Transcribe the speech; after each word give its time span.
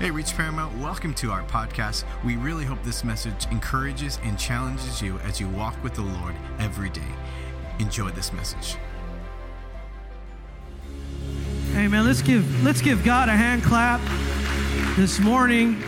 Hey, 0.00 0.10
Reach 0.10 0.34
Paramount, 0.34 0.74
welcome 0.78 1.12
to 1.16 1.30
our 1.30 1.42
podcast. 1.42 2.04
We 2.24 2.36
really 2.36 2.64
hope 2.64 2.82
this 2.82 3.04
message 3.04 3.44
encourages 3.50 4.18
and 4.22 4.38
challenges 4.38 5.02
you 5.02 5.18
as 5.18 5.38
you 5.38 5.46
walk 5.50 5.76
with 5.84 5.92
the 5.92 6.00
Lord 6.00 6.34
every 6.58 6.88
day. 6.88 7.02
Enjoy 7.78 8.08
this 8.08 8.32
message. 8.32 8.78
Amen. 11.74 12.06
Let's 12.06 12.22
give 12.22 12.64
let's 12.64 12.80
give 12.80 13.04
God 13.04 13.28
a 13.28 13.36
hand 13.36 13.62
clap 13.62 14.00
this 14.96 15.20
morning. 15.20 15.82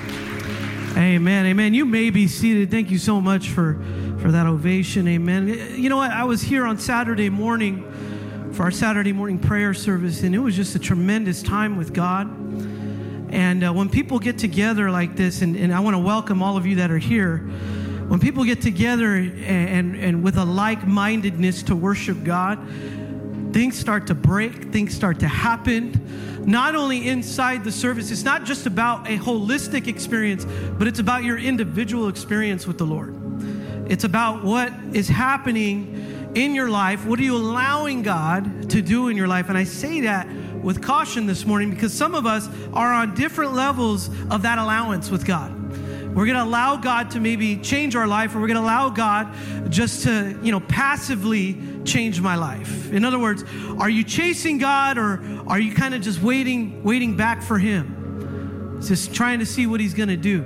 Amen. 0.94 1.46
Amen. 1.46 1.72
You 1.72 1.86
may 1.86 2.10
be 2.10 2.28
seated. 2.28 2.70
Thank 2.70 2.90
you 2.90 2.98
so 2.98 3.18
much 3.18 3.48
for 3.48 3.82
for 4.18 4.30
that 4.30 4.46
ovation. 4.46 5.08
Amen. 5.08 5.48
You 5.48 5.88
know 5.88 5.96
what? 5.96 6.10
I 6.10 6.24
was 6.24 6.42
here 6.42 6.66
on 6.66 6.76
Saturday 6.76 7.30
morning 7.30 7.90
for 8.52 8.64
our 8.64 8.70
Saturday 8.70 9.14
morning 9.14 9.38
prayer 9.38 9.72
service, 9.72 10.22
and 10.22 10.34
it 10.34 10.40
was 10.40 10.54
just 10.54 10.74
a 10.74 10.78
tremendous 10.78 11.42
time 11.42 11.78
with 11.78 11.94
God. 11.94 12.28
And 13.32 13.64
uh, 13.64 13.72
when 13.72 13.88
people 13.88 14.18
get 14.18 14.36
together 14.36 14.90
like 14.90 15.16
this, 15.16 15.40
and, 15.40 15.56
and 15.56 15.72
I 15.72 15.80
want 15.80 15.94
to 15.94 15.98
welcome 15.98 16.42
all 16.42 16.58
of 16.58 16.66
you 16.66 16.76
that 16.76 16.90
are 16.90 16.98
here, 16.98 17.38
when 18.08 18.20
people 18.20 18.44
get 18.44 18.60
together 18.60 19.14
and, 19.14 19.38
and, 19.46 19.96
and 19.96 20.22
with 20.22 20.36
a 20.36 20.44
like 20.44 20.86
mindedness 20.86 21.62
to 21.64 21.74
worship 21.74 22.24
God, 22.24 22.58
things 23.54 23.78
start 23.78 24.08
to 24.08 24.14
break, 24.14 24.70
things 24.70 24.94
start 24.94 25.18
to 25.20 25.28
happen. 25.28 26.44
Not 26.46 26.74
only 26.74 27.08
inside 27.08 27.64
the 27.64 27.72
service, 27.72 28.10
it's 28.10 28.22
not 28.22 28.44
just 28.44 28.66
about 28.66 29.08
a 29.08 29.16
holistic 29.16 29.88
experience, 29.88 30.44
but 30.78 30.86
it's 30.86 30.98
about 30.98 31.24
your 31.24 31.38
individual 31.38 32.08
experience 32.08 32.66
with 32.66 32.76
the 32.76 32.86
Lord. 32.86 33.16
It's 33.90 34.04
about 34.04 34.44
what 34.44 34.74
is 34.92 35.08
happening 35.08 36.32
in 36.34 36.54
your 36.54 36.68
life. 36.68 37.06
What 37.06 37.18
are 37.18 37.22
you 37.22 37.36
allowing 37.36 38.02
God 38.02 38.68
to 38.68 38.82
do 38.82 39.08
in 39.08 39.16
your 39.16 39.28
life? 39.28 39.48
And 39.48 39.56
I 39.56 39.64
say 39.64 40.02
that 40.02 40.28
with 40.62 40.82
caution 40.82 41.26
this 41.26 41.44
morning 41.44 41.70
because 41.70 41.92
some 41.92 42.14
of 42.14 42.26
us 42.26 42.48
are 42.72 42.92
on 42.92 43.14
different 43.14 43.52
levels 43.52 44.08
of 44.30 44.42
that 44.42 44.58
allowance 44.58 45.10
with 45.10 45.26
God. 45.26 45.58
We're 46.14 46.26
going 46.26 46.36
to 46.36 46.44
allow 46.44 46.76
God 46.76 47.12
to 47.12 47.20
maybe 47.20 47.56
change 47.56 47.96
our 47.96 48.06
life, 48.06 48.34
or 48.34 48.40
we're 48.40 48.46
going 48.46 48.58
to 48.58 48.62
allow 48.62 48.90
God 48.90 49.34
just 49.70 50.02
to, 50.02 50.38
you 50.42 50.52
know, 50.52 50.60
passively 50.60 51.58
change 51.84 52.20
my 52.20 52.36
life. 52.36 52.92
In 52.92 53.04
other 53.06 53.18
words, 53.18 53.44
are 53.78 53.88
you 53.88 54.04
chasing 54.04 54.58
God, 54.58 54.98
or 54.98 55.22
are 55.46 55.58
you 55.58 55.74
kind 55.74 55.94
of 55.94 56.02
just 56.02 56.22
waiting, 56.22 56.82
waiting 56.82 57.16
back 57.16 57.42
for 57.42 57.58
Him, 57.58 58.78
just 58.82 59.14
trying 59.14 59.38
to 59.38 59.46
see 59.46 59.66
what 59.66 59.80
He's 59.80 59.94
going 59.94 60.10
to 60.10 60.16
do? 60.18 60.42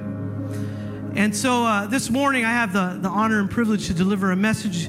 And 1.17 1.35
so 1.35 1.65
uh, 1.65 1.87
this 1.87 2.11
morning, 2.11 2.45
I 2.45 2.51
have 2.51 2.73
the, 2.73 2.99
the 3.01 3.09
honor 3.09 3.41
and 3.41 3.51
privilege 3.51 3.89
to 3.89 3.95
deliver 3.95 4.31
a 4.31 4.37
message 4.37 4.89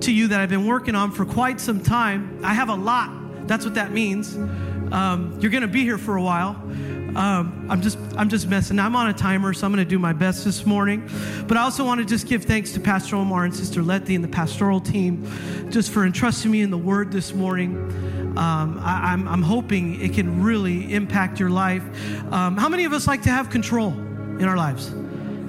to 0.00 0.12
you 0.12 0.28
that 0.28 0.40
I've 0.40 0.50
been 0.50 0.66
working 0.66 0.94
on 0.94 1.12
for 1.12 1.24
quite 1.24 1.60
some 1.60 1.82
time. 1.82 2.40
I 2.44 2.52
have 2.52 2.68
a 2.68 2.74
lot 2.74 3.19
that's 3.50 3.64
what 3.64 3.74
that 3.74 3.90
means. 3.90 4.36
Um, 4.92 5.36
you're 5.40 5.50
going 5.50 5.62
to 5.62 5.68
be 5.68 5.82
here 5.82 5.98
for 5.98 6.16
a 6.16 6.22
while. 6.22 6.50
Um, 7.16 7.66
I'm 7.68 7.82
just 7.82 7.98
I'm 8.16 8.28
just 8.28 8.46
messing. 8.46 8.78
I'm 8.78 8.94
on 8.94 9.08
a 9.08 9.12
timer, 9.12 9.52
so 9.52 9.66
I'm 9.66 9.72
going 9.72 9.84
to 9.84 9.88
do 9.88 9.98
my 9.98 10.12
best 10.12 10.44
this 10.44 10.64
morning. 10.64 11.10
But 11.48 11.56
I 11.56 11.62
also 11.62 11.84
want 11.84 11.98
to 11.98 12.06
just 12.06 12.28
give 12.28 12.44
thanks 12.44 12.70
to 12.74 12.80
Pastor 12.80 13.16
Omar 13.16 13.44
and 13.44 13.52
Sister 13.52 13.82
Letty 13.82 14.14
and 14.14 14.22
the 14.22 14.28
pastoral 14.28 14.80
team, 14.80 15.26
just 15.68 15.90
for 15.90 16.06
entrusting 16.06 16.48
me 16.48 16.60
in 16.60 16.70
the 16.70 16.78
Word 16.78 17.10
this 17.10 17.34
morning. 17.34 17.76
Um, 18.38 18.78
I, 18.80 19.12
am 19.12 19.26
I'm, 19.26 19.28
I'm 19.28 19.42
hoping 19.42 20.00
it 20.00 20.14
can 20.14 20.40
really 20.40 20.94
impact 20.94 21.40
your 21.40 21.50
life. 21.50 21.82
Um, 22.32 22.56
how 22.56 22.68
many 22.68 22.84
of 22.84 22.92
us 22.92 23.08
like 23.08 23.22
to 23.22 23.30
have 23.30 23.50
control 23.50 23.88
in 23.88 24.44
our 24.44 24.56
lives? 24.56 24.94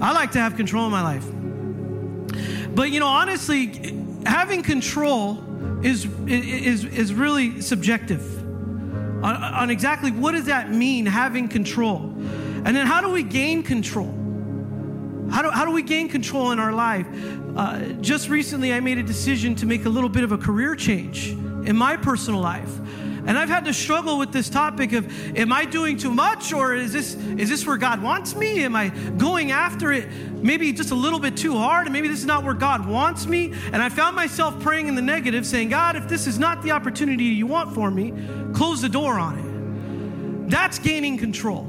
I 0.02 0.12
like 0.14 0.32
to 0.32 0.40
have 0.40 0.56
control 0.56 0.86
in 0.88 0.92
my 0.92 1.04
life. 1.04 2.74
But 2.74 2.90
you 2.90 3.00
know, 3.00 3.08
honestly, 3.08 3.96
having 4.26 4.64
control 4.64 5.51
is, 5.84 6.06
is, 6.28 6.86
is 6.86 7.14
really 7.14 7.62
subjective 7.62 8.42
on, 9.24 9.36
on 9.36 9.70
exactly 9.70 10.12
what 10.12 10.32
does 10.32 10.46
that 10.46 10.72
mean, 10.72 11.06
having 11.06 11.48
control. 11.48 11.98
And 12.64 12.76
then 12.76 12.86
how 12.88 13.02
do 13.02 13.10
we 13.10 13.24
gain 13.24 13.64
control? 13.64 14.18
How 15.32 15.42
do, 15.42 15.50
how 15.50 15.66
do 15.66 15.72
we 15.72 15.84
gain 15.84 16.10
control 16.10 16.52
in 16.52 16.60
our 16.60 16.74
life? 16.74 17.08
Uh, 17.56 17.80
just 18.02 18.30
recently, 18.30 18.74
I 18.74 18.80
made 18.80 18.98
a 18.98 19.04
decision 19.04 19.56
to 19.56 19.66
make 19.66 19.86
a 19.86 19.90
little 19.90 20.10
bit 20.10 20.24
of 20.24 20.32
a 20.32 20.38
career 20.38 20.76
change 20.76 21.30
in 21.30 21.76
my 21.76 21.98
personal 21.98 22.42
life. 22.42 22.72
And 23.26 23.38
I've 23.38 23.50
had 23.50 23.66
to 23.66 23.74
struggle 23.74 24.18
with 24.18 24.32
this 24.32 24.50
topic 24.50 24.94
of 24.94 25.38
am 25.38 25.54
I 25.54 25.66
doing 25.66 25.98
too 25.98 26.14
much 26.14 26.54
or 26.54 26.74
is 26.74 26.92
this 26.92 27.16
is 27.16 27.50
this 27.50 27.66
where 27.66 27.78
God 27.78 28.02
wants 28.02 28.36
me? 28.36 28.64
Am 28.64 28.76
I 28.76 28.90
going 29.18 29.52
after 29.52 29.92
it 29.92 30.10
maybe 30.10 30.74
just 30.74 30.92
a 30.92 30.96
little 30.96 31.20
bit 31.20 31.38
too 31.38 31.56
hard 31.56 31.86
and 31.86 31.94
maybe 31.94 32.08
this 32.08 32.20
is 32.20 32.26
not 32.26 32.44
where 32.44 32.56
God 32.56 32.88
wants 32.88 33.28
me? 33.28 33.54
And 33.72 33.82
I 33.82 33.90
found 33.90 34.16
myself 34.16 34.60
praying 34.62 34.88
in 34.88 34.96
the 34.96 35.02
negative 35.02 35.46
saying, 35.46 35.70
"God, 35.70 35.96
if 35.96 36.08
this 36.08 36.26
is 36.26 36.40
not 36.40 36.64
the 36.64 36.72
opportunity 36.72 37.26
you 37.26 37.46
want 37.46 37.76
for 37.76 37.92
me, 37.92 38.14
close 38.54 38.82
the 38.82 38.90
door 38.90 39.20
on 39.20 39.38
it." 39.38 40.50
That's 40.50 40.80
gaining 40.80 41.18
control. 41.18 41.68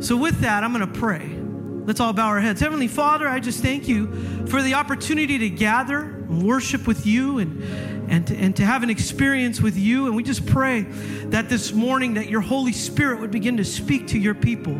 So 0.00 0.16
with 0.16 0.40
that, 0.40 0.64
I'm 0.64 0.72
going 0.72 0.90
to 0.90 0.98
pray. 0.98 1.38
Let's 1.84 2.00
all 2.00 2.12
bow 2.12 2.28
our 2.28 2.40
heads. 2.40 2.60
Heavenly 2.60 2.88
Father, 2.88 3.28
I 3.28 3.40
just 3.40 3.60
thank 3.60 3.88
you 3.88 4.46
for 4.46 4.62
the 4.62 4.74
opportunity 4.74 5.38
to 5.38 5.48
gather 5.48 6.00
and 6.00 6.42
worship 6.42 6.86
with 6.86 7.06
you 7.06 7.38
and 7.38 8.01
and 8.12 8.26
to, 8.26 8.36
and 8.36 8.54
to 8.54 8.62
have 8.62 8.82
an 8.82 8.90
experience 8.90 9.62
with 9.62 9.74
you. 9.74 10.06
And 10.06 10.14
we 10.14 10.22
just 10.22 10.44
pray 10.44 10.82
that 10.82 11.48
this 11.48 11.72
morning 11.72 12.14
that 12.14 12.28
your 12.28 12.42
Holy 12.42 12.72
Spirit 12.72 13.20
would 13.20 13.30
begin 13.30 13.56
to 13.56 13.64
speak 13.64 14.08
to 14.08 14.18
your 14.18 14.34
people. 14.34 14.78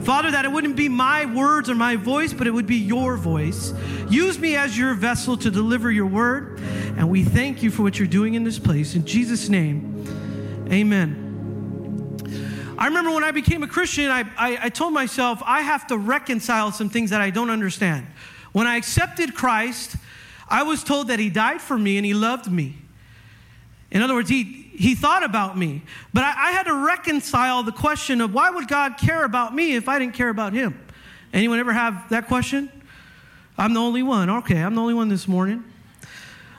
Father, 0.00 0.32
that 0.32 0.44
it 0.44 0.50
wouldn't 0.50 0.74
be 0.74 0.88
my 0.88 1.24
words 1.24 1.70
or 1.70 1.76
my 1.76 1.94
voice, 1.94 2.32
but 2.32 2.48
it 2.48 2.50
would 2.50 2.66
be 2.66 2.78
your 2.78 3.16
voice. 3.16 3.72
Use 4.10 4.40
me 4.40 4.56
as 4.56 4.76
your 4.76 4.92
vessel 4.94 5.36
to 5.36 5.52
deliver 5.52 5.88
your 5.88 6.06
word. 6.06 6.58
And 6.98 7.08
we 7.08 7.22
thank 7.22 7.62
you 7.62 7.70
for 7.70 7.84
what 7.84 7.96
you're 7.96 8.08
doing 8.08 8.34
in 8.34 8.42
this 8.42 8.58
place. 8.58 8.96
In 8.96 9.06
Jesus' 9.06 9.48
name, 9.48 10.66
amen. 10.72 11.20
I 12.76 12.88
remember 12.88 13.12
when 13.12 13.22
I 13.22 13.30
became 13.30 13.62
a 13.62 13.68
Christian, 13.68 14.10
I, 14.10 14.24
I, 14.36 14.58
I, 14.64 14.68
told 14.68 14.92
myself 14.92 15.40
I 15.46 15.60
have 15.60 15.86
to 15.86 15.96
reconcile 15.96 16.72
some 16.72 16.88
things 16.88 17.10
that 17.10 17.20
I 17.20 17.30
don't 17.30 17.50
understand. 17.50 18.08
When 18.50 18.66
I 18.66 18.76
accepted 18.76 19.32
Christ, 19.32 19.94
I 20.48 20.62
was 20.62 20.84
told 20.84 21.08
that 21.08 21.18
he 21.18 21.30
died 21.30 21.60
for 21.60 21.76
me 21.76 21.96
and 21.96 22.04
he 22.04 22.14
loved 22.14 22.50
me. 22.50 22.76
In 23.90 24.02
other 24.02 24.14
words, 24.14 24.28
he, 24.28 24.42
he 24.42 24.94
thought 24.94 25.22
about 25.22 25.56
me. 25.56 25.82
But 26.12 26.24
I, 26.24 26.48
I 26.48 26.50
had 26.50 26.64
to 26.64 26.74
reconcile 26.74 27.62
the 27.62 27.72
question 27.72 28.20
of 28.20 28.34
why 28.34 28.50
would 28.50 28.68
God 28.68 28.96
care 28.98 29.24
about 29.24 29.54
me 29.54 29.74
if 29.76 29.88
I 29.88 29.98
didn't 29.98 30.14
care 30.14 30.28
about 30.28 30.52
him? 30.52 30.78
Anyone 31.32 31.58
ever 31.58 31.72
have 31.72 32.08
that 32.10 32.26
question? 32.26 32.70
I'm 33.56 33.72
the 33.72 33.80
only 33.80 34.02
one. 34.02 34.28
Okay, 34.30 34.58
I'm 34.58 34.74
the 34.74 34.80
only 34.80 34.94
one 34.94 35.08
this 35.08 35.28
morning. 35.28 35.64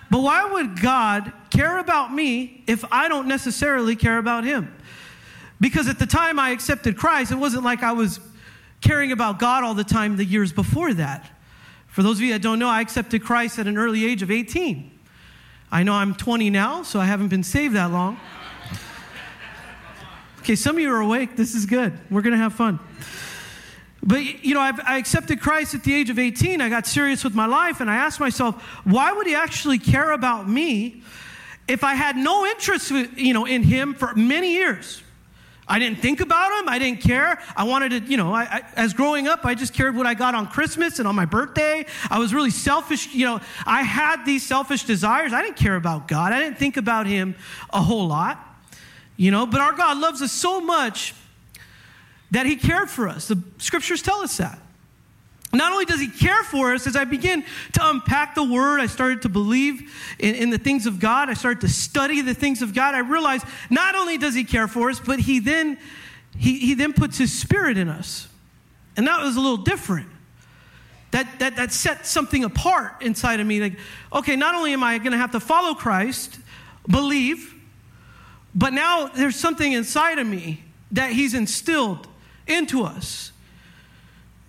But 0.10 0.22
why 0.22 0.46
would 0.46 0.80
God 0.80 1.32
care 1.50 1.78
about 1.80 2.14
me 2.14 2.64
if 2.68 2.86
I 2.92 3.10
don't 3.10 3.28
necessarily 3.28 3.96
care 3.96 4.18
about 4.18 4.44
him? 4.44 4.74
Because 5.60 5.88
at 5.88 6.00
the 6.00 6.06
time 6.06 6.40
I 6.40 6.52
accepted 6.52 6.98
Christ, 6.98 7.32
it 7.32 7.38
wasn't 7.38 7.64
like 7.64 7.84
I 7.84 7.94
was 7.94 8.20
caring 8.82 9.12
about 9.12 9.40
God 9.40 9.64
all 9.64 9.74
the 9.74 9.84
time 9.84 10.16
the 10.16 10.26
years 10.26 10.54
before 10.54 10.94
that. 10.94 11.30
For 11.96 12.04
those 12.04 12.18
of 12.18 12.24
you 12.24 12.34
that 12.34 12.42
don't 12.42 12.60
know, 12.60 12.68
I 12.68 12.82
accepted 12.82 13.24
Christ 13.24 13.58
at 13.58 13.68
an 13.68 13.78
early 13.78 14.04
age 14.04 14.22
of 14.22 14.30
18. 14.30 14.92
I 15.72 15.84
know 15.84 15.94
I'm 15.94 16.14
20 16.14 16.50
now, 16.50 16.84
so 16.84 17.00
I 17.00 17.06
haven't 17.06 17.30
been 17.30 17.42
saved 17.42 17.74
that 17.76 17.90
long. 17.90 18.20
Okay, 20.40 20.58
some 20.58 20.76
of 20.76 20.82
you 20.82 20.92
are 20.92 21.00
awake. 21.00 21.38
This 21.38 21.56
is 21.56 21.66
good. 21.66 21.98
We're 22.12 22.22
going 22.22 22.34
to 22.34 22.38
have 22.38 22.54
fun. 22.54 22.82
But, 24.04 24.44
you 24.44 24.56
know, 24.56 24.60
I've, 24.60 24.82
i 24.82 24.98
accepted 24.98 25.40
Christ 25.40 25.74
at 25.74 25.86
the 25.86 25.96
age 25.96 26.10
of 26.10 26.20
18. 26.20 26.60
I 26.60 26.68
got 26.68 26.86
serious 26.86 27.24
with 27.24 27.34
my 27.34 27.46
life, 27.46 27.80
and 27.80 27.90
I 27.90 27.96
asked 27.96 28.20
myself, 28.20 28.62
why 28.84 29.14
would 29.14 29.26
he 29.26 29.34
actually 29.34 29.80
care 29.80 30.12
about 30.12 30.50
me 30.50 31.02
if 31.66 31.86
I 31.86 31.96
had 31.96 32.18
no 32.18 32.46
interest, 32.46 32.92
you 32.92 33.34
know, 33.34 33.46
in 33.46 33.64
him 33.64 33.94
for 33.94 34.14
many 34.16 34.52
years? 34.52 35.02
I 35.68 35.80
didn't 35.80 36.00
think 36.00 36.22
about 36.22 36.50
them. 36.50 36.70
I 36.70 36.78
didn't 36.78 37.02
care. 37.02 37.42
I 37.56 37.64
wanted 37.64 37.90
to, 37.90 38.12
you 38.12 38.18
know, 38.18 38.34
I, 38.34 38.44
I, 38.44 38.62
as 38.76 38.94
growing 38.94 39.28
up, 39.28 39.46
I 39.46 39.56
just 39.56 39.74
cared 39.74 39.96
what 39.96 40.06
I 40.06 40.14
got 40.14 40.36
on 40.36 40.48
Christmas 40.48 41.00
and 41.00 41.08
on 41.08 41.16
my 41.16 41.26
birthday. 41.26 41.86
I 42.10 42.20
was 42.20 42.34
really 42.34 42.52
selfish. 42.52 43.14
You 43.14 43.26
know, 43.26 43.42
I 43.66 43.82
had 43.82 44.26
these 44.26 44.46
selfish 44.46 44.84
desires. 44.84 45.34
I 45.34 45.42
didn't 45.42 45.58
care 45.58 45.76
about 45.76 46.08
God. 46.08 46.34
I 46.34 46.40
didn't 46.40 46.60
think 46.60 46.78
about 46.78 47.08
Him 47.08 47.36
a 47.72 47.82
whole 47.82 48.08
lot, 48.08 48.40
you 49.18 49.32
know, 49.32 49.46
but 49.46 49.60
our 49.60 49.74
God 49.74 49.98
loves 49.98 50.22
us 50.22 50.32
so 50.32 50.62
much 50.62 51.16
that 52.30 52.46
He 52.46 52.56
cared 52.56 52.90
for 52.90 53.08
us. 53.08 53.28
The 53.28 53.42
scriptures 53.58 54.04
tell 54.04 54.20
us 54.20 54.38
that. 54.38 54.60
Not 55.58 55.72
only 55.72 55.86
does 55.86 56.00
he 56.00 56.08
care 56.08 56.44
for 56.44 56.74
us, 56.74 56.88
as 56.88 56.96
I 56.96 57.04
begin 57.04 57.44
to 57.74 57.90
unpack 57.90 58.36
the 58.36 58.44
word, 58.44 58.80
I 58.80 58.88
started 58.88 59.22
to 59.24 59.30
believe 59.30 59.92
in, 60.20 60.36
in, 60.36 60.50
the 60.50 60.58
things 60.58 60.86
of 60.86 61.00
God. 61.00 61.30
I 61.30 61.34
started 61.34 61.62
to 61.62 61.70
study 61.70 62.22
the 62.22 62.34
things 62.34 62.62
of 62.62 62.74
God. 62.74 62.96
I 62.96 63.00
realized 63.00 63.46
not 63.70 63.96
only 63.96 64.18
does 64.18 64.36
he 64.36 64.44
care 64.44 64.68
for 64.68 64.90
us, 64.90 65.00
but 65.00 65.20
he 65.20 65.40
then 65.40 65.78
he, 66.38 66.60
he 66.60 66.74
then 66.74 66.94
puts 66.94 67.18
his 67.18 67.32
spirit 67.32 67.78
in 67.78 67.90
us. 67.90 68.28
And 68.98 69.08
that 69.08 69.22
was 69.24 69.36
a 69.36 69.40
little 69.40 69.58
different. 69.58 70.10
That, 71.12 71.40
that, 71.40 71.56
that 71.56 71.72
set 71.72 72.06
something 72.06 72.44
apart 72.44 73.02
inside 73.02 73.40
of 73.40 73.48
me. 73.48 73.62
Like, 73.62 73.78
okay, 74.12 74.36
not 74.36 74.54
only 74.54 74.74
am 74.74 74.84
I 74.84 74.98
going 74.98 75.14
to 75.14 75.18
have 75.18 75.32
to 75.32 75.40
follow 75.40 75.74
Christ, 75.74 76.40
believe, 76.90 77.54
but 78.54 78.74
now 78.74 79.08
there's 79.08 79.38
something 79.38 79.72
inside 79.72 80.20
of 80.20 80.28
me 80.28 80.64
that 80.92 81.12
he's 81.12 81.34
instilled 81.34 82.08
into 82.48 82.84
us 82.84 83.32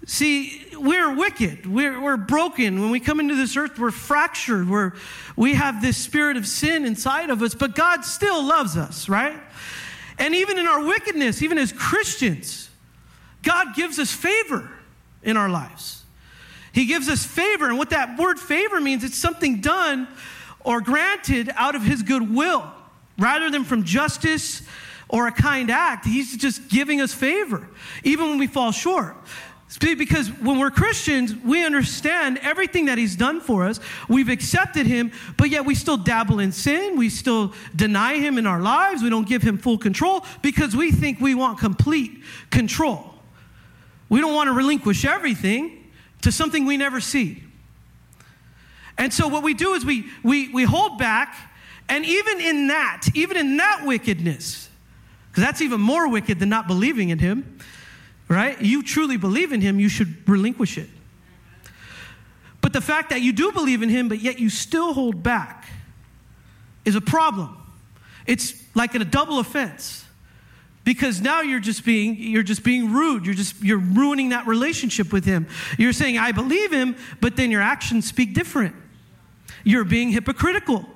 See, 0.09 0.65
we're 0.77 1.13
wicked. 1.15 1.67
We're, 1.67 2.01
we're 2.01 2.17
broken. 2.17 2.81
When 2.81 2.91
we 2.91 3.01
come 3.01 3.19
into 3.19 3.35
this 3.35 3.57
earth, 3.57 3.77
we're 3.77 3.91
fractured. 3.91 4.71
We're, 4.71 4.93
we 5.35 5.55
have 5.55 5.83
this 5.83 5.97
spirit 5.97 6.37
of 6.37 6.47
sin 6.47 6.87
inside 6.87 7.29
of 7.29 7.43
us, 7.43 7.55
but 7.55 7.75
God 7.75 8.05
still 8.05 8.43
loves 8.43 8.77
us, 8.77 9.09
right? 9.09 9.37
And 10.19 10.33
even 10.35 10.59
in 10.59 10.67
our 10.69 10.85
wickedness, 10.85 11.43
even 11.43 11.59
as 11.59 11.73
Christians, 11.73 12.71
God 13.43 13.75
gives 13.75 13.99
us 13.99 14.13
favor 14.13 14.71
in 15.25 15.37
our 15.37 15.49
lives. 15.49 16.05
He 16.73 16.87
gives 16.87 17.09
us 17.09 17.27
favor. 17.27 17.69
And 17.69 17.77
what 17.77 17.91
that 17.91 18.17
word 18.17 18.39
favor 18.39 18.81
means, 18.81 19.03
it's 19.03 19.19
something 19.19 19.61
done 19.61 20.07
or 20.61 20.81
granted 20.81 21.51
out 21.57 21.75
of 21.75 21.83
his 21.83 22.03
goodwill 22.03 22.71
rather 23.19 23.51
than 23.51 23.65
from 23.65 23.83
justice 23.83 24.63
or 25.09 25.27
a 25.27 25.33
kind 25.33 25.71
act. 25.71 26.05
He's 26.05 26.37
just 26.37 26.69
giving 26.69 27.01
us 27.01 27.15
favor, 27.15 27.69
even 28.05 28.31
when 28.31 28.39
we 28.39 28.47
fall 28.47 28.73
short. 28.73 29.17
Because 29.81 30.29
when 30.29 30.59
we're 30.59 30.71
Christians, 30.71 31.35
we 31.35 31.65
understand 31.65 32.39
everything 32.41 32.87
that 32.87 32.99
He's 32.99 33.17
done 33.17 33.41
for 33.41 33.65
us. 33.65 33.81
We've 34.09 34.29
accepted 34.29 34.87
Him, 34.87 35.11
but 35.37 35.51
yet 35.51 35.65
we 35.65 35.75
still 35.75 35.97
dabble 35.97 36.39
in 36.39 36.53
sin. 36.53 36.97
We 36.97 37.09
still 37.09 37.53
deny 37.75 38.15
Him 38.15 38.39
in 38.39 38.47
our 38.47 38.61
lives. 38.61 39.03
We 39.03 39.11
don't 39.11 39.29
give 39.29 39.43
Him 39.43 39.59
full 39.59 39.77
control 39.77 40.25
because 40.41 40.77
we 40.77 40.93
think 40.93 41.21
we 41.21 41.35
want 41.35 41.59
complete 41.59 42.23
control. 42.51 43.13
We 44.09 44.21
don't 44.21 44.35
want 44.35 44.47
to 44.47 44.53
relinquish 44.53 45.05
everything 45.05 45.91
to 46.23 46.31
something 46.31 46.65
we 46.65 46.77
never 46.77 47.01
see. 47.01 47.43
And 48.99 49.13
so 49.13 49.29
what 49.29 49.43
we 49.43 49.53
do 49.53 49.75
is 49.75 49.85
we, 49.85 50.07
we, 50.23 50.49
we 50.49 50.63
hold 50.63 50.97
back, 50.97 51.37
and 51.89 52.05
even 52.07 52.41
in 52.41 52.69
that, 52.69 53.03
even 53.15 53.37
in 53.37 53.57
that 53.57 53.83
wickedness, 53.85 54.71
because 55.29 55.43
that's 55.43 55.61
even 55.61 55.81
more 55.81 56.09
wicked 56.09 56.39
than 56.39 56.49
not 56.49 56.67
believing 56.67 57.11
in 57.11 57.19
Him 57.19 57.59
right? 58.29 58.61
You 58.61 58.83
truly 58.83 59.17
believe 59.17 59.53
in 59.53 59.61
him, 59.61 59.79
you 59.79 59.89
should 59.89 60.29
relinquish 60.29 60.79
it. 60.79 60.89
But 62.61 62.73
the 62.73 62.81
fact 62.81 63.11
that 63.11 63.21
you 63.21 63.33
do 63.33 63.53
believe 63.53 63.83
in 63.83 63.89
him, 63.89 64.09
but 64.09 64.21
yet 64.21 64.41
you 64.41 64.51
still 64.51 64.93
hold 64.93 65.23
back, 65.23 65.67
is 66.85 66.97
a 66.97 67.01
problem. 67.01 67.57
It's 68.27 68.55
like 68.75 68.95
a 68.95 69.05
double 69.05 69.39
offense. 69.39 70.05
Because 70.83 71.21
now 71.21 71.41
you're 71.41 71.61
just 71.61 71.85
being 71.85 72.17
you're 72.17 72.45
just 72.45 72.63
being 72.63 72.93
rude. 72.93 73.27
You're 73.27 73.35
just 73.35 73.61
you're 73.61 73.79
ruining 73.79 74.29
that 74.29 74.47
relationship 74.47 75.13
with 75.13 75.25
him. 75.25 75.49
You're 75.79 75.93
saying 75.93 76.17
I 76.17 76.31
believe 76.31 76.73
him, 76.73 76.97
but 77.21 77.35
then 77.35 77.51
your 77.51 77.61
actions 77.61 78.07
speak 78.07 78.35
different. 78.35 78.75
You're 79.65 79.85
being 79.85 80.11
hypocritical. 80.11 80.87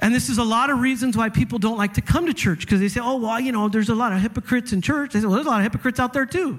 And 0.00 0.14
this 0.14 0.30
is 0.30 0.38
a 0.38 0.44
lot 0.44 0.70
of 0.70 0.80
reasons 0.80 1.14
why 1.14 1.28
people 1.28 1.58
don't 1.58 1.76
like 1.76 1.94
to 1.94 2.00
come 2.00 2.26
to 2.26 2.32
church 2.32 2.60
because 2.60 2.80
they 2.80 2.88
say, 2.88 3.00
oh, 3.02 3.18
well, 3.18 3.38
you 3.38 3.52
know, 3.52 3.68
there's 3.68 3.90
a 3.90 3.94
lot 3.94 4.12
of 4.12 4.20
hypocrites 4.20 4.72
in 4.72 4.80
church. 4.80 5.12
They 5.12 5.20
say, 5.20 5.26
well, 5.26 5.34
there's 5.34 5.46
a 5.46 5.50
lot 5.50 5.58
of 5.58 5.64
hypocrites 5.64 6.00
out 6.00 6.14
there 6.14 6.24
too. 6.24 6.58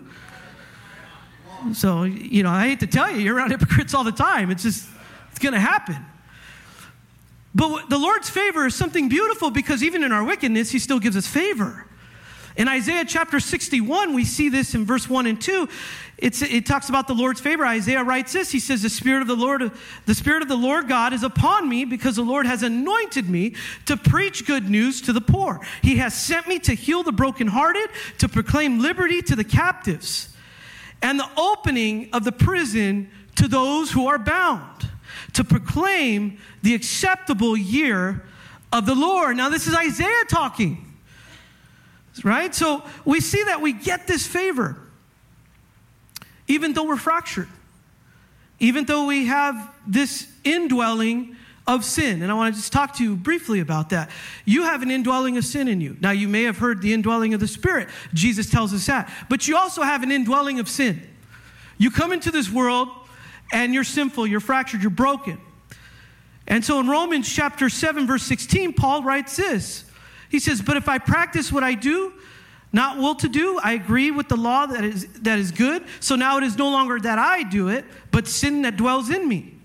So, 1.74 2.04
you 2.04 2.44
know, 2.44 2.52
I 2.52 2.70
hate 2.70 2.80
to 2.82 2.88
tell 2.88 3.12
you, 3.12 3.18
you're 3.18 3.36
around 3.36 3.50
hypocrites 3.50 3.96
all 3.96 4.04
the 4.04 4.12
time. 4.12 4.52
It's 4.52 4.64
just, 4.64 4.88
it's 5.32 5.40
going 5.40 5.54
to 5.54 5.60
happen. 5.60 5.98
But 7.54 7.90
the 7.90 7.98
Lord's 7.98 8.30
favor 8.30 8.68
is 8.68 8.76
something 8.76 9.10
beautiful 9.10 9.50
because 9.50 9.84
even 9.84 10.04
in 10.04 10.12
our 10.12 10.24
wickedness, 10.24 10.70
He 10.70 10.80
still 10.80 11.00
gives 11.00 11.18
us 11.18 11.26
favor. 11.26 11.86
In 12.58 12.68
Isaiah 12.68 13.06
chapter 13.06 13.40
61, 13.40 14.14
we 14.14 14.26
see 14.26 14.50
this 14.50 14.76
in 14.76 14.86
verse 14.86 15.10
1 15.10 15.26
and 15.26 15.42
2. 15.42 15.70
It's, 16.18 16.42
it 16.42 16.66
talks 16.66 16.90
about 16.90 17.08
the 17.08 17.16
Lord's 17.16 17.40
favor. 17.40 17.66
Isaiah 17.66 18.04
writes 18.04 18.34
this. 18.34 18.52
He 18.52 18.60
says, 18.60 18.82
The 18.82 18.90
Spirit 18.90 19.22
of 19.22 19.28
the 19.28 19.36
Lord, 19.36 19.72
the 20.06 20.16
Spirit 20.16 20.44
of 20.44 20.50
the 20.50 20.56
Lord 20.56 20.88
God 20.88 21.14
is 21.14 21.24
upon 21.24 21.68
me 21.68 21.86
because 21.86 22.16
the 22.16 22.24
Lord 22.24 22.46
has 22.46 22.62
anointed 22.62 23.30
me 23.30 23.56
to 23.86 23.98
preach 23.98 24.46
good 24.46 24.70
news 24.70 25.02
to 25.02 25.14
the 25.14 25.22
poor. 25.22 25.62
He 25.82 25.98
has 25.98 26.14
sent 26.14 26.48
me 26.48 26.60
to 26.60 26.74
heal 26.74 27.04
the 27.04 27.12
brokenhearted, 27.12 27.90
to 28.20 28.30
proclaim 28.30 28.80
liberty 28.80 29.22
to 29.24 29.36
the 29.36 29.44
captives, 29.44 30.36
and 31.02 31.20
the 31.20 31.30
opening 31.38 32.10
of 32.14 32.24
the 32.24 32.32
prison 32.32 33.10
to 33.38 33.48
those 33.48 33.92
who 33.92 34.08
are 34.08 34.20
bound, 34.20 34.90
to 35.34 35.44
proclaim 35.44 36.38
the 36.62 36.76
acceptable 36.76 37.56
year 37.56 38.26
of 38.72 38.86
the 38.86 38.94
Lord. 38.94 39.38
Now, 39.38 39.50
this 39.50 39.66
is 39.68 39.74
Isaiah 39.74 40.26
talking. 40.28 40.91
Right? 42.24 42.54
So 42.54 42.84
we 43.06 43.22
see 43.22 43.44
that 43.44 43.62
we 43.62 43.72
get 43.74 44.08
this 44.08 44.28
favor, 44.28 44.78
even 46.48 46.74
though 46.74 46.84
we're 46.84 46.98
fractured, 46.98 47.48
even 48.60 48.86
though 48.86 49.06
we 49.06 49.28
have 49.28 49.74
this 49.88 50.28
indwelling 50.44 51.36
of 51.68 51.86
sin. 51.86 52.22
And 52.22 52.32
I 52.32 52.36
want 52.36 52.54
to 52.54 52.60
just 52.60 52.74
talk 52.74 52.96
to 52.98 53.04
you 53.04 53.16
briefly 53.16 53.60
about 53.60 53.90
that. 53.90 54.10
You 54.46 54.64
have 54.64 54.82
an 54.82 54.92
indwelling 54.92 55.38
of 55.38 55.46
sin 55.46 55.68
in 55.68 55.80
you. 55.80 55.96
Now, 56.02 56.12
you 56.12 56.28
may 56.28 56.44
have 56.44 56.58
heard 56.58 56.82
the 56.82 56.94
indwelling 56.94 57.34
of 57.34 57.40
the 57.40 57.48
Spirit. 57.48 57.90
Jesus 58.14 58.50
tells 58.50 58.74
us 58.74 58.86
that. 58.88 59.12
But 59.30 59.48
you 59.48 59.58
also 59.58 59.82
have 59.84 60.04
an 60.04 60.12
indwelling 60.12 60.60
of 60.60 60.68
sin. 60.68 61.02
You 61.78 61.92
come 61.92 62.12
into 62.12 62.32
this 62.32 62.50
world 62.50 62.90
and 63.54 63.74
you're 63.74 63.84
sinful, 63.84 64.28
you're 64.28 64.40
fractured, 64.40 64.82
you're 64.82 64.90
broken. 64.90 65.40
And 66.48 66.64
so 66.66 66.80
in 66.80 66.88
Romans 66.88 67.32
chapter 67.32 67.70
7, 67.70 68.08
verse 68.08 68.24
16, 68.24 68.74
Paul 68.74 69.04
writes 69.04 69.38
this 69.38 69.86
he 70.32 70.40
says, 70.40 70.62
But 70.62 70.78
if 70.78 70.88
I 70.88 70.98
practice 70.98 71.52
what 71.52 71.64
I 71.64 71.74
do, 71.74 72.14
not 72.72 72.98
will 72.98 73.16
to 73.16 73.28
do, 73.28 73.60
I 73.62 73.74
agree 73.74 74.12
with 74.12 74.30
the 74.30 74.38
law 74.38 74.66
that 74.66 74.86
is, 74.86 75.06
that 75.24 75.38
is 75.38 75.52
good. 75.52 75.84
So 76.00 76.16
now 76.16 76.38
it 76.38 76.44
is 76.44 76.58
no 76.58 76.70
longer 76.70 77.00
that 77.02 77.20
I 77.20 77.44
do 77.44 77.68
it, 77.68 77.84
but 78.12 78.30
sin 78.30 78.62
that 78.62 78.78
dwells 78.78 79.10
in 79.10 79.28
me. 79.28 79.56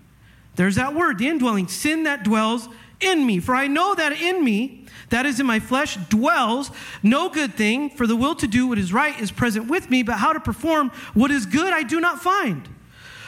There's 0.56 0.74
that 0.74 0.92
word, 0.92 1.18
the 1.18 1.28
indwelling, 1.28 1.68
sin 1.68 2.02
that 2.02 2.24
dwells 2.24 2.68
in 3.00 3.24
me. 3.24 3.38
For 3.38 3.54
I 3.54 3.68
know 3.68 3.94
that 3.94 4.20
in 4.20 4.44
me, 4.44 4.86
that 5.10 5.24
is 5.24 5.38
in 5.38 5.46
my 5.46 5.60
flesh, 5.60 5.96
dwells 6.08 6.72
no 7.00 7.28
good 7.28 7.54
thing, 7.54 7.90
for 7.90 8.08
the 8.08 8.16
will 8.16 8.34
to 8.34 8.48
do 8.48 8.66
what 8.66 8.78
is 8.78 8.92
right 8.92 9.18
is 9.20 9.30
present 9.30 9.68
with 9.70 9.88
me, 9.88 10.02
but 10.02 10.16
how 10.16 10.32
to 10.32 10.40
perform 10.40 10.90
what 11.14 11.30
is 11.30 11.46
good 11.46 11.72
I 11.72 11.84
do 11.84 12.00
not 12.00 12.20
find. 12.20 12.68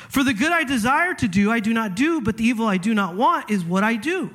For 0.08 0.24
the 0.24 0.34
good 0.34 0.50
I 0.50 0.64
desire 0.64 1.14
to 1.14 1.28
do, 1.28 1.52
I 1.52 1.60
do 1.60 1.72
not 1.72 1.94
do, 1.94 2.20
but 2.20 2.36
the 2.36 2.44
evil 2.44 2.66
I 2.66 2.78
do 2.78 2.94
not 2.94 3.14
want 3.14 3.48
is 3.48 3.62
what 3.62 3.84
I 3.84 3.94
do. 3.94 4.30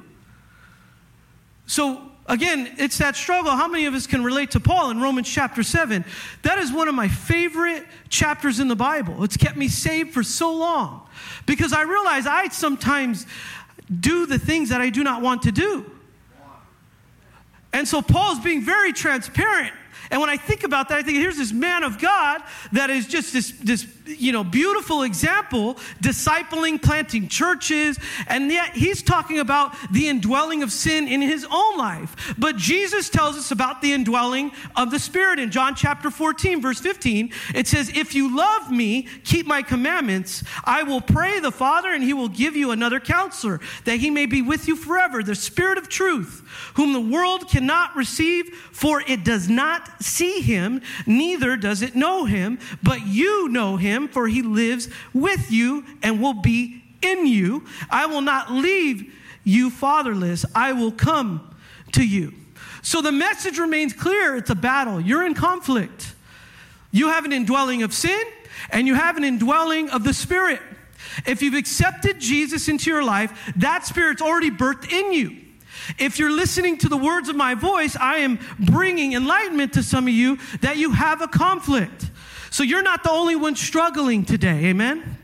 So 1.65 2.12
Again, 2.25 2.71
it's 2.77 2.97
that 2.99 3.15
struggle. 3.15 3.51
How 3.51 3.67
many 3.67 3.85
of 3.85 3.93
us 3.93 4.07
can 4.07 4.23
relate 4.23 4.51
to 4.51 4.59
Paul 4.59 4.91
in 4.91 5.01
Romans 5.01 5.29
chapter 5.29 5.61
7? 5.61 6.05
That 6.43 6.57
is 6.57 6.71
one 6.71 6.87
of 6.87 6.95
my 6.95 7.09
favorite 7.09 7.85
chapters 8.07 8.59
in 8.59 8.69
the 8.69 8.75
Bible. 8.75 9.23
It's 9.23 9.35
kept 9.35 9.57
me 9.57 9.67
saved 9.67 10.13
for 10.13 10.23
so 10.23 10.53
long 10.53 11.07
because 11.45 11.73
I 11.73 11.81
realize 11.81 12.25
I 12.25 12.47
sometimes 12.47 13.25
do 13.99 14.25
the 14.25 14.39
things 14.39 14.69
that 14.69 14.79
I 14.79 14.89
do 14.89 15.03
not 15.03 15.21
want 15.21 15.43
to 15.43 15.51
do. 15.51 15.89
And 17.73 17.87
so 17.87 18.01
Paul's 18.01 18.39
being 18.39 18.61
very 18.61 18.93
transparent 18.93 19.73
and 20.13 20.21
when 20.21 20.29
I 20.29 20.37
think 20.37 20.63
about 20.63 20.89
that, 20.89 20.99
I 20.99 21.01
think 21.01 21.17
here's 21.17 21.37
this 21.37 21.51
man 21.51 21.81
of 21.81 21.97
God 21.97 22.43
that 22.71 22.91
is 22.91 23.07
just 23.07 23.33
this, 23.33 23.51
this 23.59 23.87
you 24.05 24.31
know, 24.31 24.43
beautiful 24.43 25.03
example, 25.03 25.75
discipling, 26.01 26.81
planting 26.81 27.27
churches, 27.27 27.97
and 28.27 28.51
yet 28.51 28.71
he's 28.71 29.01
talking 29.01 29.39
about 29.39 29.75
the 29.91 30.07
indwelling 30.07 30.63
of 30.63 30.71
sin 30.71 31.07
in 31.07 31.21
his 31.21 31.45
own 31.49 31.77
life. 31.77 32.33
But 32.37 32.57
Jesus 32.57 33.09
tells 33.09 33.37
us 33.37 33.51
about 33.51 33.81
the 33.81 33.93
indwelling 33.93 34.51
of 34.75 34.91
the 34.91 34.99
Spirit 34.99 35.39
in 35.39 35.51
John 35.51 35.75
chapter 35.75 36.09
14, 36.09 36.61
verse 36.61 36.79
15. 36.79 37.31
It 37.55 37.67
says, 37.67 37.89
If 37.95 38.15
you 38.15 38.35
love 38.35 38.71
me, 38.71 39.07
keep 39.23 39.45
my 39.45 39.61
commandments. 39.61 40.43
I 40.63 40.83
will 40.83 41.01
pray 41.01 41.39
the 41.39 41.51
Father, 41.51 41.89
and 41.89 42.03
he 42.03 42.13
will 42.13 42.29
give 42.29 42.55
you 42.55 42.71
another 42.71 42.99
counselor, 42.99 43.59
that 43.85 43.99
he 43.99 44.09
may 44.09 44.25
be 44.25 44.41
with 44.41 44.67
you 44.67 44.75
forever, 44.75 45.23
the 45.23 45.35
Spirit 45.35 45.77
of 45.77 45.89
truth, 45.89 46.41
whom 46.75 46.93
the 46.93 47.01
world 47.01 47.49
cannot 47.49 47.95
receive, 47.95 48.49
for 48.71 49.01
it 49.01 49.23
does 49.23 49.49
not 49.49 50.03
see 50.03 50.41
him, 50.41 50.81
neither 51.05 51.55
does 51.55 51.81
it 51.81 51.95
know 51.95 52.25
him, 52.25 52.59
but 52.81 53.05
you 53.05 53.47
know 53.49 53.77
him, 53.77 53.92
for 54.07 54.27
he 54.27 54.41
lives 54.41 54.89
with 55.13 55.51
you 55.51 55.85
and 56.01 56.21
will 56.21 56.41
be 56.41 56.83
in 57.01 57.27
you. 57.27 57.65
I 57.89 58.05
will 58.05 58.21
not 58.21 58.51
leave 58.51 59.13
you 59.43 59.69
fatherless, 59.69 60.45
I 60.55 60.71
will 60.71 60.91
come 60.91 61.55
to 61.93 62.05
you. 62.05 62.33
So 62.81 63.01
the 63.01 63.11
message 63.11 63.59
remains 63.59 63.93
clear 63.93 64.35
it's 64.35 64.49
a 64.49 64.55
battle. 64.55 64.99
You're 64.99 65.25
in 65.25 65.33
conflict. 65.33 66.13
You 66.91 67.07
have 67.07 67.25
an 67.25 67.33
indwelling 67.33 67.83
of 67.83 67.93
sin, 67.93 68.21
and 68.69 68.87
you 68.87 68.93
have 68.93 69.17
an 69.17 69.23
indwelling 69.23 69.89
of 69.89 70.03
the 70.03 70.13
Spirit. 70.13 70.61
If 71.25 71.41
you've 71.41 71.55
accepted 71.55 72.19
Jesus 72.19 72.67
into 72.69 72.89
your 72.89 73.03
life, 73.03 73.53
that 73.57 73.85
Spirit's 73.85 74.21
already 74.21 74.51
birthed 74.51 74.91
in 74.91 75.11
you. 75.11 75.37
If 75.97 76.19
you're 76.19 76.31
listening 76.31 76.77
to 76.79 76.89
the 76.89 76.97
words 76.97 77.29
of 77.29 77.35
my 77.35 77.55
voice, 77.55 77.95
I 77.95 78.17
am 78.17 78.39
bringing 78.59 79.13
enlightenment 79.13 79.73
to 79.73 79.83
some 79.83 80.07
of 80.07 80.13
you 80.13 80.37
that 80.61 80.77
you 80.77 80.91
have 80.91 81.21
a 81.21 81.27
conflict. 81.27 82.09
So 82.53 82.61
you're 82.61 82.83
not 82.83 83.01
the 83.01 83.09
only 83.09 83.35
one 83.35 83.55
struggling 83.55 84.23
today. 84.25 84.65
Amen? 84.65 85.17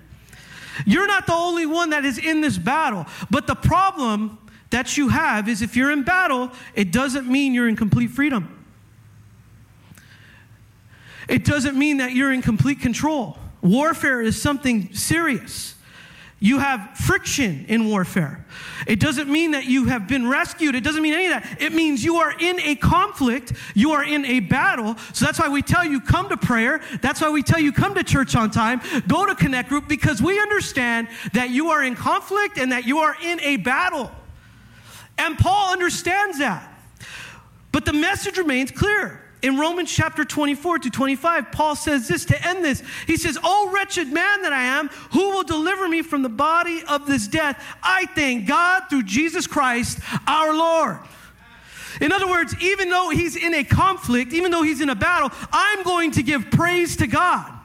You're 0.83 1.05
not 1.05 1.27
the 1.27 1.35
only 1.35 1.67
one 1.67 1.91
that 1.91 2.03
is 2.03 2.17
in 2.17 2.41
this 2.41 2.57
battle. 2.57 3.05
But 3.29 3.45
the 3.45 3.53
problem 3.53 4.39
that 4.71 4.97
you 4.97 5.09
have 5.09 5.47
is 5.47 5.61
if 5.61 5.75
you're 5.75 5.91
in 5.91 6.01
battle, 6.01 6.49
it 6.73 6.91
doesn't 6.91 7.27
mean 7.27 7.53
you're 7.53 7.69
in 7.69 7.75
complete 7.75 8.09
freedom. 8.09 8.65
It 11.27 11.45
doesn't 11.45 11.77
mean 11.77 11.97
that 11.97 12.13
you're 12.13 12.33
in 12.33 12.41
complete 12.41 12.79
control. 12.79 13.37
Warfare 13.61 14.21
is 14.21 14.41
something 14.41 14.91
serious. 14.95 15.75
You 16.41 16.59
have 16.59 16.97
friction 16.97 17.65
in 17.67 17.89
warfare. 17.89 18.45
It 18.87 19.01
doesn't 19.01 19.29
mean 19.29 19.51
that 19.51 19.65
you 19.65 19.85
have 19.85 20.07
been 20.07 20.27
rescued. 20.27 20.73
It 20.73 20.85
doesn't 20.85 21.01
mean 21.01 21.13
any 21.13 21.25
of 21.25 21.31
that. 21.31 21.61
It 21.61 21.73
means 21.73 22.03
you 22.03 22.15
are 22.17 22.31
in 22.31 22.61
a 22.61 22.75
conflict. 22.75 23.51
You 23.75 23.91
are 23.91 24.03
in 24.03 24.25
a 24.25 24.39
battle. 24.39 24.95
So 25.11 25.25
that's 25.25 25.37
why 25.37 25.49
we 25.49 25.61
tell 25.61 25.83
you 25.83 25.99
come 25.99 26.29
to 26.29 26.37
prayer. 26.37 26.81
That's 27.01 27.19
why 27.19 27.29
we 27.29 27.43
tell 27.43 27.59
you 27.59 27.73
come 27.73 27.93
to 27.95 28.03
church 28.03 28.35
on 28.35 28.51
time. 28.51 28.81
Go 29.07 29.25
to 29.25 29.35
Connect 29.35 29.67
Group 29.67 29.89
because 29.89 30.21
we 30.21 30.39
understand 30.39 31.09
that 31.33 31.49
you 31.49 31.71
are 31.71 31.83
in 31.83 31.95
conflict 31.95 32.57
and 32.57 32.71
that 32.71 32.85
you 32.85 32.99
are 32.99 33.15
in 33.21 33.41
a 33.41 33.57
battle. 33.57 34.09
And 35.17 35.37
Paul 35.37 35.73
understands 35.73 36.39
that. 36.39 36.73
But 37.73 37.83
the 37.83 37.93
message 37.93 38.37
remains 38.37 38.71
clear. 38.71 39.21
In 39.41 39.57
Romans 39.57 39.91
chapter 39.91 40.25
24 40.25 40.79
to 40.79 40.89
25, 40.89 41.51
Paul 41.51 41.75
says 41.75 42.07
this 42.07 42.25
to 42.25 42.47
end 42.47 42.63
this. 42.63 42.83
He 43.07 43.15
says, 43.15 43.37
Oh, 43.41 43.71
wretched 43.73 44.11
man 44.11 44.41
that 44.41 44.51
I 44.51 44.63
am, 44.63 44.89
who 45.11 45.29
will 45.29 45.43
deliver 45.43 45.87
me 45.87 46.01
from 46.01 46.23
the 46.23 46.29
body 46.29 46.83
of 46.87 47.05
this 47.05 47.27
death? 47.27 47.63
I 47.81 48.05
thank 48.07 48.47
God 48.47 48.83
through 48.89 49.03
Jesus 49.03 49.47
Christ 49.47 49.99
our 50.27 50.53
Lord. 50.53 50.99
In 52.01 52.11
other 52.11 52.27
words, 52.27 52.53
even 52.61 52.89
though 52.89 53.09
he's 53.09 53.35
in 53.35 53.53
a 53.53 53.63
conflict, 53.63 54.33
even 54.33 54.51
though 54.51 54.63
he's 54.63 54.81
in 54.81 54.89
a 54.89 54.95
battle, 54.95 55.31
I'm 55.51 55.83
going 55.83 56.11
to 56.11 56.23
give 56.23 56.51
praise 56.51 56.97
to 56.97 57.07
God. 57.07 57.58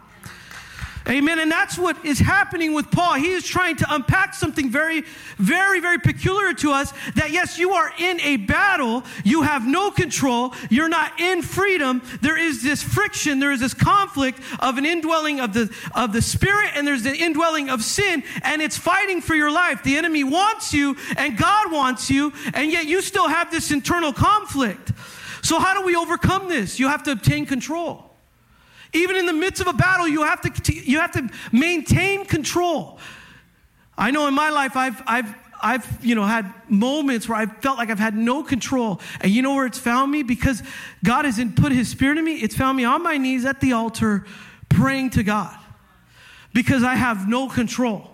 Amen. 1.06 1.38
And 1.38 1.52
that's 1.52 1.76
what 1.76 2.02
is 2.02 2.18
happening 2.18 2.73
with 2.73 2.90
Paul. 2.90 3.14
He 3.14 3.32
is 3.32 3.44
trying 3.44 3.76
to 3.76 3.94
unpack 3.94 4.32
something 4.32 4.70
very, 4.70 5.02
very, 5.37 5.78
very 5.78 5.99
peculiar 5.99 6.54
to 6.54 6.73
us 6.73 6.94
that 7.16 7.30
yes, 7.30 7.58
you 7.58 7.73
are 7.73 7.92
in 7.99 8.20
a 8.23 8.38
battle. 8.38 9.04
You 9.23 9.42
have 9.42 9.66
no 9.66 9.90
control. 9.90 10.54
You're 10.70 10.88
not 10.88 11.20
in 11.20 11.42
freedom. 11.42 12.00
There 12.23 12.38
is 12.38 12.62
this 12.62 12.82
friction. 12.82 13.38
There 13.38 13.52
is 13.52 13.61
this 13.61 13.75
conflict 13.75 14.40
of 14.61 14.78
an 14.78 14.87
indwelling 14.87 15.40
of 15.40 15.52
the, 15.52 15.75
of 15.94 16.14
the 16.14 16.23
spirit 16.23 16.70
and 16.75 16.87
there's 16.87 17.02
the 17.02 17.14
indwelling 17.14 17.68
of 17.68 17.82
sin 17.82 18.23
and 18.40 18.62
it's 18.62 18.78
fighting 18.78 19.20
for 19.20 19.34
your 19.34 19.50
life. 19.50 19.82
The 19.82 19.99
enemy 19.99 20.25
wants 20.25 20.73
you 20.73 20.96
and 21.18 21.37
God 21.37 21.70
wants 21.70 22.08
you 22.08 22.32
and 22.54 22.73
yet 22.73 22.87
you 22.87 23.02
still 23.02 23.28
have 23.28 23.50
this 23.50 23.70
internal 23.70 24.14
conflict. 24.14 24.92
So 25.42 25.58
how 25.58 25.78
do 25.78 25.84
we 25.84 25.96
overcome 25.96 26.49
this? 26.49 26.78
You 26.78 26.88
have 26.88 27.02
to 27.02 27.12
obtain 27.12 27.44
control. 27.44 28.13
Even 28.94 29.16
in 29.16 29.26
the 29.26 29.32
midst 29.32 29.60
of 29.60 29.66
a 29.66 29.72
battle, 29.72 30.08
you 30.08 30.22
have 30.22 30.40
to, 30.42 30.74
you 30.74 31.00
have 31.00 31.12
to 31.12 31.28
maintain 31.52 32.24
control. 32.24 32.98
I 33.98 34.10
know 34.10 34.26
in 34.26 34.34
my 34.34 34.50
life, 34.50 34.76
I've, 34.76 35.02
I've, 35.06 35.34
I've, 35.62 36.04
you 36.04 36.14
know, 36.14 36.24
had 36.24 36.52
moments 36.68 37.28
where 37.28 37.38
I 37.38 37.46
felt 37.46 37.78
like 37.78 37.90
I've 37.90 37.98
had 37.98 38.14
no 38.14 38.42
control. 38.42 39.00
And 39.20 39.32
you 39.32 39.42
know 39.42 39.54
where 39.54 39.66
it's 39.66 39.78
found 39.78 40.12
me? 40.12 40.22
Because 40.22 40.62
God 41.02 41.24
hasn't 41.24 41.56
put 41.56 41.72
his 41.72 41.88
spirit 41.88 42.18
in 42.18 42.24
me. 42.24 42.34
It's 42.36 42.54
found 42.54 42.76
me 42.76 42.84
on 42.84 43.02
my 43.02 43.16
knees 43.18 43.44
at 43.44 43.60
the 43.60 43.72
altar 43.72 44.26
praying 44.68 45.10
to 45.10 45.22
God. 45.22 45.56
Because 46.52 46.82
I 46.82 46.94
have 46.94 47.28
no 47.28 47.48
control. 47.48 48.13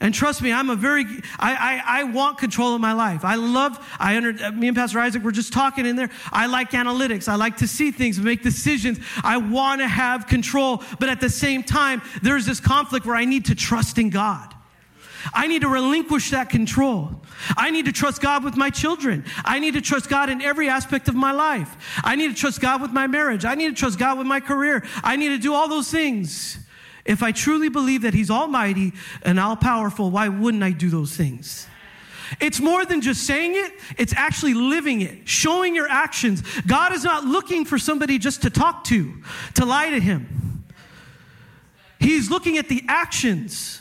And 0.00 0.12
trust 0.12 0.42
me, 0.42 0.52
I'm 0.52 0.70
a 0.70 0.76
very, 0.76 1.04
I, 1.38 1.82
I, 1.86 2.00
I, 2.00 2.04
want 2.04 2.38
control 2.38 2.74
of 2.74 2.80
my 2.80 2.92
life. 2.92 3.24
I 3.24 3.36
love, 3.36 3.78
I 3.98 4.16
under, 4.16 4.34
uh, 4.44 4.50
me 4.50 4.68
and 4.68 4.76
Pastor 4.76 4.98
Isaac 4.98 5.22
were 5.22 5.32
just 5.32 5.52
talking 5.52 5.86
in 5.86 5.94
there. 5.94 6.10
I 6.32 6.46
like 6.46 6.72
analytics. 6.72 7.28
I 7.28 7.36
like 7.36 7.58
to 7.58 7.68
see 7.68 7.90
things, 7.90 8.18
make 8.18 8.42
decisions. 8.42 8.98
I 9.22 9.36
want 9.36 9.80
to 9.80 9.88
have 9.88 10.26
control. 10.26 10.82
But 10.98 11.08
at 11.08 11.20
the 11.20 11.30
same 11.30 11.62
time, 11.62 12.02
there's 12.22 12.44
this 12.44 12.60
conflict 12.60 13.06
where 13.06 13.16
I 13.16 13.24
need 13.24 13.46
to 13.46 13.54
trust 13.54 13.98
in 13.98 14.10
God. 14.10 14.54
I 15.32 15.46
need 15.46 15.62
to 15.62 15.68
relinquish 15.68 16.30
that 16.30 16.50
control. 16.50 17.22
I 17.56 17.70
need 17.70 17.86
to 17.86 17.92
trust 17.92 18.20
God 18.20 18.44
with 18.44 18.56
my 18.56 18.70
children. 18.70 19.24
I 19.44 19.58
need 19.58 19.74
to 19.74 19.80
trust 19.80 20.10
God 20.10 20.28
in 20.28 20.42
every 20.42 20.68
aspect 20.68 21.08
of 21.08 21.14
my 21.14 21.32
life. 21.32 22.00
I 22.04 22.16
need 22.16 22.28
to 22.28 22.34
trust 22.34 22.60
God 22.60 22.82
with 22.82 22.90
my 22.90 23.06
marriage. 23.06 23.44
I 23.44 23.54
need 23.54 23.68
to 23.68 23.74
trust 23.74 23.98
God 23.98 24.18
with 24.18 24.26
my 24.26 24.40
career. 24.40 24.84
I 25.02 25.16
need 25.16 25.28
to 25.28 25.38
do 25.38 25.54
all 25.54 25.68
those 25.68 25.90
things. 25.90 26.58
If 27.04 27.22
I 27.22 27.32
truly 27.32 27.68
believe 27.68 28.02
that 28.02 28.14
He's 28.14 28.30
almighty 28.30 28.92
and 29.22 29.38
all 29.38 29.56
powerful, 29.56 30.10
why 30.10 30.28
wouldn't 30.28 30.62
I 30.62 30.70
do 30.70 30.88
those 30.88 31.16
things? 31.16 31.66
It's 32.40 32.60
more 32.60 32.84
than 32.84 33.00
just 33.00 33.26
saying 33.26 33.52
it, 33.54 33.72
it's 33.98 34.14
actually 34.14 34.54
living 34.54 35.02
it, 35.02 35.28
showing 35.28 35.74
your 35.74 35.88
actions. 35.88 36.42
God 36.66 36.92
is 36.92 37.04
not 37.04 37.24
looking 37.24 37.64
for 37.64 37.78
somebody 37.78 38.18
just 38.18 38.42
to 38.42 38.50
talk 38.50 38.84
to, 38.84 39.12
to 39.54 39.64
lie 39.64 39.90
to 39.90 40.00
Him. 40.00 40.64
He's 42.00 42.30
looking 42.30 42.58
at 42.58 42.68
the 42.68 42.82
actions. 42.88 43.80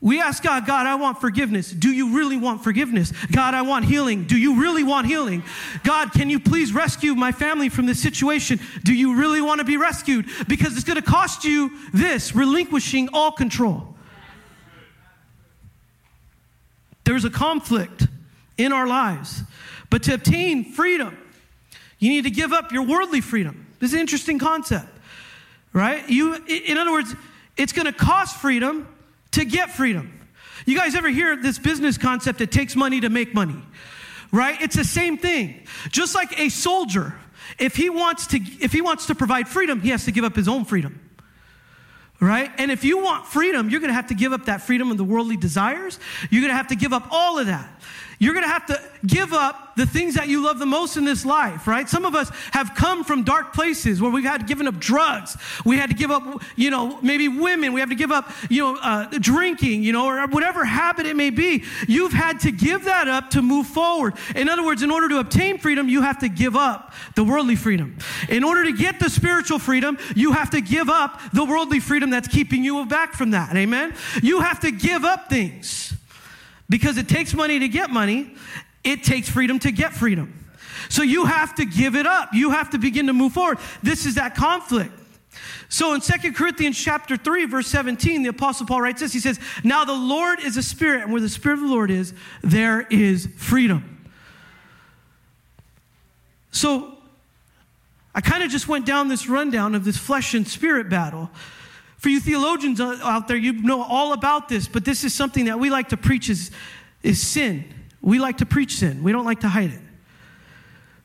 We 0.00 0.20
ask 0.20 0.44
God, 0.44 0.64
God, 0.64 0.86
I 0.86 0.94
want 0.94 1.20
forgiveness. 1.20 1.72
Do 1.72 1.90
you 1.90 2.16
really 2.16 2.36
want 2.36 2.62
forgiveness? 2.62 3.12
God, 3.32 3.54
I 3.54 3.62
want 3.62 3.84
healing. 3.84 4.24
Do 4.24 4.36
you 4.36 4.60
really 4.60 4.84
want 4.84 5.08
healing? 5.08 5.42
God, 5.82 6.12
can 6.12 6.30
you 6.30 6.38
please 6.38 6.72
rescue 6.72 7.16
my 7.16 7.32
family 7.32 7.68
from 7.68 7.86
this 7.86 8.00
situation? 8.00 8.60
Do 8.84 8.94
you 8.94 9.16
really 9.16 9.42
want 9.42 9.58
to 9.58 9.64
be 9.64 9.76
rescued? 9.76 10.26
Because 10.46 10.76
it's 10.76 10.84
going 10.84 11.02
to 11.02 11.02
cost 11.02 11.44
you 11.44 11.76
this 11.92 12.34
relinquishing 12.36 13.08
all 13.12 13.32
control. 13.32 13.96
There's 17.02 17.24
a 17.24 17.30
conflict 17.30 18.06
in 18.56 18.72
our 18.72 18.86
lives. 18.86 19.42
But 19.90 20.04
to 20.04 20.14
obtain 20.14 20.64
freedom, 20.64 21.18
you 21.98 22.10
need 22.10 22.22
to 22.22 22.30
give 22.30 22.52
up 22.52 22.70
your 22.70 22.84
worldly 22.84 23.20
freedom. 23.20 23.66
This 23.80 23.90
is 23.90 23.94
an 23.94 24.00
interesting 24.00 24.38
concept, 24.38 24.86
right? 25.72 26.08
You, 26.08 26.34
in 26.46 26.78
other 26.78 26.92
words, 26.92 27.16
it's 27.56 27.72
going 27.72 27.86
to 27.86 27.92
cost 27.92 28.36
freedom 28.36 28.86
to 29.32 29.44
get 29.44 29.70
freedom. 29.70 30.12
You 30.66 30.76
guys 30.76 30.94
ever 30.94 31.08
hear 31.08 31.36
this 31.36 31.58
business 31.58 31.96
concept? 31.96 32.40
It 32.40 32.52
takes 32.52 32.76
money 32.76 33.00
to 33.00 33.08
make 33.08 33.34
money, 33.34 33.60
right? 34.32 34.60
It's 34.60 34.76
the 34.76 34.84
same 34.84 35.16
thing. 35.16 35.66
Just 35.90 36.14
like 36.14 36.38
a 36.38 36.48
soldier, 36.48 37.14
if 37.58 37.76
he 37.76 37.90
wants 37.90 38.26
to, 38.28 38.40
if 38.60 38.72
he 38.72 38.80
wants 38.80 39.06
to 39.06 39.14
provide 39.14 39.48
freedom, 39.48 39.80
he 39.80 39.90
has 39.90 40.04
to 40.04 40.12
give 40.12 40.24
up 40.24 40.36
his 40.36 40.48
own 40.48 40.64
freedom. 40.64 41.00
Right? 42.20 42.50
And 42.58 42.72
if 42.72 42.82
you 42.82 42.98
want 42.98 43.26
freedom, 43.26 43.70
you're 43.70 43.78
going 43.78 43.90
to 43.90 43.94
have 43.94 44.08
to 44.08 44.14
give 44.14 44.32
up 44.32 44.46
that 44.46 44.62
freedom 44.62 44.90
of 44.90 44.96
the 44.96 45.04
worldly 45.04 45.36
desires. 45.36 46.00
You're 46.30 46.40
going 46.40 46.50
to 46.50 46.56
have 46.56 46.66
to 46.68 46.74
give 46.74 46.92
up 46.92 47.06
all 47.12 47.38
of 47.38 47.46
that. 47.46 47.70
You're 48.18 48.34
going 48.34 48.44
to 48.44 48.50
have 48.50 48.66
to 48.66 48.80
give 49.06 49.32
up 49.32 49.76
the 49.76 49.86
things 49.86 50.14
that 50.14 50.26
you 50.26 50.42
love 50.42 50.58
the 50.58 50.66
most 50.66 50.96
in 50.96 51.04
this 51.04 51.24
life, 51.24 51.68
right? 51.68 51.88
Some 51.88 52.04
of 52.04 52.16
us 52.16 52.30
have 52.50 52.74
come 52.74 53.04
from 53.04 53.22
dark 53.22 53.52
places 53.52 54.02
where 54.02 54.10
we've 54.10 54.24
had 54.24 54.40
to 54.40 54.46
give 54.46 54.60
up 54.60 54.78
drugs. 54.80 55.36
We 55.64 55.76
had 55.76 55.90
to 55.90 55.94
give 55.94 56.10
up, 56.10 56.42
you 56.56 56.70
know, 56.70 56.98
maybe 57.00 57.28
women. 57.28 57.72
We 57.72 57.80
have 57.80 57.90
to 57.90 57.94
give 57.94 58.10
up, 58.10 58.28
you 58.50 58.62
know, 58.62 58.78
uh, 58.82 59.06
drinking, 59.20 59.84
you 59.84 59.92
know, 59.92 60.06
or 60.06 60.26
whatever 60.26 60.64
habit 60.64 61.06
it 61.06 61.14
may 61.14 61.30
be. 61.30 61.62
You've 61.86 62.12
had 62.12 62.40
to 62.40 62.50
give 62.50 62.84
that 62.84 63.06
up 63.06 63.30
to 63.30 63.42
move 63.42 63.68
forward. 63.68 64.14
In 64.34 64.48
other 64.48 64.64
words, 64.64 64.82
in 64.82 64.90
order 64.90 65.08
to 65.10 65.20
obtain 65.20 65.58
freedom, 65.58 65.88
you 65.88 66.02
have 66.02 66.18
to 66.18 66.28
give 66.28 66.56
up 66.56 66.92
the 67.14 67.22
worldly 67.22 67.56
freedom. 67.56 67.98
In 68.28 68.42
order 68.42 68.64
to 68.64 68.72
get 68.72 68.98
the 68.98 69.08
spiritual 69.08 69.60
freedom, 69.60 69.96
you 70.16 70.32
have 70.32 70.50
to 70.50 70.60
give 70.60 70.88
up 70.88 71.20
the 71.32 71.44
worldly 71.44 71.78
freedom 71.78 72.10
that's 72.10 72.26
keeping 72.26 72.64
you 72.64 72.84
back 72.86 73.14
from 73.14 73.30
that. 73.30 73.56
Amen? 73.56 73.94
You 74.22 74.40
have 74.40 74.58
to 74.60 74.72
give 74.72 75.04
up 75.04 75.28
things. 75.28 75.94
Because 76.68 76.98
it 76.98 77.08
takes 77.08 77.34
money 77.34 77.58
to 77.58 77.68
get 77.68 77.90
money, 77.90 78.34
it 78.84 79.02
takes 79.02 79.28
freedom 79.28 79.58
to 79.60 79.72
get 79.72 79.92
freedom. 79.92 80.46
So 80.88 81.02
you 81.02 81.24
have 81.24 81.54
to 81.56 81.64
give 81.64 81.96
it 81.96 82.06
up. 82.06 82.32
You 82.32 82.50
have 82.50 82.70
to 82.70 82.78
begin 82.78 83.06
to 83.08 83.12
move 83.12 83.32
forward. 83.32 83.58
This 83.82 84.06
is 84.06 84.14
that 84.14 84.34
conflict. 84.34 84.92
So 85.68 85.94
in 85.94 86.00
Second 86.00 86.34
Corinthians 86.34 86.78
chapter 86.78 87.16
3 87.16 87.44
verse 87.44 87.66
17 87.68 88.22
the 88.22 88.30
apostle 88.30 88.66
Paul 88.66 88.80
writes 88.80 89.00
this 89.00 89.12
he 89.12 89.20
says 89.20 89.38
now 89.62 89.84
the 89.84 89.92
Lord 89.92 90.40
is 90.40 90.56
a 90.56 90.62
spirit 90.62 91.02
and 91.02 91.12
where 91.12 91.20
the 91.20 91.28
spirit 91.28 91.54
of 91.56 91.60
the 91.60 91.68
Lord 91.68 91.90
is 91.90 92.14
there 92.42 92.86
is 92.90 93.28
freedom. 93.36 94.06
So 96.50 96.96
I 98.14 98.20
kind 98.20 98.42
of 98.42 98.50
just 98.50 98.66
went 98.66 98.86
down 98.86 99.08
this 99.08 99.28
rundown 99.28 99.74
of 99.74 99.84
this 99.84 99.98
flesh 99.98 100.34
and 100.34 100.48
spirit 100.48 100.88
battle 100.88 101.30
for 101.98 102.08
you 102.08 102.20
theologians 102.20 102.80
out 102.80 103.26
there, 103.26 103.36
you 103.36 103.52
know 103.52 103.82
all 103.82 104.12
about 104.12 104.48
this, 104.48 104.68
but 104.68 104.84
this 104.84 105.02
is 105.02 105.12
something 105.12 105.46
that 105.46 105.58
we 105.58 105.68
like 105.68 105.88
to 105.88 105.96
preach 105.96 106.30
is, 106.30 106.52
is 107.02 107.20
sin. 107.20 107.64
We 108.00 108.20
like 108.20 108.38
to 108.38 108.46
preach 108.46 108.76
sin. 108.76 109.02
We 109.02 109.10
don't 109.10 109.24
like 109.24 109.40
to 109.40 109.48
hide 109.48 109.72
it. 109.72 109.80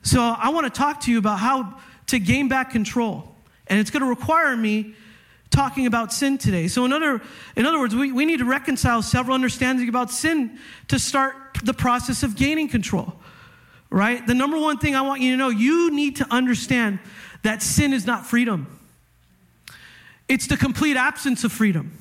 So 0.04 0.22
I 0.22 0.50
want 0.50 0.72
to 0.72 0.78
talk 0.78 1.02
to 1.02 1.12
you 1.12 1.18
about 1.18 1.40
how 1.40 1.80
to 2.08 2.20
gain 2.20 2.48
back 2.48 2.72
control. 2.72 3.36
And 3.68 3.80
it's 3.80 3.90
going 3.90 4.04
to 4.04 4.10
require 4.10 4.56
me 4.56 4.94
talking 5.50 5.88
about 5.88 6.14
sin 6.14 6.38
today. 6.38 6.68
So 6.68 6.86
in 6.86 6.94
other, 6.94 7.22
in 7.56 7.66
other 7.66 7.80
words, 7.80 7.96
we, 7.96 8.12
we 8.12 8.26
need 8.26 8.40
to 8.40 8.46
reconcile 8.46 9.02
several 9.02 9.34
understandings 9.34 9.90
about 9.90 10.12
sin 10.12 10.60
to 10.90 11.00
start 11.00 11.36
the 11.64 11.74
process 11.74 12.22
of 12.22 12.36
gaining 12.36 12.68
control. 12.68 13.16
Right? 13.90 14.26
The 14.26 14.34
number 14.36 14.60
one 14.60 14.78
thing 14.78 14.96
I 14.96 15.02
want 15.02 15.22
you 15.22 15.32
to 15.32 15.38
know, 15.38 15.50
you 15.50 15.90
need 15.92 16.18
to 16.18 16.28
understand 16.32 17.00
that 17.42 17.64
sin 17.64 17.94
is 17.94 18.06
not 18.06 18.26
freedom. 18.28 18.80
It's 20.34 20.48
the 20.48 20.58
complete 20.58 20.98
absence 20.98 21.44
of 21.44 21.52
freedom. 21.52 21.96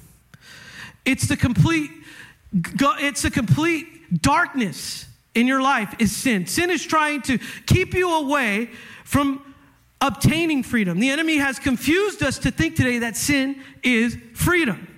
It's 1.05 1.29
the 1.29 1.37
complete 1.37 1.91
it's 2.75 3.21
the 3.21 3.31
complete 3.31 4.23
darkness 4.23 5.07
in 5.35 5.47
your 5.47 5.61
life 5.61 5.95
is 5.99 6.17
sin. 6.17 6.47
Sin 6.47 6.71
is 6.71 6.83
trying 6.83 7.21
to 7.23 7.39
keep 7.67 7.93
you 7.93 8.11
away 8.11 8.71
from 9.05 9.43
obtaining 10.01 10.63
freedom. 10.63 10.99
The 10.99 11.11
enemy 11.11 11.37
has 11.37 11.59
confused 11.59 12.23
us 12.23 12.39
to 12.39 12.51
think 12.51 12.75
today 12.75 13.01
that 13.01 13.19
sin 13.19 13.63
is 13.83 14.17
freedom 14.33 14.89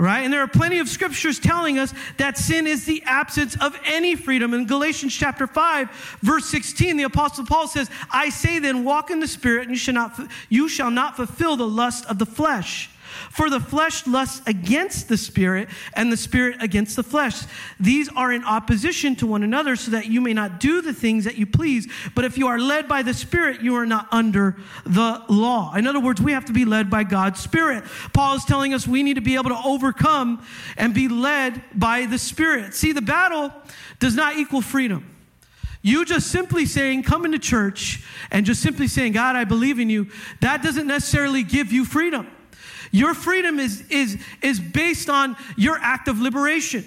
right? 0.00 0.20
And 0.20 0.32
there 0.32 0.40
are 0.40 0.48
plenty 0.48 0.78
of 0.78 0.88
scriptures 0.88 1.38
telling 1.38 1.78
us 1.78 1.92
that 2.16 2.38
sin 2.38 2.66
is 2.66 2.86
the 2.86 3.02
absence 3.04 3.54
of 3.60 3.78
any 3.84 4.16
freedom. 4.16 4.54
In 4.54 4.66
Galatians 4.66 5.14
chapter 5.14 5.46
5, 5.46 6.18
verse 6.22 6.46
16, 6.46 6.96
the 6.96 7.02
apostle 7.04 7.44
Paul 7.44 7.68
says, 7.68 7.90
I 8.10 8.30
say 8.30 8.58
then, 8.58 8.84
walk 8.84 9.10
in 9.10 9.20
the 9.20 9.28
spirit, 9.28 9.62
and 9.62 9.72
you 9.72 9.76
shall 9.76 9.94
not, 9.94 10.18
you 10.48 10.68
shall 10.68 10.90
not 10.90 11.16
fulfill 11.16 11.56
the 11.56 11.68
lust 11.68 12.06
of 12.06 12.18
the 12.18 12.26
flesh. 12.26 12.90
For 13.30 13.50
the 13.50 13.60
flesh 13.60 14.06
lusts 14.06 14.40
against 14.46 15.08
the 15.08 15.16
spirit, 15.16 15.68
and 15.94 16.10
the 16.10 16.16
spirit 16.16 16.62
against 16.62 16.96
the 16.96 17.02
flesh. 17.02 17.42
These 17.78 18.08
are 18.10 18.32
in 18.32 18.44
opposition 18.44 19.16
to 19.16 19.26
one 19.26 19.42
another, 19.42 19.76
so 19.76 19.90
that 19.90 20.06
you 20.06 20.20
may 20.20 20.32
not 20.32 20.60
do 20.60 20.80
the 20.80 20.94
things 20.94 21.24
that 21.24 21.36
you 21.36 21.46
please. 21.46 21.90
But 22.14 22.24
if 22.24 22.38
you 22.38 22.46
are 22.46 22.58
led 22.58 22.88
by 22.88 23.02
the 23.02 23.14
spirit, 23.14 23.62
you 23.62 23.76
are 23.76 23.86
not 23.86 24.08
under 24.10 24.56
the 24.84 25.22
law. 25.28 25.74
In 25.74 25.86
other 25.86 26.00
words, 26.00 26.20
we 26.20 26.32
have 26.32 26.46
to 26.46 26.52
be 26.52 26.64
led 26.64 26.88
by 26.90 27.04
God's 27.04 27.40
spirit. 27.40 27.84
Paul 28.12 28.36
is 28.36 28.44
telling 28.44 28.74
us 28.74 28.86
we 28.86 29.02
need 29.02 29.14
to 29.14 29.20
be 29.20 29.34
able 29.34 29.50
to 29.50 29.60
overcome 29.64 30.44
and 30.76 30.94
be 30.94 31.08
led 31.08 31.62
by 31.74 32.06
the 32.06 32.18
spirit. 32.18 32.74
See, 32.74 32.92
the 32.92 33.02
battle 33.02 33.52
does 33.98 34.14
not 34.14 34.36
equal 34.36 34.62
freedom. 34.62 35.06
You 35.82 36.04
just 36.04 36.30
simply 36.30 36.66
saying, 36.66 37.04
coming 37.04 37.32
to 37.32 37.38
church 37.38 38.04
and 38.30 38.44
just 38.44 38.60
simply 38.60 38.86
saying, 38.86 39.12
God, 39.12 39.34
I 39.34 39.44
believe 39.44 39.78
in 39.78 39.88
you, 39.88 40.08
that 40.40 40.62
doesn't 40.62 40.86
necessarily 40.86 41.42
give 41.42 41.72
you 41.72 41.84
freedom. 41.86 42.26
Your 42.90 43.14
freedom 43.14 43.58
is, 43.58 43.84
is, 43.88 44.20
is 44.42 44.58
based 44.58 45.08
on 45.08 45.36
your 45.56 45.78
act 45.80 46.08
of 46.08 46.20
liberation. 46.20 46.84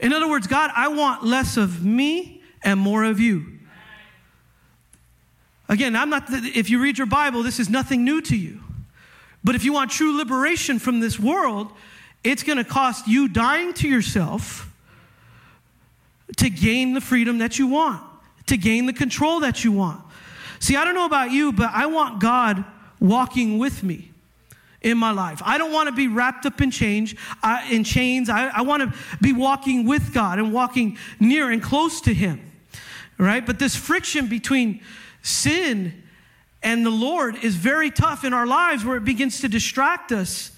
In 0.00 0.12
other 0.12 0.28
words, 0.28 0.46
God, 0.46 0.70
I 0.76 0.88
want 0.88 1.24
less 1.24 1.56
of 1.56 1.84
me 1.84 2.42
and 2.62 2.78
more 2.78 3.04
of 3.04 3.20
you. 3.20 3.58
Again, 5.68 5.94
I'm 5.94 6.10
not, 6.10 6.24
if 6.28 6.68
you 6.68 6.82
read 6.82 6.98
your 6.98 7.06
Bible, 7.06 7.42
this 7.42 7.60
is 7.60 7.70
nothing 7.70 8.04
new 8.04 8.20
to 8.22 8.36
you. 8.36 8.60
But 9.42 9.54
if 9.54 9.64
you 9.64 9.72
want 9.72 9.90
true 9.90 10.16
liberation 10.16 10.78
from 10.78 11.00
this 11.00 11.18
world, 11.18 11.70
it's 12.24 12.42
going 12.42 12.58
to 12.58 12.64
cost 12.64 13.06
you 13.06 13.28
dying 13.28 13.72
to 13.74 13.88
yourself 13.88 14.70
to 16.36 16.50
gain 16.50 16.92
the 16.92 17.00
freedom 17.00 17.38
that 17.38 17.58
you 17.58 17.66
want, 17.66 18.02
to 18.46 18.56
gain 18.56 18.86
the 18.86 18.92
control 18.92 19.40
that 19.40 19.64
you 19.64 19.72
want. 19.72 20.02
See, 20.58 20.76
I 20.76 20.84
don't 20.84 20.94
know 20.94 21.06
about 21.06 21.30
you, 21.30 21.52
but 21.52 21.70
I 21.72 21.86
want 21.86 22.20
God 22.20 22.64
walking 22.98 23.58
with 23.58 23.82
me 23.82 24.09
in 24.82 24.96
my 24.96 25.10
life. 25.10 25.42
I 25.44 25.58
don't 25.58 25.72
want 25.72 25.88
to 25.88 25.94
be 25.94 26.08
wrapped 26.08 26.46
up 26.46 26.60
in 26.60 26.70
change, 26.70 27.16
uh, 27.42 27.62
in 27.70 27.84
chains. 27.84 28.30
I, 28.30 28.48
I 28.48 28.62
want 28.62 28.82
to 28.82 28.98
be 29.20 29.32
walking 29.32 29.86
with 29.86 30.12
God 30.14 30.38
and 30.38 30.52
walking 30.52 30.96
near 31.18 31.50
and 31.50 31.62
close 31.62 32.00
to 32.02 32.14
Him, 32.14 32.40
right? 33.18 33.44
But 33.44 33.58
this 33.58 33.76
friction 33.76 34.26
between 34.26 34.80
sin 35.22 36.02
and 36.62 36.84
the 36.84 36.90
Lord 36.90 37.36
is 37.42 37.56
very 37.56 37.90
tough 37.90 38.24
in 38.24 38.32
our 38.32 38.46
lives 38.46 38.84
where 38.84 38.96
it 38.96 39.04
begins 39.04 39.40
to 39.40 39.48
distract 39.48 40.12
us. 40.12 40.52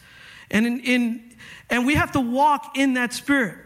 And, 0.50 0.66
in, 0.66 0.80
in 0.80 1.34
and 1.70 1.86
we 1.86 1.94
have 1.94 2.12
to 2.12 2.20
walk 2.20 2.76
in 2.76 2.94
that 2.94 3.12
spirit. 3.12 3.58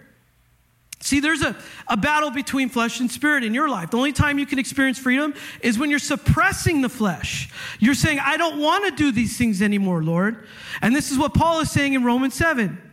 See, 1.06 1.20
there's 1.20 1.42
a, 1.42 1.54
a 1.86 1.96
battle 1.96 2.32
between 2.32 2.68
flesh 2.68 2.98
and 2.98 3.08
spirit 3.08 3.44
in 3.44 3.54
your 3.54 3.68
life. 3.68 3.92
The 3.92 3.96
only 3.96 4.10
time 4.10 4.40
you 4.40 4.44
can 4.44 4.58
experience 4.58 4.98
freedom 4.98 5.34
is 5.60 5.78
when 5.78 5.88
you're 5.88 6.00
suppressing 6.00 6.80
the 6.80 6.88
flesh. 6.88 7.48
You're 7.78 7.94
saying, 7.94 8.18
I 8.18 8.36
don't 8.36 8.58
want 8.58 8.86
to 8.86 8.90
do 8.90 9.12
these 9.12 9.38
things 9.38 9.62
anymore, 9.62 10.02
Lord. 10.02 10.48
And 10.82 10.96
this 10.96 11.12
is 11.12 11.16
what 11.16 11.32
Paul 11.32 11.60
is 11.60 11.70
saying 11.70 11.92
in 11.92 12.02
Romans 12.02 12.34
7 12.34 12.85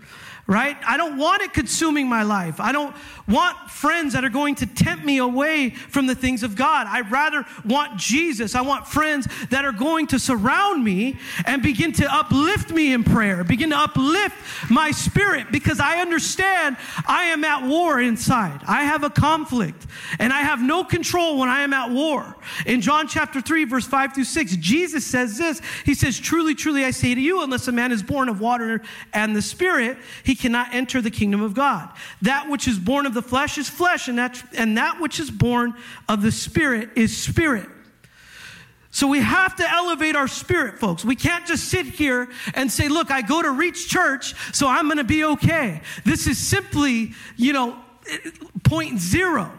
right? 0.54 0.78
I 0.88 0.98
don't 0.98 1.18
want 1.18 1.42
it 1.42 1.52
consuming 1.52 2.08
my 2.08 2.22
life. 2.22 2.60
I 2.60 2.72
don't 2.72 2.96
want 3.28 3.58
friends 3.72 4.14
that 4.14 4.24
are 4.24 4.30
going 4.30 4.54
to 4.56 4.68
tempt 4.68 5.04
me 5.04 5.18
away 5.18 5.72
from 5.72 6.06
the 6.06 6.14
things 6.14 6.44
of 6.44 6.56
God. 6.56 6.86
I 6.88 7.02
rather 7.02 7.44
want 7.66 7.98
Jesus. 7.98 8.54
I 8.54 8.62
want 8.62 8.88
friends 8.88 9.28
that 9.50 9.66
are 9.66 9.72
going 9.72 10.08
to 10.08 10.20
surround 10.20 10.84
me 10.84 11.18
and 11.46 11.64
begin 11.64 11.92
to 11.94 12.14
uplift 12.14 12.70
me 12.70 12.94
in 12.94 13.04
prayer, 13.04 13.44
begin 13.44 13.72
to 13.72 13.78
uplift 13.78 14.36
my 14.70 14.92
spirit 14.92 15.48
because 15.52 15.80
I 15.80 16.00
understand 16.00 16.78
I 17.08 17.26
am 17.26 17.44
at 17.44 17.64
war 17.64 18.00
inside. 18.00 18.62
I 18.68 18.84
have 18.84 19.04
a 19.04 19.10
conflict 19.10 19.88
and 20.20 20.32
I 20.32 20.42
have 20.42 20.62
no 20.62 20.84
control 20.84 21.40
when 21.40 21.50
I 21.50 21.62
am 21.62 21.74
at 21.74 21.90
war. 21.90 22.36
In 22.66 22.82
John 22.82 23.08
chapter 23.08 23.42
3, 23.42 23.64
verse 23.66 23.88
5 23.88 24.14
through 24.14 24.24
6, 24.26 24.58
Jesus 24.58 25.06
says 25.06 25.38
this 25.38 25.62
He 25.86 25.96
says, 25.96 26.20
Truly, 26.20 26.54
truly, 26.54 26.86
I 26.86 26.92
say 26.92 27.16
to 27.16 27.22
you, 27.22 27.42
unless 27.42 27.68
a 27.68 27.72
man 27.72 27.92
is 27.92 28.04
born 28.04 28.30
of 28.30 28.40
water 28.40 28.82
and 29.14 29.36
the 29.36 29.42
Spirit, 29.42 29.98
he 30.24 30.36
cannot 30.44 30.74
enter 30.74 31.02
the 31.02 31.10
kingdom 31.10 31.42
of 31.42 31.54
God. 31.54 31.90
That 32.22 32.50
which 32.50 32.68
is 32.68 32.78
born 32.78 33.06
of 33.06 33.14
the 33.14 33.22
flesh 33.22 33.58
is 33.58 33.70
flesh, 33.70 34.10
and 34.10 34.18
that, 34.18 34.44
and 34.58 34.78
that 34.78 35.00
which 35.00 35.18
is 35.18 35.32
born 35.32 35.74
of 36.10 36.22
the 36.22 36.34
spirit 36.34 36.90
is 36.98 37.16
spirit. 37.16 37.70
So 38.92 39.08
we 39.08 39.22
have 39.22 39.56
to 39.56 39.68
elevate 39.68 40.18
our 40.18 40.28
spirit, 40.28 40.80
folks. 40.80 41.06
We 41.06 41.16
can't 41.16 41.48
just 41.48 41.70
sit 41.70 41.86
here 41.86 42.30
and 42.56 42.70
say, 42.70 42.90
look, 42.90 43.10
I 43.10 43.22
go 43.22 43.42
to 43.42 43.52
reach 43.52 43.88
church, 43.88 44.36
so 44.54 44.68
I'm 44.68 44.88
going 44.88 44.98
to 44.98 45.06
be 45.06 45.24
okay. 45.24 45.80
This 46.04 46.28
is 46.28 46.38
simply, 46.38 47.14
you 47.38 47.54
know, 47.54 47.78
point 48.66 49.00
zero 49.00 49.50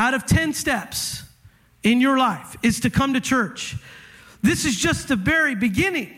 out 0.00 0.14
of 0.14 0.26
10 0.26 0.52
steps 0.52 1.22
in 1.84 2.00
your 2.00 2.18
life 2.18 2.56
is 2.64 2.80
to 2.80 2.90
come 2.90 3.14
to 3.14 3.20
church. 3.20 3.76
This 4.42 4.64
is 4.64 4.76
just 4.76 5.06
the 5.06 5.16
very 5.16 5.54
beginning. 5.54 6.12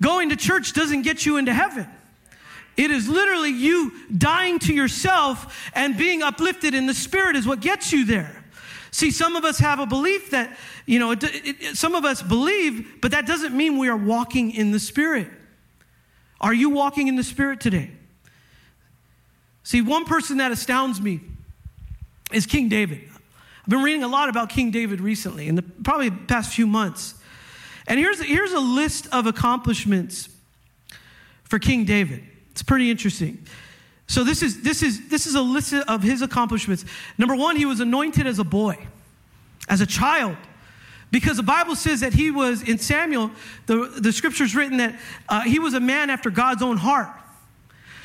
Going 0.00 0.28
to 0.28 0.36
church 0.36 0.74
doesn't 0.74 1.02
get 1.02 1.26
you 1.26 1.38
into 1.38 1.52
heaven. 1.52 1.88
It 2.80 2.90
is 2.90 3.10
literally 3.10 3.50
you 3.50 3.92
dying 4.16 4.58
to 4.60 4.72
yourself 4.72 5.70
and 5.74 5.98
being 5.98 6.22
uplifted 6.22 6.72
in 6.72 6.86
the 6.86 6.94
spirit 6.94 7.36
is 7.36 7.46
what 7.46 7.60
gets 7.60 7.92
you 7.92 8.06
there. 8.06 8.42
See, 8.90 9.10
some 9.10 9.36
of 9.36 9.44
us 9.44 9.58
have 9.58 9.80
a 9.80 9.86
belief 9.86 10.30
that, 10.30 10.56
you 10.86 10.98
know, 10.98 11.10
it, 11.10 11.22
it, 11.22 11.76
some 11.76 11.94
of 11.94 12.06
us 12.06 12.22
believe, 12.22 13.02
but 13.02 13.10
that 13.10 13.26
doesn't 13.26 13.54
mean 13.54 13.76
we 13.76 13.90
are 13.90 13.96
walking 13.98 14.50
in 14.52 14.70
the 14.70 14.78
spirit. 14.78 15.28
Are 16.40 16.54
you 16.54 16.70
walking 16.70 17.06
in 17.06 17.16
the 17.16 17.22
spirit 17.22 17.60
today? 17.60 17.90
See, 19.62 19.82
one 19.82 20.06
person 20.06 20.38
that 20.38 20.50
astounds 20.50 21.02
me 21.02 21.20
is 22.32 22.46
King 22.46 22.70
David. 22.70 23.02
I've 23.12 23.68
been 23.68 23.82
reading 23.82 24.04
a 24.04 24.08
lot 24.08 24.30
about 24.30 24.48
King 24.48 24.70
David 24.70 25.02
recently, 25.02 25.48
in 25.48 25.54
the 25.54 25.62
probably 25.84 26.10
past 26.10 26.54
few 26.54 26.66
months. 26.66 27.14
And 27.86 28.00
here's, 28.00 28.22
here's 28.22 28.52
a 28.52 28.58
list 28.58 29.06
of 29.12 29.26
accomplishments 29.26 30.30
for 31.44 31.58
King 31.58 31.84
David. 31.84 32.24
It's 32.60 32.66
pretty 32.66 32.90
interesting. 32.90 33.42
So 34.06 34.22
this 34.22 34.42
is 34.42 34.60
this 34.60 34.82
is 34.82 35.08
this 35.08 35.26
is 35.26 35.34
a 35.34 35.40
list 35.40 35.72
of 35.72 36.02
his 36.02 36.20
accomplishments. 36.20 36.84
Number 37.16 37.34
one, 37.34 37.56
he 37.56 37.64
was 37.64 37.80
anointed 37.80 38.26
as 38.26 38.38
a 38.38 38.44
boy, 38.44 38.76
as 39.70 39.80
a 39.80 39.86
child. 39.86 40.36
Because 41.10 41.38
the 41.38 41.42
Bible 41.42 41.74
says 41.74 42.00
that 42.00 42.12
he 42.12 42.30
was, 42.30 42.62
in 42.62 42.76
Samuel, 42.76 43.30
the, 43.64 43.94
the 43.98 44.12
scripture's 44.12 44.54
written 44.54 44.76
that 44.76 45.00
uh, 45.26 45.40
he 45.40 45.58
was 45.58 45.72
a 45.72 45.80
man 45.80 46.10
after 46.10 46.28
God's 46.28 46.62
own 46.62 46.76
heart. 46.76 47.08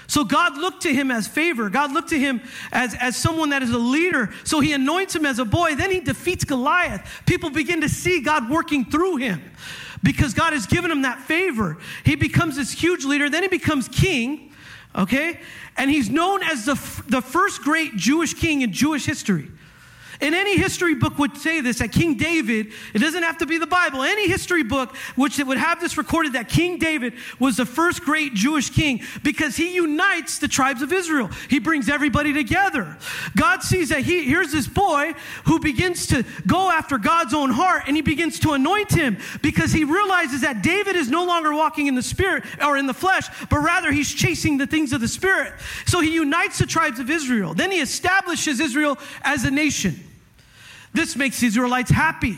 So 0.08 0.24
God 0.24 0.58
looked 0.58 0.84
to 0.84 0.94
him 0.94 1.12
as 1.12 1.28
favor. 1.28 1.70
God 1.70 1.91
looked 1.91 2.10
to 2.10 2.20
him 2.20 2.41
as, 2.72 2.96
as 2.96 3.18
someone 3.18 3.50
that 3.50 3.62
is 3.62 3.72
a 3.72 3.78
leader. 3.78 4.34
So 4.46 4.62
he 4.62 4.72
anoints 4.72 5.13
him 5.13 5.26
as 5.26 5.38
a 5.38 5.46
boy. 5.46 5.76
Then 5.76 5.91
he 5.91 6.00
defeats 6.00 6.46
Goliath. 6.46 7.24
People 7.26 7.50
begin 7.50 7.82
to 7.82 7.89
see 7.89 8.22
God 8.22 8.50
working 8.50 8.86
through 8.86 9.18
him 9.18 9.41
because 10.06 10.36
God 10.36 10.54
has 10.54 10.68
given 10.68 10.91
him 10.91 11.02
that 11.02 11.20
favor. 11.22 11.78
He 12.06 12.15
becomes 12.15 12.56
this 12.56 12.72
huge 12.72 13.04
leader, 13.04 13.30
then 13.30 13.41
he 13.41 13.50
becomes 13.50 13.89
king, 13.89 14.54
okay? 14.96 15.39
And 15.76 15.89
he's 15.89 16.10
known 16.10 16.44
as 16.44 16.65
the, 16.65 16.76
the 17.08 17.22
first 17.22 17.62
great 17.63 17.96
Jewish 17.96 18.36
king 18.36 18.62
in 18.62 18.72
Jewish 18.72 19.06
history. 19.06 19.52
And 20.21 20.34
any 20.34 20.58
history 20.58 20.95
book 20.95 21.17
would 21.17 21.38
say 21.38 21.62
this 21.62 21.80
that 21.80 21.91
King 21.91 22.15
David, 22.15 22.71
it 22.93 22.99
doesn't 22.99 23.23
have 23.23 23.38
to 23.39 23.45
be 23.45 23.58
the 23.58 23.67
Bible, 23.67 24.04
any 24.04 24.28
history 24.28 24.63
book 24.63 24.95
which 25.15 25.38
would 25.38 25.58
have 25.58 25.80
this 25.80 25.97
recorded 25.97 26.34
that 26.34 26.49
King 26.49 26.78
David 26.78 27.13
was 27.39 27.58
the 27.58 27.65
first 27.65 28.04
great 28.04 28.34
Jewish 28.34 28.69
king 28.69 29.01
because 29.23 29.56
he 29.56 29.75
unites 29.75 30.39
the 30.39 30.47
tribes 30.47 30.82
of 30.82 30.93
Israel. 30.93 31.30
He 31.49 31.60
brings 31.60 31.89
everybody 31.89 32.34
together. 32.34 32.97
God 33.36 33.63
sees 33.63 33.89
that 33.89 34.01
he, 34.01 34.23
here's 34.23 34.51
this 34.51 34.67
boy 34.67 35.13
who 35.45 35.60
begins 35.60 36.08
to 36.08 36.23
go 36.47 36.69
after 36.69 36.97
God's 36.97 37.34
own 37.34 37.49
heart 37.49 37.84
and 37.88 37.95
he 37.95 38.01
begins 38.01 38.39
to 38.39 38.54
anoint 38.54 38.91
him 38.91 39.17
because 39.41 39.71
he 39.71 39.84
realizes 39.84 40.41
that 40.41 40.62
David 40.62 40.95
is 40.95 41.10
no 41.10 41.25
longer 41.25 41.54
walking 41.54 41.88
in 41.88 41.95
the 41.95 42.04
spirit 42.04 42.43
or 42.63 42.78
in 42.78 42.88
the 42.88 42.93
flesh, 42.93 43.28
but 43.49 43.58
rather 43.60 43.91
he's 43.91 44.13
chasing 44.13 44.58
the 44.58 44.67
things 44.67 44.93
of 44.93 45.01
the 45.01 45.08
spirit. 45.08 45.54
So 45.86 45.99
he 45.99 46.13
unites 46.13 46.60
the 46.60 46.65
tribes 46.65 46.99
of 46.99 47.10
Israel. 47.10 47.54
Then 47.54 47.71
he 47.71 47.82
establishes 47.82 48.60
Israel 48.60 48.97
as 49.23 49.43
a 49.43 49.51
nation. 49.51 50.14
This 50.95 51.15
makes 51.15 51.39
the 51.39 51.47
Israelites 51.47 51.91
happy. 51.91 52.38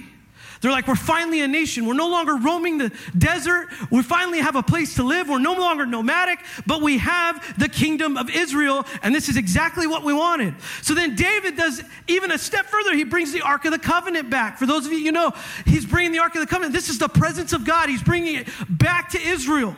They're 0.61 0.71
like, 0.71 0.87
we're 0.87 0.95
finally 0.95 1.41
a 1.41 1.47
nation. 1.47 1.85
We're 1.85 1.93
no 1.93 2.09
longer 2.09 2.35
roaming 2.35 2.79
the 2.79 2.91
desert. 3.17 3.67
We 3.91 4.01
finally 4.01 4.39
have 4.39 4.55
a 4.55 4.63
place 4.63 4.95
to 4.95 5.03
live. 5.03 5.29
We're 5.29 5.39
no 5.39 5.53
longer 5.53 5.85
nomadic, 5.85 6.39
but 6.65 6.81
we 6.81 6.97
have 6.97 7.59
the 7.59 7.69
kingdom 7.69 8.17
of 8.17 8.29
Israel, 8.29 8.85
and 9.03 9.13
this 9.13 9.29
is 9.29 9.37
exactly 9.37 9.85
what 9.85 10.03
we 10.03 10.13
wanted. 10.13 10.55
So 10.81 10.95
then 10.95 11.15
David 11.15 11.57
does 11.57 11.83
even 12.07 12.31
a 12.31 12.37
step 12.37 12.65
further. 12.65 12.95
He 12.95 13.03
brings 13.03 13.31
the 13.31 13.41
Ark 13.41 13.65
of 13.65 13.71
the 13.71 13.79
Covenant 13.79 14.29
back. 14.29 14.57
For 14.57 14.65
those 14.65 14.85
of 14.85 14.91
you 14.91 14.97
you 14.97 15.11
know, 15.11 15.31
he's 15.65 15.85
bringing 15.85 16.11
the 16.11 16.19
Ark 16.19 16.33
of 16.33 16.41
the 16.41 16.47
Covenant. 16.47 16.73
This 16.73 16.89
is 16.89 16.97
the 16.97 17.09
presence 17.09 17.53
of 17.53 17.63
God. 17.63 17.89
He's 17.89 18.03
bringing 18.03 18.35
it 18.35 18.47
back 18.67 19.09
to 19.11 19.21
Israel. 19.21 19.75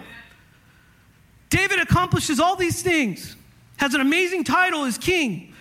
David 1.50 1.80
accomplishes 1.80 2.40
all 2.40 2.56
these 2.56 2.82
things, 2.82 3.36
has 3.78 3.94
an 3.96 4.02
amazing 4.02 4.46
title 4.46 4.86
as 4.86 4.98
king. 4.98 5.54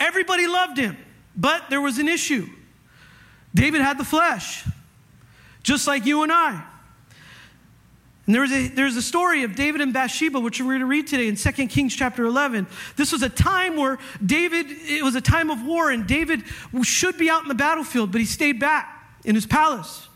Everybody 0.00 0.46
loved 0.46 0.76
him. 0.78 0.96
But 1.38 1.70
there 1.70 1.80
was 1.80 1.98
an 1.98 2.08
issue. 2.08 2.48
David 3.54 3.80
had 3.80 3.96
the 3.96 4.04
flesh, 4.04 4.64
just 5.62 5.86
like 5.86 6.04
you 6.04 6.24
and 6.24 6.32
I. 6.32 6.62
And 8.26 8.34
there's 8.34 8.52
a, 8.52 8.68
there's 8.68 8.96
a 8.96 9.02
story 9.02 9.44
of 9.44 9.54
David 9.54 9.80
and 9.80 9.92
Bathsheba, 9.92 10.38
which 10.38 10.60
we're 10.60 10.66
going 10.66 10.80
to 10.80 10.86
read 10.86 11.06
today 11.06 11.28
in 11.28 11.36
2 11.36 11.50
Kings 11.68 11.96
chapter 11.96 12.26
11. 12.26 12.66
This 12.96 13.10
was 13.10 13.22
a 13.22 13.28
time 13.30 13.76
where 13.76 13.98
David, 14.24 14.66
it 14.68 15.02
was 15.02 15.14
a 15.14 15.20
time 15.20 15.48
of 15.48 15.64
war, 15.64 15.90
and 15.90 16.06
David 16.06 16.42
should 16.82 17.16
be 17.16 17.30
out 17.30 17.42
in 17.42 17.48
the 17.48 17.54
battlefield, 17.54 18.12
but 18.12 18.20
he 18.20 18.26
stayed 18.26 18.60
back 18.60 19.16
in 19.24 19.34
his 19.34 19.46
palace. 19.46 20.08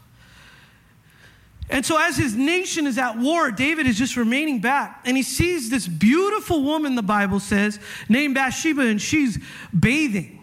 And 1.71 1.87
so, 1.87 1.99
as 1.99 2.19
his 2.19 2.37
nation 2.37 2.87
is 2.87 2.99
at 2.99 3.17
war, 3.17 3.51
David 3.51 3.87
is 3.87 3.97
just 3.97 4.19
remaining 4.19 4.61
back. 4.61 5.01
And 5.07 5.17
he 5.17 5.23
sees 5.23 5.71
this 5.71 5.89
beautiful 5.89 6.63
woman, 6.63 6.97
the 6.97 7.03
Bible 7.03 7.41
says, 7.41 7.81
named 8.11 8.35
Bathsheba, 8.35 8.83
and 8.83 9.01
she's 9.01 9.39
bathing. 9.79 10.42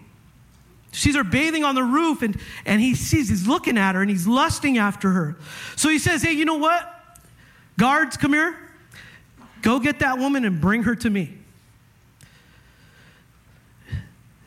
Sees 1.00 1.16
her 1.16 1.24
bathing 1.24 1.64
on 1.64 1.76
the 1.76 1.84
roof, 1.84 2.22
and, 2.22 2.38
and 2.66 2.82
he 2.82 2.94
sees, 2.94 3.30
he's 3.30 3.48
looking 3.48 3.78
at 3.78 3.96
her 3.96 4.02
and 4.02 4.12
he's 4.12 4.28
lusting 4.28 4.78
after 4.78 5.12
her. 5.12 5.38
So 5.78 5.88
he 5.88 5.98
says, 5.98 6.22
Hey, 6.22 6.34
you 6.34 6.44
know 6.44 6.58
what? 6.58 6.94
Guards, 7.78 8.18
come 8.18 8.34
here. 8.34 8.58
Go 9.62 9.80
get 9.80 10.00
that 10.00 10.18
woman 10.18 10.44
and 10.44 10.60
bring 10.60 10.84
her 10.84 10.96
to 10.96 11.10
me. 11.10 11.38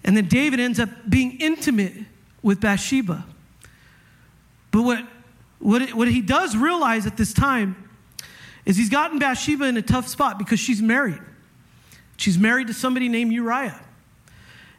And 0.05 0.15
then 0.15 0.29
David 0.29 0.61
ends 0.61 0.79
up 0.79 0.91
being 1.09 1.41
intimate 1.41 1.95
with 2.43 2.61
Bathsheba. 2.61 3.25
But 4.73 4.83
what, 4.83 5.07
what, 5.59 5.95
what 5.95 6.09
he 6.09 6.21
does 6.21 6.55
realize 6.55 7.07
at 7.07 7.17
this 7.17 7.33
time 7.33 7.89
is 8.67 8.77
he's 8.77 8.91
gotten 8.91 9.19
Bathsheba 9.19 9.65
in 9.65 9.79
a 9.79 9.83
tough 9.83 10.07
spot 10.07 10.39
because 10.39 10.61
she's 10.61 10.83
married. 10.83 11.21
She's 12.19 12.37
married 12.37 12.67
to 12.67 12.75
somebody 12.75 13.09
named 13.09 13.33
Uriah. 13.33 13.81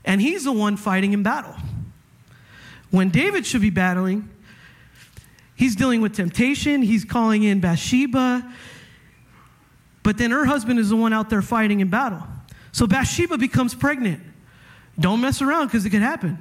And 0.06 0.22
he's 0.22 0.44
the 0.44 0.52
one 0.52 0.78
fighting 0.78 1.14
in 1.14 1.24
battle. 1.24 1.56
When 2.92 3.10
David 3.10 3.46
should 3.46 3.62
be 3.62 3.70
battling, 3.70 4.30
he's 5.56 5.76
dealing 5.76 6.02
with 6.02 6.16
temptation, 6.16 6.82
he's 6.82 7.06
calling 7.06 7.44
in 7.44 7.60
Bathsheba, 7.60 8.48
but 10.04 10.18
then 10.18 10.32
her 10.32 10.46
husband 10.46 10.80
is 10.80 10.90
the 10.90 10.96
one 10.96 11.14
out 11.14 11.30
there 11.30 11.42
fighting 11.42 11.80
in 11.80 11.90
battle. 11.90 12.22
So 12.72 12.86
Bathsheba 12.86 13.38
becomes 13.38 13.74
pregnant. 13.74 14.22
Don't 15.00 15.22
mess 15.22 15.42
around 15.42 15.68
because 15.68 15.86
it 15.86 15.90
could 15.90 16.02
happen. 16.02 16.38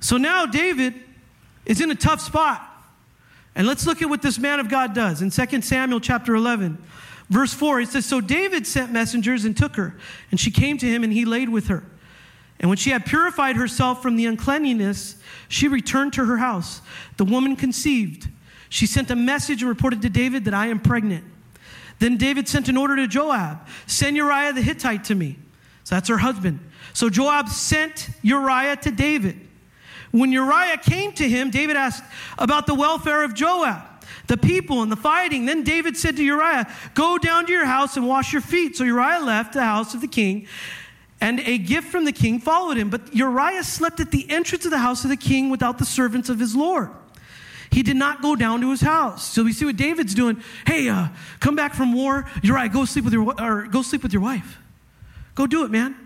So 0.00 0.18
now 0.18 0.44
David 0.46 0.94
is 1.64 1.80
in 1.80 1.90
a 1.90 1.94
tough 1.94 2.20
spot. 2.20 2.62
And 3.54 3.66
let's 3.66 3.86
look 3.86 4.02
at 4.02 4.08
what 4.08 4.20
this 4.20 4.38
man 4.38 4.60
of 4.60 4.68
God 4.68 4.94
does. 4.94 5.22
In 5.22 5.30
2 5.30 5.62
Samuel 5.62 6.00
chapter 6.00 6.34
11, 6.34 6.76
verse 7.30 7.52
4, 7.54 7.80
it 7.80 7.88
says 7.88 8.06
So 8.06 8.20
David 8.20 8.66
sent 8.66 8.92
messengers 8.92 9.44
and 9.44 9.56
took 9.56 9.76
her, 9.76 9.96
and 10.30 10.38
she 10.38 10.50
came 10.50 10.78
to 10.78 10.86
him, 10.86 11.04
and 11.04 11.12
he 11.12 11.24
laid 11.24 11.48
with 11.48 11.68
her. 11.68 11.84
And 12.60 12.68
when 12.68 12.78
she 12.78 12.90
had 12.90 13.04
purified 13.04 13.56
herself 13.56 14.02
from 14.02 14.16
the 14.16 14.26
uncleanness, 14.26 15.16
she 15.48 15.68
returned 15.68 16.12
to 16.14 16.24
her 16.24 16.38
house. 16.38 16.80
The 17.16 17.24
woman 17.24 17.56
conceived. 17.56 18.28
She 18.68 18.86
sent 18.86 19.10
a 19.10 19.16
message 19.16 19.62
and 19.62 19.68
reported 19.68 20.02
to 20.02 20.08
David 20.08 20.44
that 20.46 20.54
I 20.54 20.68
am 20.68 20.80
pregnant. 20.80 21.24
Then 21.98 22.16
David 22.16 22.48
sent 22.48 22.68
an 22.68 22.76
order 22.76 22.96
to 22.96 23.06
Joab 23.06 23.66
send 23.86 24.16
Uriah 24.16 24.52
the 24.52 24.62
Hittite 24.62 25.04
to 25.04 25.14
me. 25.14 25.36
So 25.84 25.94
that's 25.94 26.08
her 26.08 26.18
husband. 26.18 26.58
So 26.92 27.10
Joab 27.10 27.48
sent 27.48 28.08
Uriah 28.22 28.76
to 28.76 28.90
David. 28.90 29.40
When 30.10 30.32
Uriah 30.32 30.78
came 30.78 31.12
to 31.12 31.28
him, 31.28 31.50
David 31.50 31.76
asked 31.76 32.04
about 32.38 32.66
the 32.66 32.74
welfare 32.74 33.24
of 33.24 33.34
Joab, 33.34 33.82
the 34.26 34.36
people, 34.36 34.82
and 34.82 34.90
the 34.90 34.96
fighting. 34.96 35.46
Then 35.46 35.62
David 35.64 35.96
said 35.96 36.16
to 36.16 36.24
Uriah, 36.24 36.72
Go 36.94 37.18
down 37.18 37.46
to 37.46 37.52
your 37.52 37.66
house 37.66 37.96
and 37.96 38.06
wash 38.06 38.32
your 38.32 38.42
feet. 38.42 38.76
So 38.76 38.84
Uriah 38.84 39.20
left 39.20 39.52
the 39.52 39.64
house 39.64 39.94
of 39.94 40.00
the 40.00 40.08
king, 40.08 40.46
and 41.20 41.40
a 41.40 41.58
gift 41.58 41.88
from 41.88 42.04
the 42.04 42.12
king 42.12 42.40
followed 42.40 42.76
him. 42.76 42.90
But 42.90 43.14
Uriah 43.14 43.64
slept 43.64 44.00
at 44.00 44.10
the 44.10 44.28
entrance 44.30 44.64
of 44.64 44.70
the 44.70 44.78
house 44.78 45.04
of 45.04 45.10
the 45.10 45.16
king 45.16 45.50
without 45.50 45.78
the 45.78 45.84
servants 45.84 46.28
of 46.28 46.38
his 46.38 46.54
Lord. 46.54 46.90
He 47.70 47.82
did 47.82 47.96
not 47.96 48.22
go 48.22 48.36
down 48.36 48.60
to 48.60 48.70
his 48.70 48.80
house. 48.80 49.24
So 49.24 49.42
we 49.42 49.52
see 49.52 49.64
what 49.64 49.76
David's 49.76 50.14
doing. 50.14 50.40
Hey, 50.64 50.88
uh, 50.88 51.08
come 51.40 51.56
back 51.56 51.74
from 51.74 51.92
war. 51.92 52.24
Uriah, 52.42 52.68
go 52.68 52.84
sleep 52.84 53.04
with 53.04 53.12
your 53.12 53.34
or 53.40 53.66
go 53.66 53.82
sleep 53.82 54.02
with 54.02 54.12
your 54.12 54.22
wife. 54.22 54.58
Go 55.34 55.46
do 55.48 55.64
it, 55.64 55.70
man. 55.70 55.96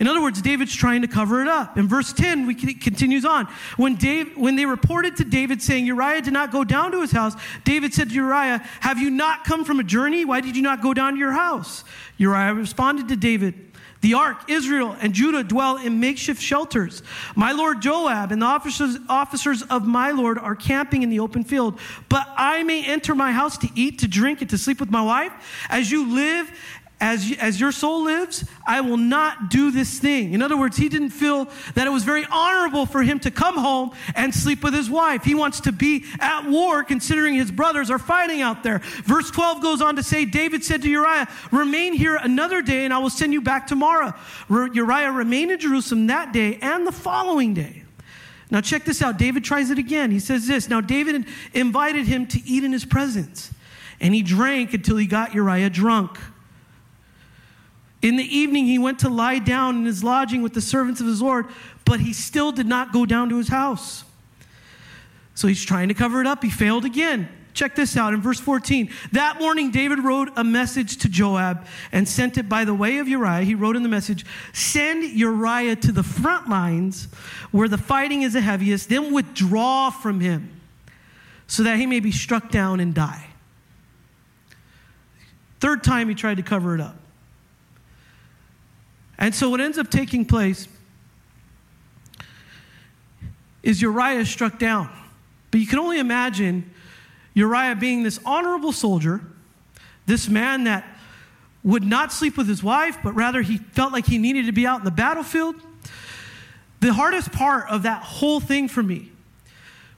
In 0.00 0.08
other 0.08 0.20
words, 0.20 0.42
David's 0.42 0.74
trying 0.74 1.02
to 1.02 1.08
cover 1.08 1.40
it 1.40 1.46
up. 1.46 1.78
In 1.78 1.86
verse 1.86 2.12
10, 2.12 2.46
we 2.46 2.54
continues 2.54 3.24
on. 3.24 3.46
When, 3.76 3.94
Dave, 3.94 4.36
when 4.36 4.56
they 4.56 4.66
reported 4.66 5.16
to 5.18 5.24
David 5.24 5.62
saying 5.62 5.86
Uriah 5.86 6.20
did 6.20 6.32
not 6.32 6.50
go 6.50 6.64
down 6.64 6.90
to 6.92 7.00
his 7.00 7.12
house, 7.12 7.34
David 7.64 7.94
said 7.94 8.08
to 8.08 8.14
Uriah, 8.14 8.58
Have 8.80 8.98
you 8.98 9.10
not 9.10 9.44
come 9.44 9.64
from 9.64 9.78
a 9.78 9.84
journey? 9.84 10.24
Why 10.24 10.40
did 10.40 10.56
you 10.56 10.62
not 10.62 10.82
go 10.82 10.94
down 10.94 11.12
to 11.12 11.18
your 11.18 11.32
house? 11.32 11.84
Uriah 12.16 12.54
responded 12.54 13.06
to 13.08 13.16
David, 13.16 13.54
The 14.00 14.14
ark, 14.14 14.50
Israel, 14.50 14.96
and 15.00 15.12
Judah 15.12 15.44
dwell 15.44 15.76
in 15.76 16.00
makeshift 16.00 16.42
shelters. 16.42 17.04
My 17.36 17.52
lord 17.52 17.80
Joab 17.80 18.32
and 18.32 18.42
the 18.42 18.46
officers, 18.46 18.98
officers 19.08 19.62
of 19.62 19.86
my 19.86 20.10
lord 20.10 20.38
are 20.38 20.56
camping 20.56 21.04
in 21.04 21.10
the 21.10 21.20
open 21.20 21.44
field. 21.44 21.78
But 22.08 22.26
I 22.36 22.64
may 22.64 22.84
enter 22.84 23.14
my 23.14 23.30
house 23.30 23.56
to 23.58 23.68
eat, 23.76 24.00
to 24.00 24.08
drink, 24.08 24.40
and 24.40 24.50
to 24.50 24.58
sleep 24.58 24.80
with 24.80 24.90
my 24.90 25.02
wife. 25.02 25.32
As 25.70 25.92
you 25.92 26.12
live 26.12 26.50
as, 27.00 27.32
as 27.38 27.60
your 27.60 27.72
soul 27.72 28.04
lives, 28.04 28.44
I 28.66 28.80
will 28.80 28.96
not 28.96 29.50
do 29.50 29.70
this 29.70 29.98
thing. 29.98 30.32
In 30.32 30.40
other 30.40 30.56
words, 30.56 30.76
he 30.76 30.88
didn't 30.88 31.10
feel 31.10 31.48
that 31.74 31.86
it 31.86 31.90
was 31.90 32.04
very 32.04 32.24
honorable 32.30 32.86
for 32.86 33.02
him 33.02 33.18
to 33.20 33.30
come 33.30 33.56
home 33.56 33.90
and 34.14 34.34
sleep 34.34 34.62
with 34.62 34.74
his 34.74 34.88
wife. 34.88 35.24
He 35.24 35.34
wants 35.34 35.60
to 35.62 35.72
be 35.72 36.04
at 36.20 36.48
war 36.48 36.84
considering 36.84 37.34
his 37.34 37.50
brothers 37.50 37.90
are 37.90 37.98
fighting 37.98 38.42
out 38.42 38.62
there. 38.62 38.78
Verse 38.78 39.30
12 39.30 39.60
goes 39.60 39.82
on 39.82 39.96
to 39.96 40.02
say, 40.02 40.24
David 40.24 40.64
said 40.64 40.82
to 40.82 40.88
Uriah, 40.88 41.28
Remain 41.50 41.92
here 41.94 42.16
another 42.16 42.62
day 42.62 42.84
and 42.84 42.94
I 42.94 42.98
will 42.98 43.10
send 43.10 43.32
you 43.32 43.42
back 43.42 43.66
tomorrow. 43.66 44.14
Uriah 44.48 45.12
remained 45.12 45.50
in 45.50 45.58
Jerusalem 45.58 46.06
that 46.06 46.32
day 46.32 46.58
and 46.62 46.86
the 46.86 46.92
following 46.92 47.54
day. 47.54 47.82
Now, 48.50 48.60
check 48.60 48.84
this 48.84 49.02
out. 49.02 49.18
David 49.18 49.42
tries 49.42 49.70
it 49.70 49.78
again. 49.78 50.10
He 50.10 50.20
says 50.20 50.46
this 50.46 50.68
Now, 50.68 50.80
David 50.80 51.26
invited 51.54 52.06
him 52.06 52.26
to 52.28 52.40
eat 52.46 52.62
in 52.62 52.72
his 52.72 52.84
presence, 52.84 53.50
and 54.00 54.14
he 54.14 54.22
drank 54.22 54.74
until 54.74 54.96
he 54.96 55.06
got 55.06 55.34
Uriah 55.34 55.70
drunk. 55.70 56.18
In 58.04 58.16
the 58.16 58.36
evening, 58.36 58.66
he 58.66 58.78
went 58.78 58.98
to 58.98 59.08
lie 59.08 59.38
down 59.38 59.78
in 59.78 59.86
his 59.86 60.04
lodging 60.04 60.42
with 60.42 60.52
the 60.52 60.60
servants 60.60 61.00
of 61.00 61.06
his 61.06 61.22
Lord, 61.22 61.46
but 61.86 62.00
he 62.00 62.12
still 62.12 62.52
did 62.52 62.66
not 62.66 62.92
go 62.92 63.06
down 63.06 63.30
to 63.30 63.38
his 63.38 63.48
house. 63.48 64.04
So 65.34 65.48
he's 65.48 65.64
trying 65.64 65.88
to 65.88 65.94
cover 65.94 66.20
it 66.20 66.26
up. 66.26 66.42
He 66.44 66.50
failed 66.50 66.84
again. 66.84 67.30
Check 67.54 67.74
this 67.74 67.96
out 67.96 68.12
in 68.12 68.20
verse 68.20 68.38
14. 68.38 68.90
That 69.12 69.40
morning, 69.40 69.70
David 69.70 70.00
wrote 70.00 70.28
a 70.36 70.44
message 70.44 70.98
to 70.98 71.08
Joab 71.08 71.64
and 71.92 72.06
sent 72.06 72.36
it 72.36 72.46
by 72.46 72.66
the 72.66 72.74
way 72.74 72.98
of 72.98 73.08
Uriah. 73.08 73.42
He 73.42 73.54
wrote 73.54 73.74
in 73.74 73.82
the 73.82 73.88
message 73.88 74.26
Send 74.52 75.04
Uriah 75.04 75.76
to 75.76 75.90
the 75.90 76.02
front 76.02 76.46
lines 76.46 77.08
where 77.52 77.68
the 77.68 77.78
fighting 77.78 78.20
is 78.20 78.34
the 78.34 78.42
heaviest, 78.42 78.90
then 78.90 79.14
withdraw 79.14 79.88
from 79.88 80.20
him 80.20 80.60
so 81.46 81.62
that 81.62 81.78
he 81.78 81.86
may 81.86 82.00
be 82.00 82.12
struck 82.12 82.50
down 82.50 82.80
and 82.80 82.92
die. 82.92 83.28
Third 85.58 85.82
time 85.82 86.10
he 86.10 86.14
tried 86.14 86.36
to 86.36 86.42
cover 86.42 86.74
it 86.74 86.82
up. 86.82 86.98
And 89.18 89.34
so 89.34 89.50
what 89.50 89.60
ends 89.60 89.78
up 89.78 89.90
taking 89.90 90.24
place 90.24 90.68
is 93.62 93.80
Uriah 93.80 94.20
is 94.20 94.28
struck 94.28 94.58
down. 94.58 94.90
But 95.50 95.60
you 95.60 95.66
can 95.66 95.78
only 95.78 95.98
imagine 95.98 96.70
Uriah 97.32 97.76
being 97.76 98.02
this 98.02 98.20
honorable 98.24 98.72
soldier, 98.72 99.20
this 100.06 100.28
man 100.28 100.64
that 100.64 100.84
would 101.62 101.82
not 101.82 102.12
sleep 102.12 102.36
with 102.36 102.46
his 102.46 102.62
wife, 102.62 102.98
but 103.02 103.14
rather 103.14 103.40
he 103.40 103.56
felt 103.56 103.92
like 103.92 104.06
he 104.06 104.18
needed 104.18 104.46
to 104.46 104.52
be 104.52 104.66
out 104.66 104.80
in 104.80 104.84
the 104.84 104.90
battlefield. 104.90 105.56
The 106.80 106.92
hardest 106.92 107.32
part 107.32 107.70
of 107.70 107.82
that 107.84 108.02
whole 108.02 108.38
thing 108.40 108.68
for 108.68 108.82
me 108.82 109.10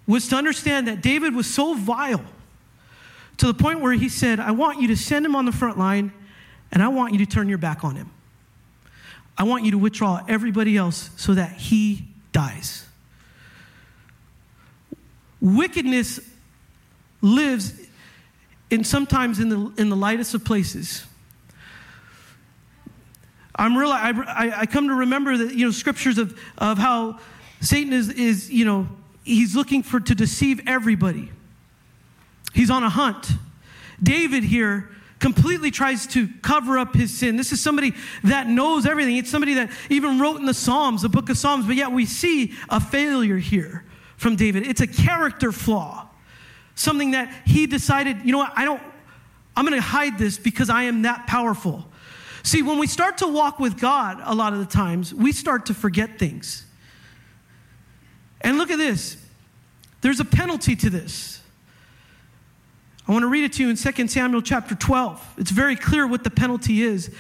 was 0.07 0.29
to 0.29 0.37
understand 0.37 0.87
that 0.87 1.03
David 1.03 1.35
was 1.35 1.53
so 1.53 1.75
vile 1.75 2.25
to 3.39 3.47
the 3.47 3.55
point 3.55 3.81
where 3.81 3.93
he 3.93 4.09
said, 4.09 4.39
I 4.39 4.53
want 4.53 4.81
you 4.81 4.89
to 4.89 4.97
send 4.97 5.27
him 5.27 5.35
on 5.35 5.45
the 5.45 5.53
front 5.53 5.77
line 5.77 6.13
and 6.71 6.83
I 6.83 6.89
want 6.89 7.13
you 7.13 7.19
to 7.19 7.27
turn 7.27 7.49
your 7.49 7.59
back 7.59 7.83
on 7.83 7.97
him. 7.97 8.11
I 9.39 9.45
want 9.45 9.65
you 9.65 9.73
to 9.73 9.79
withdraw 9.79 10.25
everybody 10.29 10.77
else 10.77 11.11
so 11.17 11.35
that 11.35 11.53
he 11.53 12.07
dies. 12.33 12.87
Wickedness 15.41 16.21
lives 17.21 17.73
in 18.71 18.85
sometimes 18.85 19.39
in 19.39 19.49
the, 19.49 19.73
in 19.79 19.91
the 19.91 19.97
lightest 19.97 20.35
of 20.35 20.45
places. 20.45 21.05
I'm 23.55 23.77
real, 23.77 23.91
I, 23.91 24.13
I, 24.59 24.67
come 24.67 24.89
to 24.89 24.95
remember 24.95 25.37
that, 25.39 25.55
you 25.55 25.65
know, 25.65 25.71
scriptures 25.71 26.19
of, 26.19 26.39
of 26.59 26.77
how 26.77 27.19
Satan 27.61 27.93
is, 27.93 28.11
is, 28.11 28.51
you 28.51 28.65
know, 28.65 28.89
he's 29.25 29.57
looking 29.57 29.83
for 29.83 29.99
to 29.99 30.15
deceive 30.15 30.61
everybody. 30.67 31.31
He's 32.53 32.71
on 32.71 32.83
a 32.83 32.91
hunt. 32.91 33.29
David 34.03 34.45
here 34.45 34.91
completely 35.19 35.71
tries 35.71 36.07
to 36.09 36.29
cover 36.43 36.79
up 36.79 36.95
his 36.95 37.17
sin. 37.17 37.37
This 37.37 37.53
is 37.53 37.61
somebody 37.61 37.95
that 38.25 38.47
knows 38.47 38.87
everything. 38.87 39.17
It's 39.17 39.31
somebody 39.31 39.55
that 39.55 39.71
even 39.89 40.19
wrote 40.19 40.39
in 40.39 40.47
the 40.47 40.55
Psalms, 40.55 41.03
the 41.03 41.09
book 41.09 41.31
of 41.31 41.39
Psalms, 41.39 41.67
but 41.67 41.77
yet 41.77 41.91
we 41.91 42.05
see 42.05 42.53
a 42.69 42.81
failure 42.81 43.39
here 43.39 43.85
from 44.17 44.37
David. 44.37 44.67
It's 44.67 44.81
a 44.81 44.87
character 44.87 45.53
flaw. 45.53 46.09
Something 46.75 47.13
that 47.13 47.33
he 47.47 47.67
decided, 47.67 48.25
you 48.25 48.33
know 48.33 48.39
what, 48.39 48.53
I 48.55 48.65
don't, 48.67 48.83
I'm 49.57 49.65
going 49.65 49.81
to 49.81 49.87
hide 49.87 50.19
this 50.19 50.37
because 50.37 50.69
I 50.69 50.83
am 50.85 51.03
that 51.03 51.27
powerful. 51.27 51.87
See, 52.43 52.63
when 52.63 52.79
we 52.79 52.87
start 52.87 53.19
to 53.19 53.27
walk 53.27 53.59
with 53.59 53.81
God, 53.81 54.21
a 54.23 54.35
lot 54.35 54.53
of 54.53 54.59
the 54.59 54.67
times, 54.67 55.13
we 55.15 55.33
start 55.33 55.67
to 55.67 55.75
forget 55.75 56.19
things. 56.19 56.65
And 58.43 58.59
look 58.59 58.71
at 58.71 58.79
this 58.79 59.17
there's 60.03 60.21
a 60.21 60.25
penalty 60.25 60.77
to 60.77 60.91
this. 60.91 61.41
I 63.09 63.13
want 63.13 63.23
to 63.23 63.29
read 63.29 63.45
it 63.45 63.53
to 63.55 63.63
you 63.63 63.71
in 63.71 63.77
2 63.77 64.09
Samuel 64.09 64.43
chapter 64.43 64.75
12. 64.75 65.35
It's 65.39 65.51
very 65.53 65.77
clear 65.77 66.07
what 66.07 66.25
the 66.25 66.31
penalty 66.31 66.83
is. 66.83 67.11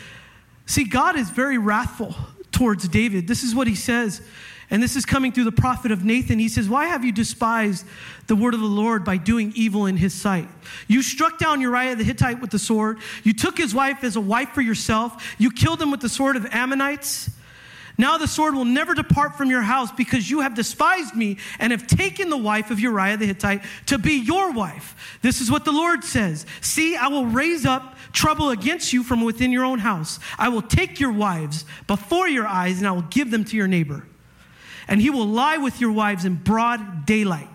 See, 0.67 0.85
God 0.85 1.17
is 1.17 1.31
very 1.31 1.59
wrathful 1.59 2.17
towards 2.51 2.89
David. 2.89 3.29
This 3.29 3.45
is 3.45 3.55
what 3.55 3.69
he 3.69 3.77
says. 3.77 4.21
And 4.69 4.83
this 4.83 4.97
is 4.97 5.07
coming 5.07 5.31
through 5.31 5.45
the 5.45 5.53
prophet 5.53 5.93
of 5.93 6.05
Nathan. 6.05 6.41
He 6.41 6.49
says, 6.49 6.69
Why 6.69 6.87
have 6.87 7.05
you 7.05 7.13
despised 7.13 7.87
the 8.27 8.35
word 8.35 8.53
of 8.53 8.59
the 8.59 8.67
Lord 8.67 9.05
by 9.05 9.17
doing 9.17 9.53
evil 9.55 9.87
in 9.87 9.97
his 9.97 10.13
sight? 10.13 10.49
You 10.89 11.03
struck 11.03 11.39
down 11.39 11.61
Uriah 11.61 11.95
the 11.95 12.03
Hittite 12.03 12.41
with 12.41 12.51
the 12.51 12.59
sword. 12.59 12.99
You 13.23 13.33
took 13.33 13.57
his 13.57 13.73
wife 13.73 14.03
as 14.03 14.17
a 14.17 14.21
wife 14.21 14.49
for 14.51 14.63
yourself. 14.63 15.37
You 15.39 15.53
killed 15.53 15.81
him 15.81 15.93
with 15.93 16.01
the 16.01 16.09
sword 16.09 16.35
of 16.35 16.47
Ammonites. 16.47 17.31
Now 17.99 18.19
the 18.19 18.29
sword 18.29 18.55
will 18.55 18.67
never 18.67 18.95
depart 18.95 19.37
from 19.37 19.49
your 19.49 19.63
house 19.63 19.91
because 19.91 20.31
you 20.31 20.41
have 20.41 20.55
despised 20.55 21.15
me 21.15 21.39
and 21.59 21.73
have 21.73 21.87
taken 21.87 22.29
the 22.29 22.37
wife 22.37 22.71
of 22.71 22.79
Uriah 22.79 23.17
the 23.17 23.27
Hittite 23.27 23.63
to 23.87 23.97
be 23.97 24.15
your 24.15 24.53
wife. 24.53 25.19
This 25.23 25.41
is 25.41 25.51
what 25.51 25.65
the 25.65 25.73
Lord 25.73 26.05
says 26.05 26.45
See, 26.61 26.97
I 26.97 27.09
will 27.09 27.27
raise 27.27 27.65
up 27.65 27.97
trouble 28.13 28.51
against 28.51 28.93
you 28.93 29.03
from 29.03 29.23
within 29.23 29.51
your 29.51 29.65
own 29.65 29.79
house. 29.79 30.21
I 30.39 30.51
will 30.51 30.63
take 30.63 31.01
your 31.01 31.13
wives 31.13 31.65
before 31.87 32.29
your 32.29 32.47
eyes 32.47 32.79
and 32.79 32.87
I 32.87 32.93
will 32.93 33.03
give 33.03 33.31
them 33.31 33.45
to 33.45 33.57
your 33.57 33.69
neighbor. 33.69 34.07
And 34.89 35.01
he 35.01 35.11
will 35.11 35.27
lie 35.27 35.57
with 35.57 35.81
your 35.81 35.93
wives 35.93 36.25
in 36.25 36.35
broad 36.35 37.07
daylight. 37.07 37.49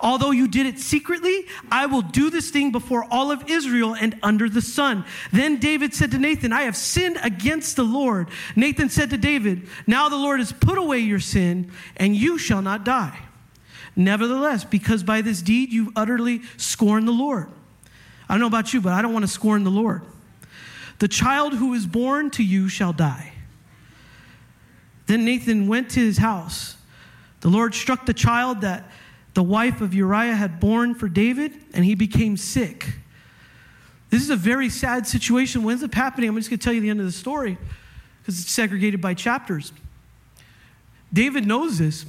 Although 0.00 0.30
you 0.30 0.48
did 0.48 0.66
it 0.66 0.78
secretly, 0.78 1.46
I 1.70 1.86
will 1.86 2.02
do 2.02 2.30
this 2.30 2.50
thing 2.50 2.72
before 2.72 3.04
all 3.10 3.30
of 3.30 3.48
Israel 3.50 3.94
and 3.94 4.18
under 4.22 4.48
the 4.48 4.62
sun. 4.62 5.04
Then 5.32 5.58
David 5.58 5.94
said 5.94 6.10
to 6.12 6.18
Nathan, 6.18 6.52
I 6.52 6.62
have 6.62 6.76
sinned 6.76 7.18
against 7.22 7.76
the 7.76 7.84
Lord. 7.84 8.28
Nathan 8.56 8.88
said 8.88 9.10
to 9.10 9.16
David, 9.16 9.68
Now 9.86 10.08
the 10.08 10.16
Lord 10.16 10.40
has 10.40 10.52
put 10.52 10.78
away 10.78 10.98
your 11.00 11.20
sin, 11.20 11.70
and 11.96 12.14
you 12.14 12.38
shall 12.38 12.62
not 12.62 12.84
die. 12.84 13.18
Nevertheless, 13.96 14.64
because 14.64 15.02
by 15.02 15.22
this 15.22 15.42
deed 15.42 15.72
you 15.72 15.92
utterly 15.96 16.42
scorn 16.56 17.04
the 17.04 17.12
Lord. 17.12 17.48
I 18.28 18.34
don't 18.34 18.40
know 18.40 18.46
about 18.46 18.72
you, 18.72 18.80
but 18.80 18.92
I 18.92 19.02
don't 19.02 19.12
want 19.12 19.24
to 19.24 19.30
scorn 19.30 19.64
the 19.64 19.70
Lord. 19.70 20.02
The 20.98 21.08
child 21.08 21.54
who 21.54 21.74
is 21.74 21.86
born 21.86 22.30
to 22.32 22.44
you 22.44 22.68
shall 22.68 22.92
die. 22.92 23.32
Then 25.06 25.24
Nathan 25.24 25.68
went 25.68 25.90
to 25.90 26.00
his 26.00 26.18
house. 26.18 26.76
The 27.40 27.48
Lord 27.48 27.74
struck 27.74 28.04
the 28.04 28.14
child 28.14 28.60
that 28.60 28.90
the 29.38 29.42
wife 29.44 29.80
of 29.80 29.94
Uriah 29.94 30.34
had 30.34 30.58
borne 30.58 30.96
for 30.96 31.08
David, 31.08 31.52
and 31.72 31.84
he 31.84 31.94
became 31.94 32.36
sick. 32.36 32.88
This 34.10 34.20
is 34.20 34.30
a 34.30 34.36
very 34.36 34.68
sad 34.68 35.06
situation. 35.06 35.62
What 35.62 35.70
ends 35.70 35.84
up 35.84 35.94
happening? 35.94 36.28
I'm 36.28 36.34
just 36.34 36.50
going 36.50 36.58
to 36.58 36.64
tell 36.64 36.72
you 36.72 36.80
the 36.80 36.90
end 36.90 36.98
of 36.98 37.06
the 37.06 37.12
story 37.12 37.56
because 38.20 38.40
it's 38.40 38.50
segregated 38.50 39.00
by 39.00 39.14
chapters. 39.14 39.72
David 41.12 41.46
knows 41.46 41.78
this, 41.78 42.04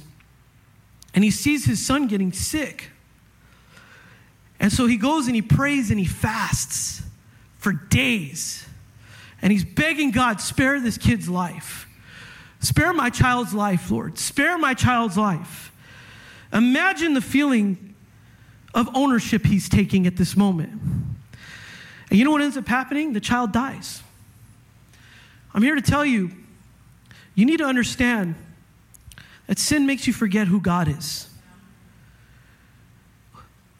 and 1.14 1.22
he 1.22 1.30
sees 1.30 1.66
his 1.66 1.86
son 1.86 2.08
getting 2.08 2.32
sick. 2.32 2.90
And 4.58 4.72
so 4.72 4.86
he 4.86 4.96
goes 4.96 5.28
and 5.28 5.36
he 5.36 5.42
prays 5.42 5.92
and 5.92 6.00
he 6.00 6.06
fasts 6.06 7.00
for 7.58 7.70
days. 7.70 8.66
And 9.40 9.52
he's 9.52 9.64
begging 9.64 10.10
God, 10.10 10.40
spare 10.40 10.80
this 10.80 10.98
kid's 10.98 11.28
life. 11.28 11.86
Spare 12.58 12.92
my 12.92 13.08
child's 13.08 13.54
life, 13.54 13.88
Lord. 13.88 14.18
Spare 14.18 14.58
my 14.58 14.74
child's 14.74 15.16
life. 15.16 15.69
Imagine 16.52 17.14
the 17.14 17.20
feeling 17.20 17.94
of 18.74 18.88
ownership 18.94 19.46
he's 19.46 19.68
taking 19.68 20.06
at 20.06 20.16
this 20.16 20.36
moment. 20.36 20.72
And 22.10 22.18
you 22.18 22.24
know 22.24 22.32
what 22.32 22.42
ends 22.42 22.56
up 22.56 22.66
happening? 22.66 23.12
The 23.12 23.20
child 23.20 23.52
dies. 23.52 24.02
I'm 25.54 25.62
here 25.62 25.74
to 25.74 25.82
tell 25.82 26.04
you, 26.04 26.30
you 27.34 27.46
need 27.46 27.58
to 27.58 27.64
understand 27.64 28.34
that 29.46 29.58
sin 29.58 29.86
makes 29.86 30.06
you 30.06 30.12
forget 30.12 30.46
who 30.46 30.60
God 30.60 30.88
is. 30.88 31.29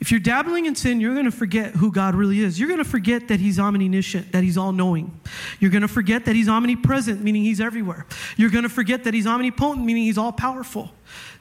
If 0.01 0.11
you're 0.11 0.21
dabbling 0.21 0.65
in 0.65 0.75
sin, 0.75 0.99
you're 0.99 1.13
going 1.13 1.27
to 1.27 1.31
forget 1.31 1.75
who 1.75 1.93
God 1.93 2.15
really 2.15 2.41
is. 2.41 2.59
You're 2.59 2.69
going 2.69 2.83
to 2.83 2.89
forget 2.89 3.29
that 3.29 3.39
He's 3.39 3.59
omniscient, 3.59 4.33
that 4.33 4.43
He's 4.43 4.57
all 4.57 4.73
knowing. 4.73 5.21
You're 5.61 5.71
going 5.71 5.83
to 5.83 5.89
forget 5.89 6.25
that 6.25 6.35
He's 6.35 6.49
omnipresent, 6.49 7.23
meaning 7.23 7.43
He's 7.43 7.61
everywhere. 7.61 8.07
You're 8.39 8.49
going 8.49 8.63
to 8.63 8.71
forget 8.71 9.05
that 9.05 9.13
He's 9.13 9.27
omnipotent, 9.27 9.85
meaning 9.85 10.05
He's 10.05 10.17
all 10.17 10.33
powerful. 10.33 10.91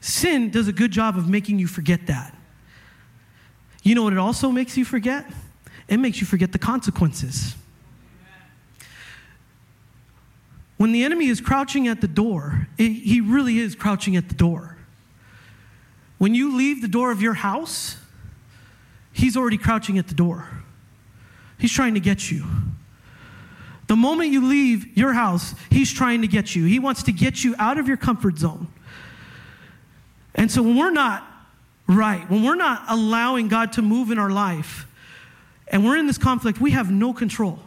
Sin 0.02 0.50
does 0.50 0.68
a 0.68 0.74
good 0.74 0.90
job 0.90 1.16
of 1.16 1.26
making 1.26 1.58
you 1.58 1.66
forget 1.66 2.06
that. 2.08 2.36
You 3.82 3.94
know 3.94 4.02
what 4.02 4.12
it 4.12 4.18
also 4.18 4.50
makes 4.50 4.76
you 4.76 4.84
forget? 4.84 5.24
It 5.88 5.96
makes 5.96 6.20
you 6.20 6.26
forget 6.26 6.52
the 6.52 6.58
consequences. 6.58 7.54
When 10.76 10.92
the 10.92 11.02
enemy 11.02 11.28
is 11.28 11.40
crouching 11.40 11.88
at 11.88 12.02
the 12.02 12.08
door, 12.08 12.68
he 12.76 13.22
really 13.22 13.58
is 13.58 13.74
crouching 13.74 14.16
at 14.16 14.28
the 14.28 14.34
door. 14.34 14.76
When 16.18 16.34
you 16.34 16.56
leave 16.56 16.82
the 16.82 16.88
door 16.88 17.10
of 17.10 17.22
your 17.22 17.34
house, 17.34 17.96
he's 19.20 19.36
already 19.36 19.58
crouching 19.58 19.98
at 19.98 20.08
the 20.08 20.14
door. 20.14 20.48
He's 21.58 21.72
trying 21.72 21.94
to 21.94 22.00
get 22.00 22.30
you. 22.30 22.44
The 23.86 23.96
moment 23.96 24.30
you 24.30 24.46
leave 24.46 24.96
your 24.96 25.12
house, 25.12 25.54
he's 25.68 25.92
trying 25.92 26.22
to 26.22 26.28
get 26.28 26.54
you. 26.54 26.64
He 26.64 26.78
wants 26.78 27.02
to 27.04 27.12
get 27.12 27.44
you 27.44 27.54
out 27.58 27.78
of 27.78 27.88
your 27.88 27.96
comfort 27.96 28.38
zone. 28.38 28.68
And 30.34 30.50
so 30.50 30.62
when 30.62 30.76
we're 30.76 30.92
not 30.92 31.26
right, 31.86 32.28
when 32.30 32.42
we're 32.44 32.54
not 32.54 32.84
allowing 32.88 33.48
God 33.48 33.72
to 33.72 33.82
move 33.82 34.10
in 34.10 34.18
our 34.18 34.30
life, 34.30 34.86
and 35.68 35.84
we're 35.84 35.96
in 35.96 36.06
this 36.06 36.18
conflict, 36.18 36.60
we 36.60 36.70
have 36.70 36.90
no 36.90 37.12
control. 37.12 37.58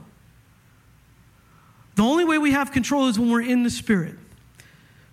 The 1.96 2.04
only 2.04 2.26
way 2.26 2.38
we 2.38 2.52
have 2.52 2.72
control 2.72 3.08
is 3.08 3.20
when 3.20 3.30
we're 3.30 3.42
in 3.42 3.64
the 3.64 3.70
Spirit. 3.70 4.16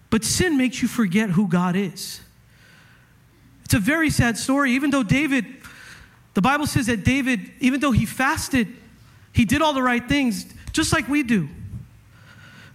But 0.08 0.24
sin 0.24 0.56
makes 0.56 0.80
you 0.80 0.88
forget 0.88 1.30
who 1.30 1.46
God 1.46 1.76
is. 1.76 2.20
It's 3.64 3.74
a 3.74 3.78
very 3.78 4.10
sad 4.10 4.38
story. 4.38 4.72
Even 4.72 4.90
though 4.90 5.02
David, 5.04 5.59
the 6.34 6.42
Bible 6.42 6.66
says 6.66 6.86
that 6.86 7.04
David, 7.04 7.52
even 7.60 7.80
though 7.80 7.92
he 7.92 8.06
fasted, 8.06 8.68
he 9.32 9.44
did 9.44 9.62
all 9.62 9.72
the 9.72 9.82
right 9.82 10.06
things, 10.06 10.46
just 10.72 10.92
like 10.92 11.08
we 11.08 11.22
do. 11.22 11.48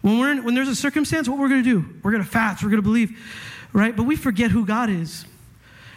When, 0.02 0.20
we're 0.20 0.32
in, 0.32 0.44
when 0.44 0.56
there's 0.56 0.68
a 0.68 0.76
circumstance, 0.76 1.28
what 1.28 1.40
we're 1.40 1.50
going 1.50 1.64
to 1.64 1.70
do? 1.70 1.86
We're 2.04 2.12
going 2.12 2.24
to 2.24 2.30
fast, 2.30 2.64
we're 2.64 2.70
going 2.70 2.82
to 2.82 2.88
believe 2.88 3.18
right? 3.76 3.94
But 3.94 4.04
we 4.04 4.16
forget 4.16 4.52
who 4.52 4.66
God 4.66 4.90
is. 4.90 5.26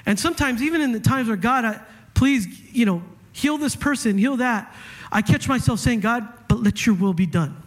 And 0.05 0.19
sometimes, 0.19 0.63
even 0.63 0.81
in 0.81 0.91
the 0.91 1.01
times 1.01 1.29
where 1.29 1.37
God, 1.37 1.65
I, 1.65 1.81
please, 2.13 2.47
you 2.73 2.85
know, 2.85 3.03
heal 3.33 3.57
this 3.57 3.77
person, 3.77 4.19
heal 4.19 4.39
that, 4.39 4.75
I 5.13 5.23
catch 5.23 5.49
myself 5.49 5.79
saying, 5.79 6.01
God, 6.01 6.27
but 6.49 6.61
let 6.61 6.85
your 6.85 6.97
will 6.97 7.15
be 7.15 7.25
done. 7.25 7.63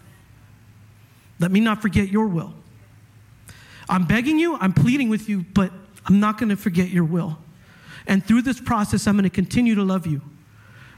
Let 1.40 1.50
me 1.50 1.62
not 1.62 1.82
forget 1.82 2.10
your 2.10 2.28
will. 2.28 2.54
I'm 3.88 4.06
begging 4.06 4.38
you, 4.38 4.58
I'm 4.58 4.74
pleading 4.74 5.08
with 5.08 5.30
you, 5.30 5.46
but 5.54 5.72
I'm 6.06 6.20
not 6.20 6.38
going 6.38 6.50
to 6.50 6.58
forget 6.58 6.90
your 6.90 7.06
will. 7.06 7.38
And 8.08 8.26
through 8.26 8.42
this 8.42 8.60
process, 8.60 9.08
I'm 9.08 9.16
going 9.16 9.24
to 9.24 9.30
continue 9.30 9.76
to 9.76 9.84
love 9.84 10.08
you, 10.08 10.22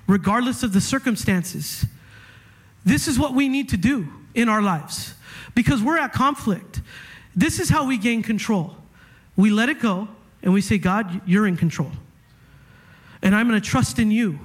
regardless 0.08 0.63
of 0.63 0.74
the 0.74 0.82
circumstances. 0.82 1.86
This 2.86 3.08
is 3.08 3.20
what 3.20 3.34
we 3.34 3.50
need 3.50 3.70
to 3.70 3.78
do 3.78 4.08
in 4.34 4.50
our 4.50 4.62
lives 4.62 5.13
because 5.56 5.82
we're 5.82 5.98
at 5.98 6.13
conflict. 6.13 6.82
This 7.36 7.60
is 7.60 7.70
how 7.70 7.86
we 7.88 7.98
gain 7.98 8.24
control. 8.24 8.76
We 9.36 9.50
let 9.50 9.70
it 9.70 9.80
go 9.80 10.08
and 10.42 10.54
we 10.54 10.62
say, 10.62 10.78
God, 10.78 11.22
you're 11.26 11.48
in 11.48 11.58
control. 11.58 11.92
And 13.22 13.36
I'm 13.36 13.48
going 13.48 13.60
to 13.60 13.68
trust 13.68 14.00
in 14.00 14.12
you. 14.12 14.39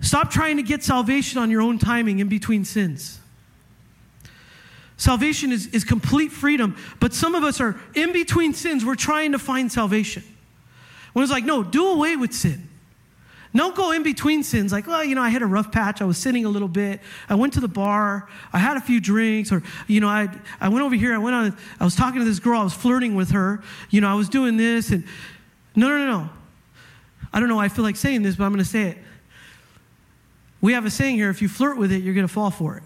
Stop 0.00 0.30
trying 0.30 0.56
to 0.56 0.62
get 0.62 0.82
salvation 0.82 1.38
on 1.40 1.50
your 1.50 1.62
own 1.62 1.78
timing 1.78 2.18
in 2.18 2.28
between 2.28 2.64
sins. 2.64 3.20
Salvation 4.96 5.52
is, 5.52 5.66
is 5.68 5.84
complete 5.84 6.32
freedom, 6.32 6.76
but 7.00 7.12
some 7.12 7.34
of 7.34 7.44
us 7.44 7.60
are 7.60 7.78
in 7.94 8.12
between 8.12 8.54
sins, 8.54 8.84
we're 8.84 8.94
trying 8.94 9.32
to 9.32 9.38
find 9.38 9.70
salvation. 9.70 10.22
When 11.12 11.22
it's 11.22 11.32
like, 11.32 11.44
no, 11.44 11.62
do 11.62 11.88
away 11.88 12.16
with 12.16 12.32
sin. 12.32 12.68
Don't 13.54 13.74
go 13.74 13.92
in 13.92 14.02
between 14.02 14.42
sins 14.42 14.70
like, 14.70 14.86
well, 14.86 15.02
you 15.02 15.14
know, 15.14 15.22
I 15.22 15.30
had 15.30 15.40
a 15.40 15.46
rough 15.46 15.72
patch. 15.72 16.02
I 16.02 16.04
was 16.04 16.18
sinning 16.18 16.44
a 16.44 16.48
little 16.48 16.68
bit. 16.68 17.00
I 17.28 17.34
went 17.36 17.54
to 17.54 17.60
the 17.60 17.68
bar. 17.68 18.28
I 18.52 18.58
had 18.58 18.76
a 18.76 18.80
few 18.80 19.00
drinks. 19.00 19.50
Or, 19.50 19.62
you 19.86 20.00
know, 20.00 20.08
I, 20.08 20.28
I 20.60 20.68
went 20.68 20.84
over 20.84 20.94
here. 20.94 21.14
I 21.14 21.18
went 21.18 21.34
on, 21.34 21.56
I 21.80 21.84
was 21.84 21.94
talking 21.94 22.18
to 22.18 22.24
this 22.24 22.38
girl. 22.38 22.60
I 22.60 22.64
was 22.64 22.74
flirting 22.74 23.14
with 23.14 23.30
her. 23.30 23.62
You 23.88 24.02
know, 24.02 24.08
I 24.10 24.14
was 24.14 24.28
doing 24.28 24.58
this. 24.58 24.90
And 24.90 25.04
no, 25.74 25.88
no, 25.88 25.98
no, 25.98 26.06
no. 26.06 26.30
I 27.32 27.40
don't 27.40 27.48
know 27.48 27.58
I 27.58 27.68
feel 27.68 27.84
like 27.84 27.96
saying 27.96 28.22
this, 28.22 28.36
but 28.36 28.44
I'm 28.44 28.52
going 28.52 28.64
to 28.64 28.68
say 28.68 28.90
it. 28.90 28.98
We 30.60 30.74
have 30.74 30.84
a 30.84 30.90
saying 30.90 31.16
here 31.16 31.30
if 31.30 31.40
you 31.40 31.48
flirt 31.48 31.78
with 31.78 31.92
it, 31.92 32.02
you're 32.02 32.14
going 32.14 32.26
to 32.26 32.32
fall 32.32 32.50
for 32.50 32.76
it. 32.76 32.82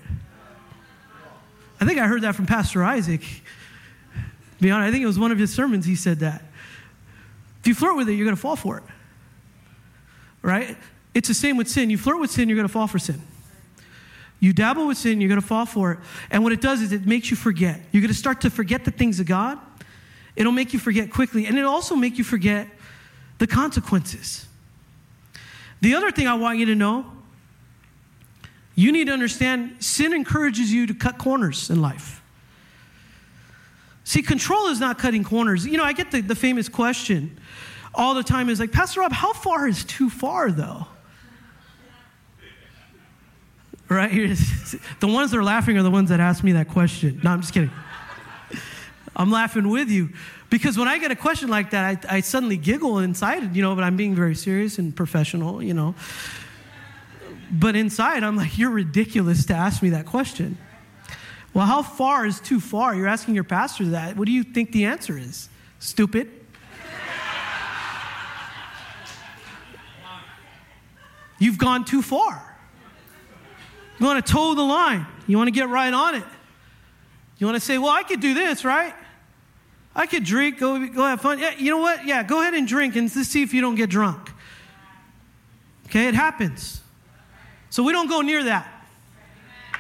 I 1.81 1.87
think 1.87 1.99
I 1.99 2.07
heard 2.07 2.23
that 2.23 2.35
from 2.35 2.47
Pastor 2.47 2.85
Isaac. 2.85 3.23
Be 4.61 4.71
honest, 4.71 4.89
I 4.89 4.91
think 4.91 5.03
it 5.03 5.07
was 5.07 5.19
one 5.19 5.33
of 5.33 5.39
his 5.39 5.53
sermons 5.53 5.87
he 5.87 5.97
said 5.97 6.21
that. 6.21 6.43
If 7.61 7.67
you 7.67 7.75
flirt 7.75 7.97
with 7.97 8.09
it, 8.09 8.13
you're 8.13 8.27
going 8.27 8.37
to 8.37 8.41
fall 8.41 8.57
for 8.57 8.79
it 8.79 8.85
right? 10.43 10.77
It's 11.15 11.29
the 11.29 11.35
same 11.35 11.57
with 11.57 11.69
sin. 11.69 11.91
You 11.91 11.99
flirt 11.99 12.21
with 12.21 12.31
sin, 12.31 12.49
you're 12.49 12.57
going 12.57 12.69
to 12.69 12.73
fall 12.73 12.87
for 12.87 12.99
sin. 12.99 13.21
You 14.39 14.53
dabble 14.53 14.87
with 14.87 14.97
sin, 14.97 15.21
you're 15.21 15.29
going 15.29 15.41
to 15.41 15.47
fall 15.47 15.67
for 15.67 15.93
it. 15.93 15.99
And 16.31 16.43
what 16.43 16.53
it 16.53 16.61
does 16.61 16.81
is 16.81 16.93
it 16.93 17.07
makes 17.07 17.31
you 17.31 17.37
forget. 17.37 17.81
You're 17.93 18.01
going 18.01 18.13
to 18.13 18.19
start 18.19 18.41
to 18.43 18.51
forget 18.51 18.85
the 18.85 18.91
things 18.91 19.21
of 19.21 19.27
God. 19.27 19.59
It'll 20.35 20.53
make 20.53 20.73
you 20.73 20.79
forget 20.79 21.13
quickly, 21.13 21.47
and 21.47 21.59
it'll 21.59 21.73
also 21.73 21.95
make 21.95 22.17
you 22.17 22.25
forget 22.25 22.69
the 23.39 23.47
consequences. 23.47 24.47
The 25.83 25.95
other 25.95 26.11
thing 26.11 26.27
I 26.27 26.35
want 26.35 26.59
you 26.59 26.67
to 26.67 26.75
know 26.75 27.07
you 28.81 28.93
need 28.93 29.09
to 29.09 29.13
understand 29.13 29.77
sin 29.79 30.15
encourages 30.15 30.73
you 30.73 30.87
to 30.87 30.95
cut 30.95 31.19
corners 31.19 31.69
in 31.69 31.83
life. 31.83 32.23
See, 34.05 34.23
control 34.23 34.69
is 34.69 34.81
not 34.81 34.99
cutting 34.99 35.23
corners. 35.23 35.67
You 35.67 35.77
know, 35.77 35.85
I 35.85 35.93
get 35.93 36.11
the, 36.11 36.23
the 36.23 36.35
famous 36.35 36.69
question 36.69 37.39
all 37.95 38.15
the 38.15 38.23
time 38.23 38.49
is 38.49 38.59
like, 38.59 38.73
Pastor 38.73 39.01
Rob, 39.01 39.13
how 39.13 39.35
far 39.35 39.69
is 39.69 39.85
too 39.85 40.09
far 40.09 40.51
though? 40.51 40.87
Right? 43.89 44.11
The 45.01 45.07
ones 45.07 45.33
that 45.33 45.37
are 45.37 45.45
laughing 45.45 45.77
are 45.77 45.83
the 45.83 45.91
ones 45.91 46.09
that 46.09 46.21
ask 46.21 46.43
me 46.43 46.53
that 46.53 46.69
question. 46.69 47.21
No, 47.23 47.33
I'm 47.33 47.43
just 47.43 47.53
kidding. 47.53 47.71
I'm 49.15 49.31
laughing 49.31 49.69
with 49.69 49.91
you 49.91 50.11
because 50.49 50.79
when 50.79 50.89
I 50.89 50.97
get 50.99 51.11
a 51.11 51.17
question 51.17 51.51
like 51.51 51.71
that, 51.71 52.07
I, 52.09 52.17
I 52.17 52.21
suddenly 52.21 52.57
giggle 52.57 52.99
inside, 53.01 53.55
you 53.55 53.61
know, 53.61 53.75
but 53.75 53.85
I'm 53.85 53.97
being 53.97 54.15
very 54.15 54.35
serious 54.35 54.79
and 54.79 54.97
professional, 54.97 55.63
you 55.63 55.75
know. 55.75 55.95
But 57.51 57.75
inside, 57.75 58.23
I'm 58.23 58.37
like, 58.37 58.57
you're 58.59 58.71
ridiculous 58.71 59.47
to 59.47 59.55
ask 59.55 59.83
me 59.83 59.91
that 59.91 60.07
question. 60.07 60.57
Well, 61.53 61.67
how 61.67 61.83
far 61.83 62.25
is 62.25 62.39
too 62.41 62.61
far? 62.61 62.95
You're 62.95 63.09
asking 63.09 63.35
your 63.35 63.45
pastor 63.45 63.87
that. 63.87 64.17
What 64.17 64.27
do 64.27 64.33
you 64.33 64.45
think 64.45 64.71
the 64.71 64.85
answer 64.85 65.19
is? 65.19 65.49
Stupid. 65.81 66.31
You've 71.41 71.59
gone 71.59 71.85
too 71.85 72.03
far. 72.03 72.47
You 73.99 74.07
want 74.07 74.25
to 74.25 74.33
toe 74.33 74.55
the 74.55 74.63
line. 74.63 75.07
You 75.27 75.37
want 75.39 75.49
to 75.49 75.53
get 75.53 75.69
right 75.69 75.93
on 75.93 76.15
it. 76.15 76.25
You 77.39 77.47
want 77.47 77.57
to 77.57 77.65
say, 77.65 77.79
well, 77.79 77.91
I 77.91 78.03
could 78.03 78.21
do 78.21 78.35
this, 78.35 78.65
right? 78.65 78.95
I 79.95 80.07
could 80.07 80.25
drink, 80.25 80.59
go, 80.59 80.87
go 80.87 81.05
have 81.05 81.21
fun. 81.21 81.39
Yeah, 81.39 81.55
you 81.57 81.71
know 81.71 81.79
what? 81.79 82.07
Yeah, 82.07 82.23
go 82.23 82.41
ahead 82.41 82.55
and 82.55 82.69
drink 82.69 82.95
and 82.95 83.11
see 83.11 83.43
if 83.43 83.53
you 83.55 83.61
don't 83.61 83.75
get 83.75 83.91
drunk. 83.91 84.31
Okay, 85.87 86.07
it 86.07 86.15
happens. 86.15 86.80
So 87.71 87.83
we 87.83 87.93
don't 87.93 88.09
go 88.09 88.21
near 88.21 88.45
that. 88.45 88.69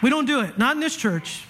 We 0.03 0.11
don't 0.11 0.25
do 0.25 0.41
it. 0.41 0.57
Not 0.57 0.77
in 0.77 0.81
this 0.81 0.97
church. 0.97 1.45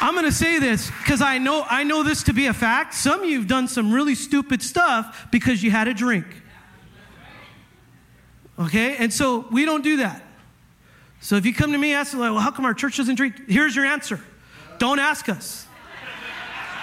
I'm 0.00 0.14
going 0.14 0.26
to 0.26 0.32
say 0.32 0.58
this 0.58 0.90
because 0.90 1.22
I 1.22 1.38
know 1.38 1.64
I 1.70 1.84
know 1.84 2.02
this 2.02 2.24
to 2.24 2.32
be 2.32 2.46
a 2.46 2.52
fact. 2.52 2.92
Some 2.92 3.20
of 3.22 3.30
you've 3.30 3.46
done 3.46 3.68
some 3.68 3.92
really 3.92 4.16
stupid 4.16 4.60
stuff 4.60 5.28
because 5.30 5.62
you 5.62 5.70
had 5.70 5.86
a 5.86 5.94
drink. 5.94 6.26
Okay? 8.58 8.96
And 8.96 9.12
so 9.12 9.46
we 9.52 9.64
don't 9.64 9.84
do 9.84 9.98
that. 9.98 10.22
So 11.20 11.36
if 11.36 11.46
you 11.46 11.54
come 11.54 11.70
to 11.70 11.78
me 11.78 11.94
asking, 11.94 12.18
like, 12.18 12.32
well, 12.32 12.40
how 12.40 12.50
come 12.50 12.64
our 12.64 12.74
church 12.74 12.96
doesn't 12.96 13.14
drink? 13.14 13.48
Here's 13.48 13.76
your 13.76 13.86
answer 13.86 14.20
don't 14.78 14.98
ask 14.98 15.28
us. 15.28 15.68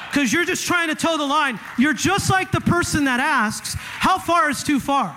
Because 0.10 0.34
you're 0.34 0.46
just 0.46 0.66
trying 0.66 0.88
to 0.88 0.96
toe 0.96 1.18
the 1.18 1.26
line. 1.26 1.60
You're 1.78 1.94
just 1.94 2.32
like 2.32 2.52
the 2.52 2.62
person 2.62 3.04
that 3.04 3.20
asks, 3.20 3.76
how 3.76 4.18
far 4.18 4.50
is 4.50 4.64
too 4.64 4.80
far? 4.80 5.16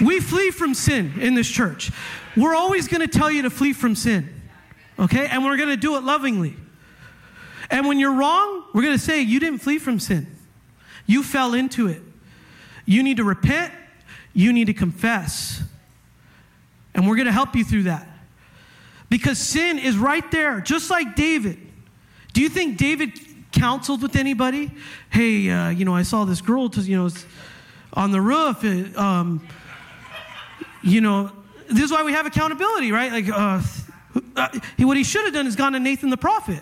We 0.00 0.20
flee 0.20 0.50
from 0.50 0.74
sin 0.74 1.14
in 1.20 1.34
this 1.34 1.48
church. 1.48 1.90
We're 2.36 2.54
always 2.54 2.88
going 2.88 3.00
to 3.00 3.08
tell 3.08 3.30
you 3.30 3.42
to 3.42 3.50
flee 3.50 3.72
from 3.72 3.94
sin, 3.94 4.42
okay? 4.98 5.26
And 5.26 5.44
we're 5.44 5.56
going 5.56 5.68
to 5.68 5.76
do 5.76 5.96
it 5.96 6.02
lovingly. 6.02 6.56
And 7.70 7.86
when 7.86 7.98
you're 7.98 8.14
wrong, 8.14 8.64
we're 8.74 8.82
going 8.82 8.96
to 8.96 9.02
say, 9.02 9.22
You 9.22 9.40
didn't 9.40 9.60
flee 9.60 9.78
from 9.78 10.00
sin, 10.00 10.26
you 11.06 11.22
fell 11.22 11.54
into 11.54 11.88
it. 11.88 12.02
You 12.86 13.02
need 13.02 13.16
to 13.16 13.24
repent, 13.24 13.72
you 14.34 14.52
need 14.52 14.66
to 14.66 14.74
confess. 14.74 15.62
And 16.94 17.08
we're 17.08 17.16
going 17.16 17.26
to 17.26 17.32
help 17.32 17.56
you 17.56 17.64
through 17.64 17.84
that. 17.84 18.06
Because 19.08 19.38
sin 19.38 19.78
is 19.78 19.96
right 19.96 20.28
there, 20.30 20.60
just 20.60 20.90
like 20.90 21.16
David. 21.16 21.58
Do 22.32 22.40
you 22.40 22.48
think 22.48 22.78
David 22.78 23.18
counseled 23.52 24.02
with 24.02 24.16
anybody? 24.16 24.70
Hey, 25.10 25.48
uh, 25.48 25.70
you 25.70 25.84
know, 25.84 25.94
I 25.94 26.02
saw 26.02 26.24
this 26.24 26.40
girl, 26.40 26.70
you 26.74 26.96
know, 26.96 27.10
on 27.92 28.10
the 28.10 28.20
roof. 28.20 28.64
Uh, 28.64 29.00
um, 29.00 29.46
you 30.84 31.00
know, 31.00 31.32
this 31.68 31.84
is 31.84 31.90
why 31.90 32.02
we 32.02 32.12
have 32.12 32.26
accountability, 32.26 32.92
right? 32.92 33.10
Like, 33.10 33.28
uh, 33.28 33.62
uh, 34.36 34.48
what 34.78 34.96
he 34.96 35.04
should 35.04 35.24
have 35.24 35.34
done 35.34 35.46
is 35.46 35.56
gone 35.56 35.72
to 35.72 35.80
Nathan 35.80 36.10
the 36.10 36.16
prophet. 36.16 36.60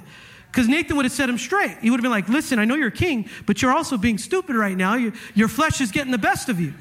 Because 0.51 0.69
Nathan 0.69 0.97
would 0.97 1.07
have 1.07 1.13
set 1.13 1.29
him 1.29 1.39
straight. 1.39 1.79
He 1.81 1.91
would 1.91 1.99
have 1.99 2.03
been 2.03 2.11
like, 2.11 2.29
listen, 2.29 2.59
I 2.59 2.67
know 2.67 2.75
you're 2.75 2.89
a 2.89 2.93
king, 2.93 3.29
but 3.47 3.63
you're 3.63 3.73
also 3.73 3.97
being 3.97 4.19
stupid 4.19 4.55
right 4.55 4.77
now. 4.77 4.95
You, 4.95 5.13
your 5.35 5.49
flesh 5.49 5.81
is 5.81 5.91
getting 5.91 6.13
the 6.13 6.19
best 6.19 6.49
of 6.49 6.61
you. 6.61 6.75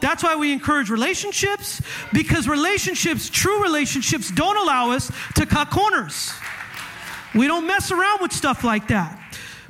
That's 0.00 0.22
why 0.22 0.34
we 0.34 0.52
encourage 0.52 0.90
relationships, 0.90 1.80
because 2.12 2.48
relationships, 2.48 3.28
true 3.30 3.62
relationships, 3.62 4.30
don't 4.30 4.56
allow 4.56 4.90
us 4.90 5.12
to 5.36 5.46
cut 5.46 5.70
corners. 5.70 6.32
We 7.34 7.46
don't 7.46 7.66
mess 7.66 7.92
around 7.92 8.22
with 8.22 8.32
stuff 8.32 8.64
like 8.64 8.88
that. 8.88 9.19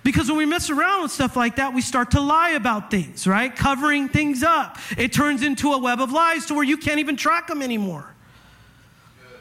Because 0.02 0.28
when 0.28 0.38
we 0.38 0.46
mess 0.46 0.70
around 0.70 1.02
with 1.02 1.10
stuff 1.10 1.36
like 1.36 1.56
that, 1.56 1.74
we 1.74 1.82
start 1.82 2.12
to 2.12 2.20
lie 2.20 2.50
about 2.50 2.90
things, 2.90 3.26
right? 3.26 3.54
Covering 3.54 4.08
things 4.08 4.42
up. 4.42 4.78
It 4.96 5.12
turns 5.12 5.42
into 5.42 5.72
a 5.72 5.78
web 5.78 6.00
of 6.00 6.10
lies 6.10 6.46
to 6.46 6.54
where 6.54 6.64
you 6.64 6.76
can't 6.76 7.00
even 7.00 7.16
track 7.16 7.48
them 7.48 7.60
anymore. 7.60 8.14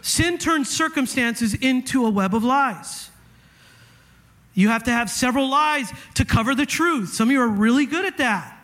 Sin 0.02 0.38
turns 0.38 0.70
circumstances 0.70 1.54
into 1.54 2.06
a 2.06 2.10
web 2.10 2.36
of 2.36 2.44
lies. 2.44 3.10
You 4.54 4.70
have 4.70 4.84
to 4.86 4.92
have 4.92 5.10
several 5.10 5.50
lies 5.50 5.92
to 6.16 6.26
cover 6.26 6.56
the 6.56 6.66
truth. 6.66 7.14
Some 7.14 7.30
of 7.30 7.32
you 7.32 7.42
are 7.42 7.48
really 7.48 7.86
good 7.86 8.06
at 8.06 8.18
that. 8.18 8.58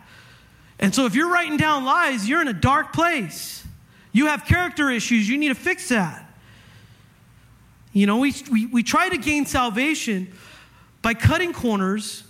And 0.78 0.94
so 0.94 1.06
if 1.06 1.14
you're 1.14 1.30
writing 1.30 1.56
down 1.56 1.84
lies, 1.84 2.28
you're 2.28 2.42
in 2.42 2.48
a 2.48 2.52
dark 2.52 2.92
place. 2.92 3.64
You 4.12 4.26
have 4.26 4.44
character 4.44 4.90
issues, 4.90 5.28
you 5.28 5.38
need 5.38 5.48
to 5.48 5.54
fix 5.54 5.88
that. 5.88 6.22
You 7.92 8.06
know, 8.06 8.18
we, 8.18 8.34
we, 8.50 8.66
we 8.66 8.82
try 8.82 9.08
to 9.08 9.16
gain 9.16 9.46
salvation 9.46 10.32
by 11.06 11.14
cutting 11.14 11.52
corners, 11.52 12.24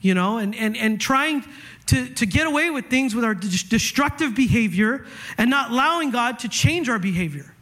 you 0.00 0.14
know, 0.14 0.38
and, 0.38 0.54
and, 0.54 0.74
and 0.74 0.98
trying 0.98 1.44
to, 1.84 2.08
to 2.14 2.24
get 2.24 2.46
away 2.46 2.70
with 2.70 2.86
things 2.86 3.14
with 3.14 3.24
our 3.24 3.34
destructive 3.34 4.34
behavior 4.34 5.04
and 5.36 5.50
not 5.50 5.70
allowing 5.70 6.10
God 6.10 6.38
to 6.38 6.48
change 6.48 6.88
our 6.88 6.98
behavior. 6.98 7.54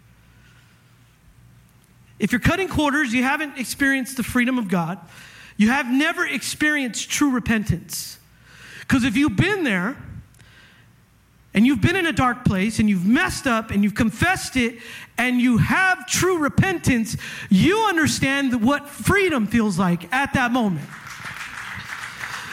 If 2.20 2.30
you're 2.30 2.40
cutting 2.40 2.68
corners, 2.68 3.12
you 3.12 3.24
haven't 3.24 3.59
experienced 3.59 4.16
the 4.16 4.22
freedom 4.22 4.59
of 4.59 4.68
God. 4.68 5.00
You 5.56 5.70
have 5.70 5.90
never 5.90 6.24
experienced 6.24 7.11
true 7.11 7.33
repentance. 7.33 8.20
Because 8.78 9.02
if 9.02 9.16
you've 9.16 9.35
been 9.35 9.64
there 9.64 9.96
and 11.53 11.67
you've 11.67 11.81
been 11.81 11.97
in 11.97 12.07
a 12.07 12.13
dark 12.13 12.45
place 12.45 12.79
and 12.79 12.89
you've 12.89 13.07
messed 13.07 13.47
up 13.47 13.71
and 13.71 13.83
you've 13.83 13.95
confessed 13.95 14.57
it 14.57 14.79
and 15.19 15.41
you 15.41 15.59
have 15.59 16.07
true 16.07 16.39
repentance, 16.39 17.17
you 17.49 17.79
understand 17.89 18.65
what 18.65 18.89
freedom 18.89 19.47
feels 19.47 19.79
like 19.79 20.13
at 20.13 20.33
that 20.35 20.53
moment. 20.53 20.89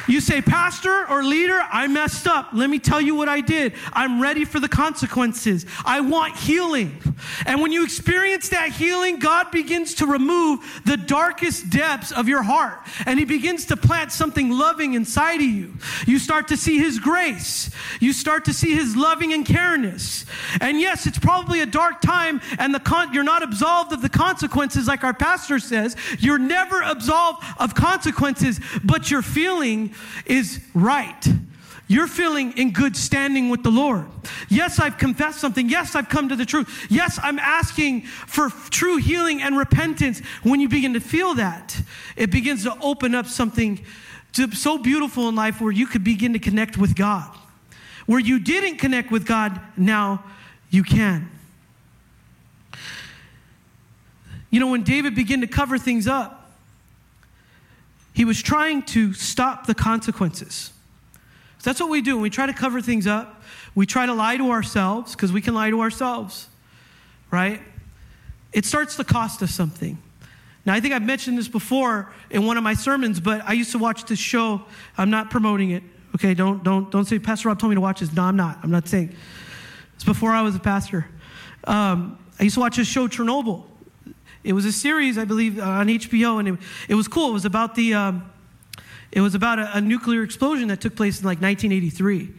You 0.07 0.21
say, 0.21 0.41
Pastor 0.41 1.05
or 1.09 1.23
leader, 1.23 1.59
I 1.71 1.87
messed 1.87 2.27
up. 2.27 2.49
Let 2.53 2.69
me 2.69 2.79
tell 2.79 3.01
you 3.01 3.15
what 3.15 3.27
I 3.27 3.41
did. 3.41 3.73
I'm 3.93 4.21
ready 4.21 4.45
for 4.45 4.59
the 4.59 4.69
consequences. 4.69 5.65
I 5.85 6.01
want 6.01 6.35
healing. 6.37 7.01
And 7.45 7.61
when 7.61 7.71
you 7.71 7.83
experience 7.83 8.49
that 8.49 8.71
healing, 8.71 9.19
God 9.19 9.51
begins 9.51 9.95
to 9.95 10.05
remove 10.05 10.81
the 10.85 10.97
darkest 10.97 11.69
depths 11.69 12.11
of 12.11 12.27
your 12.27 12.43
heart. 12.43 12.79
And 13.05 13.19
He 13.19 13.25
begins 13.25 13.65
to 13.65 13.77
plant 13.77 14.11
something 14.11 14.49
loving 14.49 14.93
inside 14.93 15.41
of 15.41 15.47
you. 15.47 15.73
You 16.05 16.19
start 16.19 16.47
to 16.49 16.57
see 16.57 16.77
His 16.77 16.99
grace. 16.99 17.69
You 17.99 18.13
start 18.13 18.45
to 18.45 18.53
see 18.53 18.73
His 18.73 18.95
loving 18.95 19.33
and 19.33 19.45
careness. 19.45 20.25
And 20.61 20.79
yes, 20.79 21.05
it's 21.05 21.19
probably 21.19 21.61
a 21.61 21.65
dark 21.65 22.01
time, 22.01 22.41
and 22.59 22.73
the 22.73 22.79
con- 22.79 23.13
you're 23.13 23.23
not 23.23 23.43
absolved 23.43 23.91
of 23.91 24.01
the 24.01 24.09
consequences, 24.09 24.87
like 24.87 25.03
our 25.03 25.13
pastor 25.13 25.59
says. 25.59 25.95
You're 26.19 26.37
never 26.37 26.81
absolved 26.81 27.43
of 27.59 27.75
consequences, 27.75 28.59
but 28.83 29.11
you're 29.11 29.21
feeling 29.21 29.93
is 30.25 30.59
right. 30.73 31.27
You're 31.89 32.07
feeling 32.07 32.57
in 32.57 32.71
good 32.71 32.97
standing 32.97 33.49
with 33.49 33.63
the 33.63 33.69
Lord. 33.69 34.05
Yes, 34.49 34.77
I've 34.79 34.97
confessed 34.97 35.39
something. 35.39 35.69
Yes, 35.69 35.95
I've 35.95 36.09
come 36.09 36.27
to 36.29 36.35
the 36.35 36.45
truth. 36.45 36.87
Yes, 36.89 37.17
I'm 37.23 37.39
asking 37.39 38.01
for 38.01 38.49
true 38.49 38.97
healing 38.97 39.41
and 39.41 39.57
repentance. 39.57 40.19
When 40.43 40.59
you 40.59 40.67
begin 40.67 40.93
to 40.95 40.99
feel 40.99 41.35
that, 41.35 41.79
it 42.17 42.29
begins 42.29 42.63
to 42.63 42.77
open 42.81 43.15
up 43.15 43.25
something 43.25 43.79
so 44.53 44.77
beautiful 44.77 45.29
in 45.29 45.35
life 45.35 45.61
where 45.61 45.71
you 45.71 45.87
could 45.87 46.03
begin 46.03 46.33
to 46.33 46.39
connect 46.39 46.77
with 46.77 46.95
God. 46.95 47.33
Where 48.05 48.19
you 48.19 48.39
didn't 48.39 48.77
connect 48.77 49.09
with 49.09 49.25
God, 49.25 49.59
now 49.77 50.23
you 50.69 50.83
can. 50.83 51.31
You 54.49 54.59
know, 54.59 54.67
when 54.67 54.83
David 54.83 55.15
began 55.15 55.41
to 55.41 55.47
cover 55.47 55.77
things 55.77 56.07
up, 56.07 56.36
he 58.17 58.25
was 58.25 58.41
trying 58.41 58.81
to 58.81 59.13
stop 59.13 59.67
the 59.67 59.75
consequences. 59.75 60.71
That's 61.61 61.79
what 61.79 61.91
we 61.91 62.01
do. 62.01 62.17
We 62.17 62.31
try 62.31 62.47
to 62.47 62.53
cover 62.53 62.81
things 62.81 63.05
up. 63.05 63.43
We 63.75 63.85
try 63.85 64.07
to 64.07 64.13
lie 64.15 64.37
to 64.37 64.49
ourselves 64.49 65.15
because 65.15 65.31
we 65.31 65.39
can 65.39 65.53
lie 65.53 65.69
to 65.69 65.81
ourselves, 65.81 66.47
right? 67.29 67.61
It 68.53 68.65
starts 68.65 68.95
to 68.95 69.03
cost 69.03 69.43
us 69.43 69.53
something. 69.53 69.99
Now, 70.65 70.73
I 70.73 70.79
think 70.79 70.95
I've 70.95 71.03
mentioned 71.03 71.37
this 71.37 71.47
before 71.47 72.11
in 72.31 72.47
one 72.47 72.57
of 72.57 72.63
my 72.63 72.73
sermons, 72.73 73.19
but 73.19 73.43
I 73.45 73.53
used 73.53 73.71
to 73.73 73.77
watch 73.77 74.05
this 74.05 74.17
show. 74.17 74.63
I'm 74.97 75.11
not 75.11 75.29
promoting 75.29 75.69
it. 75.69 75.83
Okay, 76.15 76.33
don't 76.33 76.63
don't 76.63 76.89
don't 76.89 77.05
say 77.05 77.19
Pastor 77.19 77.49
Rob 77.49 77.59
told 77.59 77.69
me 77.69 77.75
to 77.75 77.81
watch 77.81 77.99
this. 77.99 78.11
No, 78.11 78.23
I'm 78.23 78.35
not. 78.35 78.57
I'm 78.63 78.71
not 78.71 78.87
saying. 78.87 79.15
It's 79.93 80.03
before 80.03 80.31
I 80.31 80.41
was 80.41 80.55
a 80.55 80.59
pastor. 80.59 81.05
Um, 81.65 82.17
I 82.39 82.45
used 82.45 82.55
to 82.55 82.61
watch 82.61 82.77
this 82.77 82.87
show 82.87 83.07
Chernobyl. 83.07 83.63
It 84.43 84.53
was 84.53 84.65
a 84.65 84.71
series, 84.71 85.17
I 85.17 85.25
believe, 85.25 85.59
uh, 85.59 85.63
on 85.63 85.87
HBO, 85.87 86.39
and 86.39 86.47
it, 86.47 86.59
it 86.89 86.95
was 86.95 87.07
cool. 87.07 87.29
It 87.29 87.33
was 87.33 87.45
about 87.45 87.75
the, 87.75 87.93
um, 87.93 88.31
it 89.11 89.21
was 89.21 89.35
about 89.35 89.59
a, 89.59 89.77
a, 89.77 89.81
nuclear 89.81 90.23
explosion 90.23 90.67
that 90.69 90.81
took 90.81 90.95
place 90.95 91.19
in 91.19 91.25
like 91.25 91.41
1983 91.41 92.33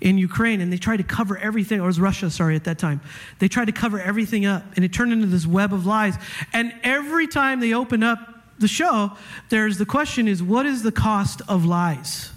in 0.00 0.18
Ukraine, 0.18 0.60
and 0.60 0.72
they 0.72 0.76
tried 0.76 0.98
to 0.98 1.02
cover 1.02 1.36
everything, 1.38 1.80
or 1.80 1.84
it 1.84 1.86
was 1.86 2.00
Russia, 2.00 2.30
sorry, 2.30 2.56
at 2.56 2.64
that 2.64 2.78
time. 2.78 3.00
They 3.38 3.48
tried 3.48 3.66
to 3.66 3.72
cover 3.72 4.00
everything 4.00 4.46
up, 4.46 4.64
and 4.76 4.84
it 4.84 4.92
turned 4.92 5.12
into 5.12 5.26
this 5.26 5.46
web 5.46 5.72
of 5.72 5.86
lies. 5.86 6.16
And 6.52 6.72
every 6.82 7.26
time 7.26 7.60
they 7.60 7.74
open 7.74 8.02
up 8.02 8.18
the 8.58 8.68
show, 8.68 9.12
there's 9.48 9.78
the 9.78 9.86
question 9.86 10.28
is, 10.28 10.42
what 10.42 10.66
is 10.66 10.82
the 10.82 10.92
cost 10.92 11.42
of 11.48 11.64
lies? 11.64 12.30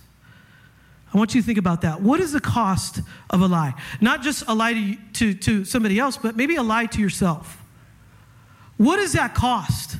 I 1.14 1.18
want 1.18 1.36
you 1.36 1.42
to 1.42 1.46
think 1.46 1.58
about 1.58 1.82
that. 1.82 2.02
What 2.02 2.20
is 2.20 2.32
the 2.32 2.40
cost 2.40 3.02
of 3.30 3.42
a 3.42 3.48
lie? 3.48 3.74
Not 4.00 4.22
just 4.22 4.44
a 4.48 4.56
lie 4.56 4.74
to, 4.74 4.96
to, 5.14 5.34
to 5.34 5.66
somebody 5.66 6.00
else, 6.00 6.18
but 6.18 6.38
maybe 6.38 6.56
a 6.56 6.64
lie 6.64 6.86
to 6.86 7.02
yourself. 7.02 7.61
What 8.82 8.98
does 8.98 9.14
that 9.14 9.36
cost? 9.36 9.98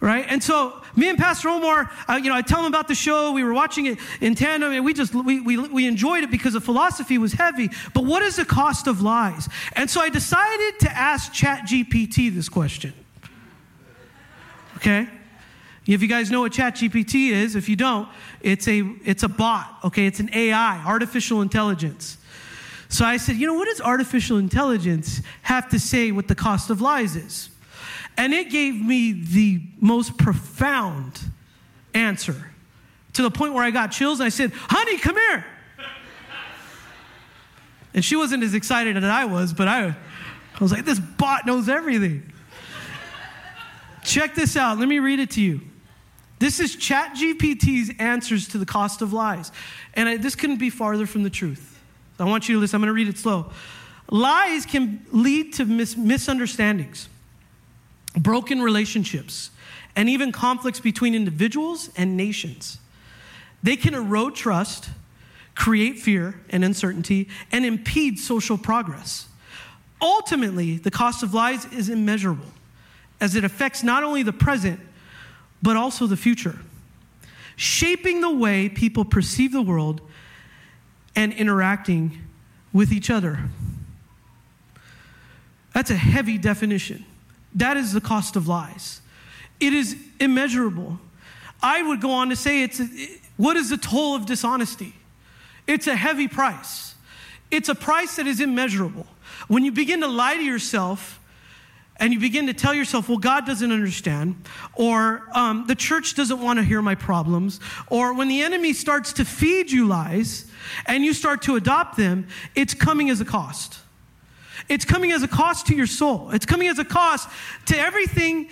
right? 0.00 0.24
And 0.28 0.42
so 0.42 0.82
me 0.96 1.08
and 1.08 1.18
Pastor 1.18 1.50
Omar, 1.50 1.90
uh, 2.08 2.14
you 2.14 2.30
know, 2.30 2.34
I 2.34 2.42
tell 2.42 2.60
him 2.60 2.66
about 2.66 2.88
the 2.88 2.94
show. 2.94 3.32
We 3.32 3.44
were 3.44 3.52
watching 3.52 3.86
it 3.86 3.98
in 4.20 4.34
tandem, 4.34 4.72
and 4.72 4.84
we 4.84 4.94
just 4.94 5.14
we, 5.14 5.40
we 5.40 5.58
we 5.58 5.86
enjoyed 5.86 6.24
it 6.24 6.30
because 6.30 6.54
the 6.54 6.60
philosophy 6.60 7.18
was 7.18 7.34
heavy. 7.34 7.70
But 7.94 8.04
what 8.04 8.22
is 8.22 8.36
the 8.36 8.44
cost 8.44 8.86
of 8.86 9.02
lies? 9.02 9.48
And 9.74 9.88
so 9.88 10.00
I 10.00 10.08
decided 10.08 10.80
to 10.80 10.90
ask 10.90 11.32
ChatGPT 11.32 12.34
this 12.34 12.48
question. 12.48 12.94
Okay. 14.76 15.06
If 15.86 16.02
you 16.02 16.08
guys 16.08 16.30
know 16.30 16.40
what 16.40 16.52
ChatGPT 16.52 17.30
is, 17.30 17.56
if 17.56 17.68
you 17.68 17.76
don't, 17.76 18.08
it's 18.40 18.66
a 18.68 18.80
it's 19.04 19.22
a 19.22 19.28
bot. 19.28 19.78
Okay, 19.84 20.06
it's 20.06 20.20
an 20.20 20.30
AI, 20.32 20.82
artificial 20.86 21.42
intelligence. 21.42 22.16
So 22.88 23.04
I 23.04 23.18
said, 23.18 23.36
you 23.36 23.46
know, 23.46 23.54
what 23.54 23.66
does 23.66 23.80
artificial 23.80 24.38
intelligence 24.38 25.20
have 25.42 25.68
to 25.70 25.78
say 25.78 26.10
what 26.10 26.26
the 26.26 26.34
cost 26.34 26.70
of 26.70 26.80
lies 26.80 27.14
is? 27.14 27.50
And 28.20 28.34
it 28.34 28.50
gave 28.50 28.74
me 28.74 29.12
the 29.12 29.62
most 29.80 30.18
profound 30.18 31.18
answer 31.94 32.50
to 33.14 33.22
the 33.22 33.30
point 33.30 33.54
where 33.54 33.64
I 33.64 33.70
got 33.70 33.92
chills. 33.92 34.20
And 34.20 34.26
I 34.26 34.28
said, 34.28 34.52
honey, 34.52 34.98
come 34.98 35.16
here. 35.16 35.46
And 37.94 38.04
she 38.04 38.14
wasn't 38.14 38.44
as 38.44 38.52
excited 38.52 38.96
as 38.96 39.02
I 39.02 39.24
was, 39.24 39.54
but 39.54 39.68
I, 39.68 39.86
I 39.86 39.96
was 40.60 40.70
like, 40.70 40.84
this 40.84 41.00
bot 41.00 41.46
knows 41.46 41.68
everything. 41.68 42.30
Check 44.04 44.34
this 44.34 44.54
out. 44.54 44.78
Let 44.78 44.86
me 44.86 44.98
read 44.98 45.18
it 45.18 45.30
to 45.30 45.40
you. 45.40 45.62
This 46.38 46.60
is 46.60 46.76
ChatGPT's 46.76 47.94
answers 47.98 48.48
to 48.48 48.58
the 48.58 48.66
cost 48.66 49.00
of 49.00 49.14
lies. 49.14 49.50
And 49.94 50.08
I, 50.08 50.16
this 50.18 50.34
couldn't 50.34 50.58
be 50.58 50.68
farther 50.68 51.06
from 51.06 51.22
the 51.22 51.30
truth. 51.30 51.80
I 52.18 52.24
want 52.24 52.50
you 52.50 52.56
to 52.56 52.60
listen. 52.60 52.76
I'm 52.76 52.82
going 52.82 52.88
to 52.88 52.92
read 52.92 53.08
it 53.08 53.18
slow. 53.18 53.50
Lies 54.10 54.66
can 54.66 55.04
lead 55.10 55.54
to 55.54 55.64
mis- 55.64 55.96
misunderstandings, 55.96 57.08
broken 58.16 58.60
relationships, 58.60 59.50
and 59.96 60.08
even 60.08 60.32
conflicts 60.32 60.80
between 60.80 61.14
individuals 61.14 61.90
and 61.96 62.16
nations. 62.16 62.78
They 63.62 63.76
can 63.76 63.94
erode 63.94 64.34
trust, 64.34 64.90
create 65.54 65.98
fear 65.98 66.40
and 66.50 66.64
uncertainty, 66.64 67.28
and 67.52 67.64
impede 67.64 68.18
social 68.18 68.56
progress. 68.56 69.26
Ultimately, 70.00 70.78
the 70.78 70.90
cost 70.90 71.22
of 71.22 71.34
lies 71.34 71.66
is 71.66 71.88
immeasurable 71.88 72.46
as 73.20 73.34
it 73.34 73.44
affects 73.44 73.82
not 73.82 74.02
only 74.02 74.22
the 74.22 74.32
present, 74.32 74.80
but 75.62 75.76
also 75.76 76.06
the 76.06 76.16
future, 76.16 76.58
shaping 77.56 78.22
the 78.22 78.32
way 78.32 78.68
people 78.68 79.04
perceive 79.04 79.52
the 79.52 79.60
world 79.60 80.00
and 81.14 81.32
interacting 81.34 82.18
with 82.72 82.92
each 82.92 83.10
other. 83.10 83.40
That's 85.74 85.90
a 85.90 85.96
heavy 85.96 86.38
definition. 86.38 87.04
That 87.54 87.76
is 87.76 87.92
the 87.92 88.00
cost 88.00 88.36
of 88.36 88.48
lies. 88.48 89.00
It 89.58 89.72
is 89.72 89.96
immeasurable. 90.18 90.98
I 91.62 91.82
would 91.82 92.00
go 92.00 92.10
on 92.12 92.30
to 92.30 92.36
say 92.36 92.62
it's 92.62 92.80
a, 92.80 92.88
what 93.36 93.56
is 93.56 93.70
the 93.70 93.76
toll 93.76 94.14
of 94.14 94.26
dishonesty? 94.26 94.94
It's 95.66 95.86
a 95.86 95.96
heavy 95.96 96.28
price. 96.28 96.94
It's 97.50 97.68
a 97.68 97.74
price 97.74 98.16
that 98.16 98.26
is 98.26 98.40
immeasurable. 98.40 99.06
When 99.48 99.64
you 99.64 99.72
begin 99.72 100.00
to 100.00 100.06
lie 100.06 100.36
to 100.36 100.42
yourself, 100.42 101.20
and 102.00 102.14
you 102.14 102.18
begin 102.18 102.46
to 102.46 102.54
tell 102.54 102.72
yourself, 102.72 103.10
well, 103.10 103.18
God 103.18 103.44
doesn't 103.44 103.70
understand, 103.70 104.42
or 104.74 105.28
um, 105.34 105.66
the 105.66 105.74
church 105.74 106.14
doesn't 106.14 106.40
want 106.40 106.58
to 106.58 106.64
hear 106.64 106.80
my 106.80 106.94
problems, 106.94 107.60
or 107.88 108.14
when 108.14 108.28
the 108.28 108.40
enemy 108.40 108.72
starts 108.72 109.12
to 109.14 109.24
feed 109.24 109.70
you 109.70 109.86
lies 109.86 110.50
and 110.86 111.04
you 111.04 111.12
start 111.12 111.42
to 111.42 111.56
adopt 111.56 111.98
them, 111.98 112.26
it's 112.54 112.72
coming 112.72 113.10
as 113.10 113.20
a 113.20 113.24
cost. 113.24 113.80
It's 114.68 114.84
coming 114.84 115.12
as 115.12 115.22
a 115.22 115.28
cost 115.28 115.66
to 115.68 115.74
your 115.74 115.86
soul. 115.86 116.30
It's 116.30 116.46
coming 116.46 116.68
as 116.68 116.78
a 116.78 116.84
cost 116.84 117.28
to 117.66 117.78
everything 117.78 118.48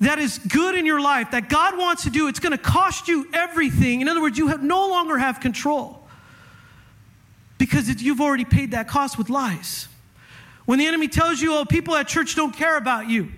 that 0.00 0.18
is 0.18 0.38
good 0.38 0.74
in 0.74 0.84
your 0.84 1.00
life 1.00 1.30
that 1.30 1.48
God 1.48 1.78
wants 1.78 2.04
to 2.04 2.10
do. 2.10 2.28
It's 2.28 2.40
going 2.40 2.52
to 2.52 2.58
cost 2.58 3.08
you 3.08 3.28
everything. 3.32 4.00
In 4.00 4.08
other 4.08 4.20
words, 4.20 4.36
you 4.36 4.48
have 4.48 4.62
no 4.62 4.88
longer 4.88 5.16
have 5.16 5.40
control 5.40 6.06
because 7.58 7.88
it, 7.88 8.02
you've 8.02 8.20
already 8.20 8.44
paid 8.44 8.72
that 8.72 8.88
cost 8.88 9.16
with 9.16 9.30
lies. 9.30 9.88
When 10.66 10.78
the 10.78 10.86
enemy 10.86 11.08
tells 11.08 11.40
you, 11.40 11.54
oh, 11.54 11.64
people 11.64 11.94
at 11.94 12.08
church 12.08 12.34
don't 12.34 12.52
care 12.52 12.76
about 12.76 13.08
you, 13.08 13.28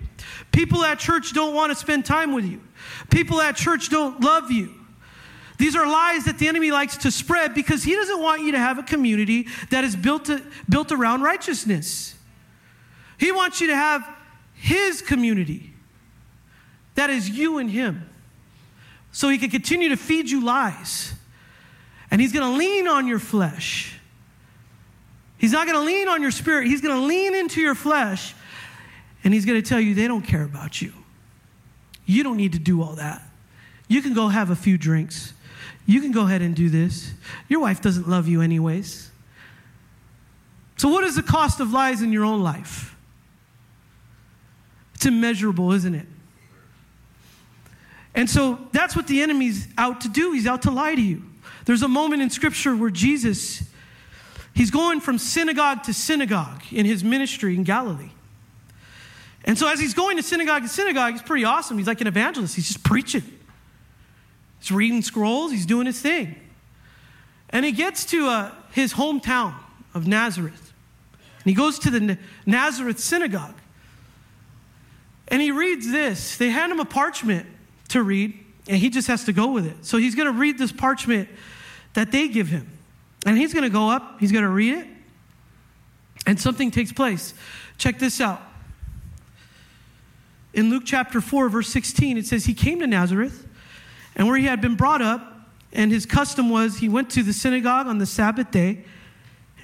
people 0.51 0.83
at 0.83 0.99
church 0.99 1.33
don't 1.33 1.55
want 1.55 1.71
to 1.71 1.75
spend 1.75 2.05
time 2.05 2.33
with 2.33 2.45
you, 2.45 2.61
people 3.09 3.39
at 3.39 3.55
church 3.55 3.89
don't 3.89 4.19
love 4.21 4.51
you. 4.51 4.78
These 5.59 5.75
are 5.75 5.85
lies 5.85 6.25
that 6.25 6.39
the 6.39 6.47
enemy 6.47 6.71
likes 6.71 6.97
to 6.97 7.11
spread 7.11 7.53
because 7.53 7.83
he 7.83 7.93
doesn't 7.93 8.19
want 8.19 8.41
you 8.41 8.53
to 8.53 8.59
have 8.59 8.79
a 8.79 8.83
community 8.83 9.47
that 9.69 9.83
is 9.83 9.95
built, 9.95 10.25
to, 10.25 10.41
built 10.67 10.91
around 10.91 11.21
righteousness. 11.21 12.15
He 13.19 13.31
wants 13.31 13.61
you 13.61 13.67
to 13.67 13.75
have 13.75 14.07
his 14.53 15.01
community 15.01 15.73
that 16.95 17.09
is 17.09 17.29
you 17.29 17.59
and 17.59 17.69
him. 17.71 18.09
So 19.13 19.29
he 19.29 19.37
can 19.37 19.49
continue 19.49 19.87
to 19.87 19.95
feed 19.95 20.29
you 20.29 20.43
lies. 20.43 21.13
And 22.11 22.19
he's 22.19 22.33
going 22.33 22.51
to 22.51 22.57
lean 22.57 22.89
on 22.89 23.07
your 23.07 23.19
flesh. 23.19 23.97
He's 25.37 25.53
not 25.53 25.65
going 25.65 25.79
to 25.79 25.85
lean 25.85 26.09
on 26.09 26.21
your 26.21 26.31
spirit. 26.31 26.67
He's 26.67 26.81
going 26.81 26.99
to 26.99 27.05
lean 27.05 27.35
into 27.35 27.61
your 27.61 27.73
flesh 27.73 28.35
and 29.23 29.33
he's 29.33 29.45
going 29.45 29.61
to 29.61 29.67
tell 29.67 29.79
you 29.79 29.95
they 29.95 30.09
don't 30.09 30.23
care 30.23 30.43
about 30.43 30.81
you. 30.81 30.93
You 32.05 32.23
don't 32.23 32.35
need 32.35 32.51
to 32.53 32.59
do 32.59 32.81
all 32.81 32.95
that. 32.95 33.21
You 33.87 34.01
can 34.01 34.13
go 34.13 34.27
have 34.27 34.49
a 34.49 34.55
few 34.55 34.77
drinks. 34.77 35.33
You 35.89 36.01
can 36.01 36.11
go 36.11 36.21
ahead 36.21 36.43
and 36.43 36.55
do 36.55 36.69
this. 36.69 37.11
Your 37.47 37.61
wife 37.61 37.81
doesn't 37.81 38.07
love 38.07 38.27
you, 38.27 38.41
anyways. 38.41 39.09
So, 40.77 40.87
what 40.87 41.03
is 41.03 41.15
the 41.15 41.23
cost 41.23 41.59
of 41.59 41.71
lies 41.73 42.03
in 42.03 42.13
your 42.13 42.25
own 42.25 42.43
life? 42.43 42.95
It's 44.93 45.07
immeasurable, 45.07 45.71
isn't 45.71 45.95
it? 45.95 46.05
And 48.13 48.29
so 48.29 48.59
that's 48.71 48.95
what 48.95 49.07
the 49.07 49.23
enemy's 49.23 49.67
out 49.79 50.01
to 50.01 50.09
do. 50.09 50.31
He's 50.33 50.45
out 50.45 50.61
to 50.63 50.71
lie 50.71 50.93
to 50.93 51.01
you. 51.01 51.23
There's 51.65 51.81
a 51.81 51.87
moment 51.87 52.21
in 52.21 52.29
Scripture 52.29 52.75
where 52.75 52.91
Jesus 52.91 53.63
He's 54.53 54.69
going 54.69 54.99
from 54.99 55.17
synagogue 55.17 55.83
to 55.83 55.93
synagogue 55.93 56.61
in 56.71 56.85
his 56.85 57.03
ministry 57.03 57.55
in 57.55 57.63
Galilee. 57.63 58.11
And 59.45 59.57
so, 59.57 59.67
as 59.67 59.79
he's 59.79 59.95
going 59.95 60.17
to 60.17 60.23
synagogue 60.23 60.63
to 60.63 60.67
synagogue, 60.67 61.13
he's 61.13 61.21
pretty 61.23 61.45
awesome. 61.45 61.79
He's 61.79 61.87
like 61.87 62.01
an 62.01 62.07
evangelist, 62.07 62.55
he's 62.55 62.67
just 62.67 62.83
preaching. 62.83 63.38
He's 64.59 64.71
reading 64.71 65.01
scrolls, 65.01 65.51
he's 65.51 65.65
doing 65.65 65.85
his 65.85 66.01
thing. 66.01 66.35
And 67.49 67.65
he 67.65 67.71
gets 67.71 68.05
to 68.05 68.27
uh, 68.27 68.51
his 68.71 68.93
hometown 68.93 69.55
of 69.93 70.07
Nazareth. 70.07 70.73
And 71.13 71.45
he 71.45 71.53
goes 71.53 71.79
to 71.79 71.89
the 71.89 72.17
Nazareth 72.45 72.99
synagogue. 72.99 73.55
And 75.29 75.41
he 75.41 75.51
reads 75.51 75.89
this. 75.89 76.37
They 76.37 76.49
hand 76.49 76.71
him 76.71 76.79
a 76.79 76.85
parchment 76.85 77.47
to 77.89 78.03
read, 78.03 78.37
and 78.67 78.77
he 78.77 78.89
just 78.89 79.07
has 79.07 79.23
to 79.25 79.33
go 79.33 79.51
with 79.51 79.65
it. 79.65 79.85
So 79.85 79.97
he's 79.97 80.15
going 80.15 80.27
to 80.27 80.37
read 80.37 80.57
this 80.57 80.71
parchment 80.71 81.29
that 81.93 82.11
they 82.11 82.27
give 82.27 82.47
him. 82.47 82.77
And 83.25 83.37
he's 83.37 83.53
going 83.53 83.63
to 83.63 83.69
go 83.69 83.89
up, 83.89 84.19
he's 84.19 84.31
going 84.31 84.43
to 84.43 84.49
read 84.49 84.75
it, 84.75 84.87
and 86.25 86.39
something 86.39 86.71
takes 86.71 86.91
place. 86.91 87.33
Check 87.77 87.99
this 87.99 88.21
out. 88.21 88.41
In 90.53 90.69
Luke 90.69 90.83
chapter 90.85 91.21
4, 91.21 91.49
verse 91.49 91.69
16, 91.69 92.17
it 92.17 92.25
says, 92.25 92.45
He 92.45 92.53
came 92.53 92.79
to 92.79 92.87
Nazareth, 92.87 93.47
and 94.15 94.27
where 94.27 94.37
he 94.37 94.45
had 94.45 94.61
been 94.61 94.75
brought 94.75 95.01
up, 95.01 95.49
and 95.71 95.91
his 95.91 96.05
custom 96.05 96.49
was 96.49 96.77
he 96.77 96.89
went 96.89 97.09
to 97.11 97.23
the 97.23 97.33
synagogue 97.33 97.87
on 97.87 97.97
the 97.97 98.05
Sabbath 98.05 98.51
day, 98.51 98.83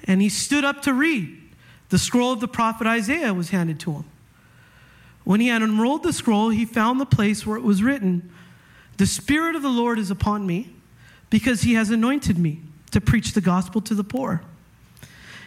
and 0.04 0.22
he 0.22 0.28
stood 0.28 0.64
up 0.64 0.82
to 0.82 0.94
read. 0.94 1.42
The 1.88 1.98
scroll 1.98 2.32
of 2.32 2.40
the 2.40 2.48
prophet 2.48 2.86
Isaiah 2.86 3.34
was 3.34 3.50
handed 3.50 3.80
to 3.80 3.92
him. 3.92 4.04
When 5.24 5.40
he 5.40 5.48
had 5.48 5.62
unrolled 5.62 6.04
the 6.04 6.12
scroll, 6.12 6.50
he 6.50 6.64
found 6.64 7.00
the 7.00 7.06
place 7.06 7.44
where 7.44 7.56
it 7.56 7.62
was 7.62 7.82
written, 7.82 8.30
The 8.96 9.06
Spirit 9.06 9.56
of 9.56 9.62
the 9.62 9.68
Lord 9.68 9.98
is 9.98 10.10
upon 10.10 10.46
me, 10.46 10.72
because 11.30 11.62
he 11.62 11.74
has 11.74 11.90
anointed 11.90 12.38
me 12.38 12.60
to 12.92 13.00
preach 13.00 13.32
the 13.32 13.40
gospel 13.40 13.80
to 13.82 13.94
the 13.94 14.04
poor. 14.04 14.42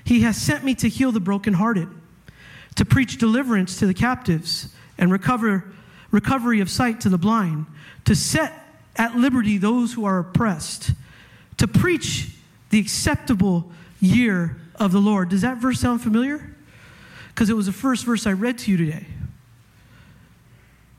He 0.03 0.21
has 0.21 0.35
sent 0.35 0.63
me 0.63 0.75
to 0.75 0.89
heal 0.89 1.11
the 1.11 1.19
brokenhearted, 1.19 1.87
to 2.75 2.85
preach 2.85 3.17
deliverance 3.17 3.79
to 3.79 3.87
the 3.87 3.93
captives, 3.93 4.73
and 4.97 5.11
recover, 5.11 5.71
recovery 6.11 6.59
of 6.59 6.69
sight 6.69 6.99
to 7.01 7.09
the 7.09 7.17
blind, 7.17 7.65
to 8.05 8.15
set 8.15 8.53
at 8.99 9.15
liberty 9.15 9.57
those 9.57 9.93
who 9.93 10.05
are 10.05 10.19
oppressed, 10.19 10.91
to 11.57 11.67
preach 11.67 12.29
the 12.69 12.79
acceptable 12.79 13.71
year 13.99 14.57
of 14.75 14.91
the 14.91 14.99
Lord. 14.99 15.29
Does 15.29 15.41
that 15.41 15.57
verse 15.57 15.79
sound 15.79 16.01
familiar? 16.01 16.55
Because 17.29 17.49
it 17.49 17.55
was 17.55 17.65
the 17.65 17.71
first 17.71 18.05
verse 18.05 18.27
I 18.27 18.33
read 18.33 18.59
to 18.59 18.71
you 18.71 18.77
today. 18.77 19.07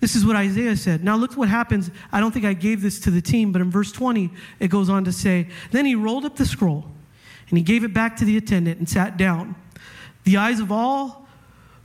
This 0.00 0.16
is 0.16 0.24
what 0.24 0.34
Isaiah 0.34 0.76
said. 0.76 1.04
Now, 1.04 1.16
look 1.16 1.36
what 1.36 1.50
happens. 1.50 1.90
I 2.10 2.20
don't 2.20 2.32
think 2.32 2.46
I 2.46 2.54
gave 2.54 2.80
this 2.80 2.98
to 3.00 3.10
the 3.10 3.20
team, 3.20 3.52
but 3.52 3.60
in 3.60 3.70
verse 3.70 3.92
20, 3.92 4.30
it 4.58 4.68
goes 4.68 4.88
on 4.88 5.04
to 5.04 5.12
say 5.12 5.48
Then 5.70 5.84
he 5.84 5.94
rolled 5.94 6.24
up 6.24 6.36
the 6.36 6.46
scroll 6.46 6.86
and 7.50 7.58
he 7.58 7.62
gave 7.62 7.84
it 7.84 7.92
back 7.92 8.16
to 8.16 8.24
the 8.24 8.38
attendant 8.38 8.78
and 8.78 8.88
sat 8.88 9.18
down. 9.18 9.54
The 10.24 10.38
eyes 10.38 10.58
of 10.58 10.72
all 10.72 11.28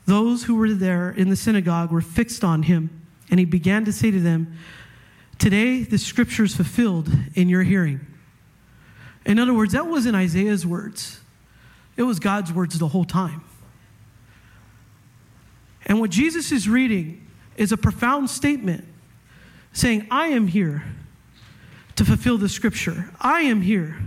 those 0.05 0.43
who 0.43 0.55
were 0.55 0.73
there 0.73 1.09
in 1.09 1.29
the 1.29 1.35
synagogue 1.35 1.91
were 1.91 2.01
fixed 2.01 2.43
on 2.43 2.63
him, 2.63 3.05
and 3.29 3.39
he 3.39 3.45
began 3.45 3.83
to 3.85 3.91
say 3.91 4.11
to 4.11 4.19
them, 4.19 4.57
Today 5.37 5.83
the 5.83 5.97
scripture 5.97 6.43
is 6.43 6.55
fulfilled 6.55 7.09
in 7.35 7.49
your 7.49 7.63
hearing. 7.63 8.05
In 9.25 9.39
other 9.39 9.53
words, 9.53 9.73
that 9.73 9.87
wasn't 9.87 10.15
Isaiah's 10.15 10.65
words, 10.65 11.19
it 11.97 12.03
was 12.03 12.19
God's 12.19 12.51
words 12.51 12.77
the 12.77 12.87
whole 12.87 13.05
time. 13.05 13.41
And 15.85 15.99
what 15.99 16.09
Jesus 16.09 16.51
is 16.51 16.67
reading 16.67 17.27
is 17.57 17.71
a 17.71 17.77
profound 17.77 18.29
statement 18.29 18.85
saying, 19.71 20.07
I 20.09 20.27
am 20.27 20.47
here 20.47 20.83
to 21.95 22.05
fulfill 22.05 22.37
the 22.37 22.49
scripture. 22.49 23.11
I 23.19 23.41
am 23.41 23.61
here 23.61 23.97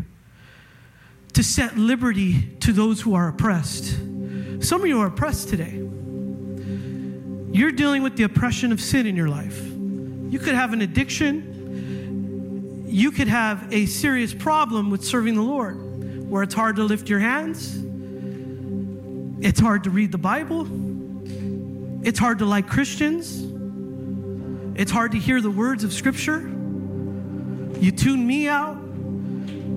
to 1.35 1.43
set 1.43 1.79
liberty 1.79 2.43
to 2.61 2.73
those 2.73 3.01
who 3.01 3.15
are 3.15 3.29
oppressed. 3.29 3.97
Some 4.61 4.81
of 4.81 4.87
you 4.87 5.01
are 5.01 5.07
oppressed 5.07 5.49
today. 5.49 5.83
You're 7.53 7.73
dealing 7.73 8.03
with 8.03 8.17
the 8.17 8.25
oppression 8.25 8.73
of 8.73 8.81
sin 8.81 9.07
in 9.07 9.17
your 9.17 9.29
life. 9.29 9.78
You 10.29 10.39
could 10.39 10.55
have 10.55 10.73
an 10.73 10.83
addiction. 10.83 12.85
You 12.87 13.11
could 13.13 13.29
have 13.29 13.73
a 13.73 13.87
serious 13.87 14.33
problem 14.33 14.91
with 14.91 15.05
serving 15.05 15.35
the 15.35 15.43
Lord, 15.43 16.31
where 16.31 16.43
it's 16.43 16.55
hard 16.55 16.77
to 16.77 16.85
lift 16.85 17.09
your 17.09 17.19
hands, 17.19 17.77
it's 19.45 19.61
hard 19.61 19.85
to 19.85 19.91
read 19.91 20.11
the 20.11 20.19
Bible, 20.19 20.67
it's 22.03 22.19
hard 22.19 22.39
to 22.39 22.47
like 22.47 22.67
Christians, 22.67 23.43
it's 24.75 24.91
hard 24.91 25.13
to 25.13 25.19
hear 25.19 25.43
the 25.43 25.51
words 25.51 25.85
of 25.85 25.93
Scripture. 25.93 26.41
You 27.79 27.93
tune 27.93 28.27
me 28.27 28.49
out. 28.49 28.79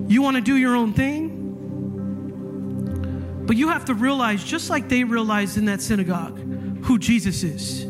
You 0.08 0.22
want 0.22 0.36
to 0.36 0.42
do 0.42 0.56
your 0.56 0.74
own 0.74 0.94
thing. 0.94 1.40
But 3.46 3.56
you 3.56 3.68
have 3.68 3.84
to 3.86 3.94
realize, 3.94 4.42
just 4.42 4.70
like 4.70 4.88
they 4.88 5.04
realized 5.04 5.58
in 5.58 5.66
that 5.66 5.82
synagogue, 5.82 6.38
who 6.84 6.98
Jesus 6.98 7.42
is. 7.42 7.84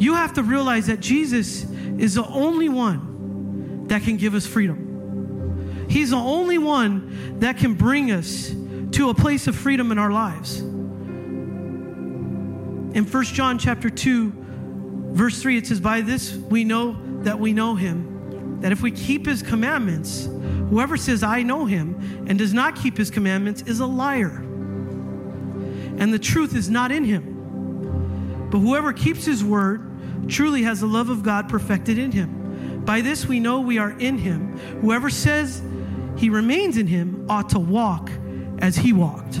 You 0.00 0.14
have 0.14 0.32
to 0.34 0.42
realize 0.42 0.88
that 0.88 0.98
Jesus 1.00 1.64
is 1.98 2.14
the 2.14 2.26
only 2.26 2.68
one 2.68 3.86
that 3.88 4.02
can 4.02 4.16
give 4.16 4.34
us 4.34 4.46
freedom. 4.46 5.86
He's 5.88 6.10
the 6.10 6.16
only 6.16 6.58
one 6.58 7.38
that 7.40 7.56
can 7.58 7.74
bring 7.74 8.10
us 8.10 8.52
to 8.92 9.10
a 9.10 9.14
place 9.14 9.46
of 9.46 9.54
freedom 9.54 9.92
in 9.92 9.98
our 9.98 10.10
lives. 10.10 10.60
In 10.60 10.70
1 13.04 13.24
John 13.24 13.58
chapter 13.58 13.88
2, 13.88 14.32
verse 15.12 15.40
3, 15.40 15.58
it 15.58 15.68
says, 15.68 15.78
By 15.80 16.00
this 16.00 16.34
we 16.34 16.64
know 16.64 16.96
that 17.22 17.38
we 17.38 17.52
know 17.52 17.76
him, 17.76 18.60
that 18.60 18.72
if 18.72 18.82
we 18.82 18.90
keep 18.90 19.26
his 19.26 19.42
commandments, 19.42 20.28
whoever 20.70 20.96
says, 20.96 21.22
I 21.22 21.42
know 21.42 21.66
him, 21.66 22.26
and 22.26 22.38
does 22.38 22.52
not 22.52 22.74
keep 22.74 22.96
his 22.96 23.10
commandments 23.10 23.62
is 23.62 23.78
a 23.80 23.86
liar 23.86 24.44
and 26.00 26.14
the 26.14 26.18
truth 26.18 26.56
is 26.56 26.70
not 26.70 26.90
in 26.90 27.04
him. 27.04 28.48
But 28.50 28.58
whoever 28.58 28.92
keeps 28.92 29.26
his 29.26 29.44
word 29.44 29.86
truly 30.28 30.62
has 30.62 30.80
the 30.80 30.86
love 30.86 31.08
of 31.08 31.22
God 31.22 31.48
perfected 31.48 31.98
in 31.98 32.12
him. 32.12 32.82
By 32.84 33.00
this 33.00 33.26
we 33.26 33.40
know 33.40 33.60
we 33.60 33.78
are 33.78 33.90
in 33.98 34.18
him. 34.18 34.58
Whoever 34.80 35.10
says 35.10 35.62
he 36.16 36.30
remains 36.30 36.76
in 36.76 36.86
him 36.86 37.26
ought 37.28 37.50
to 37.50 37.58
walk 37.58 38.10
as 38.58 38.76
he 38.76 38.92
walked. 38.92 39.38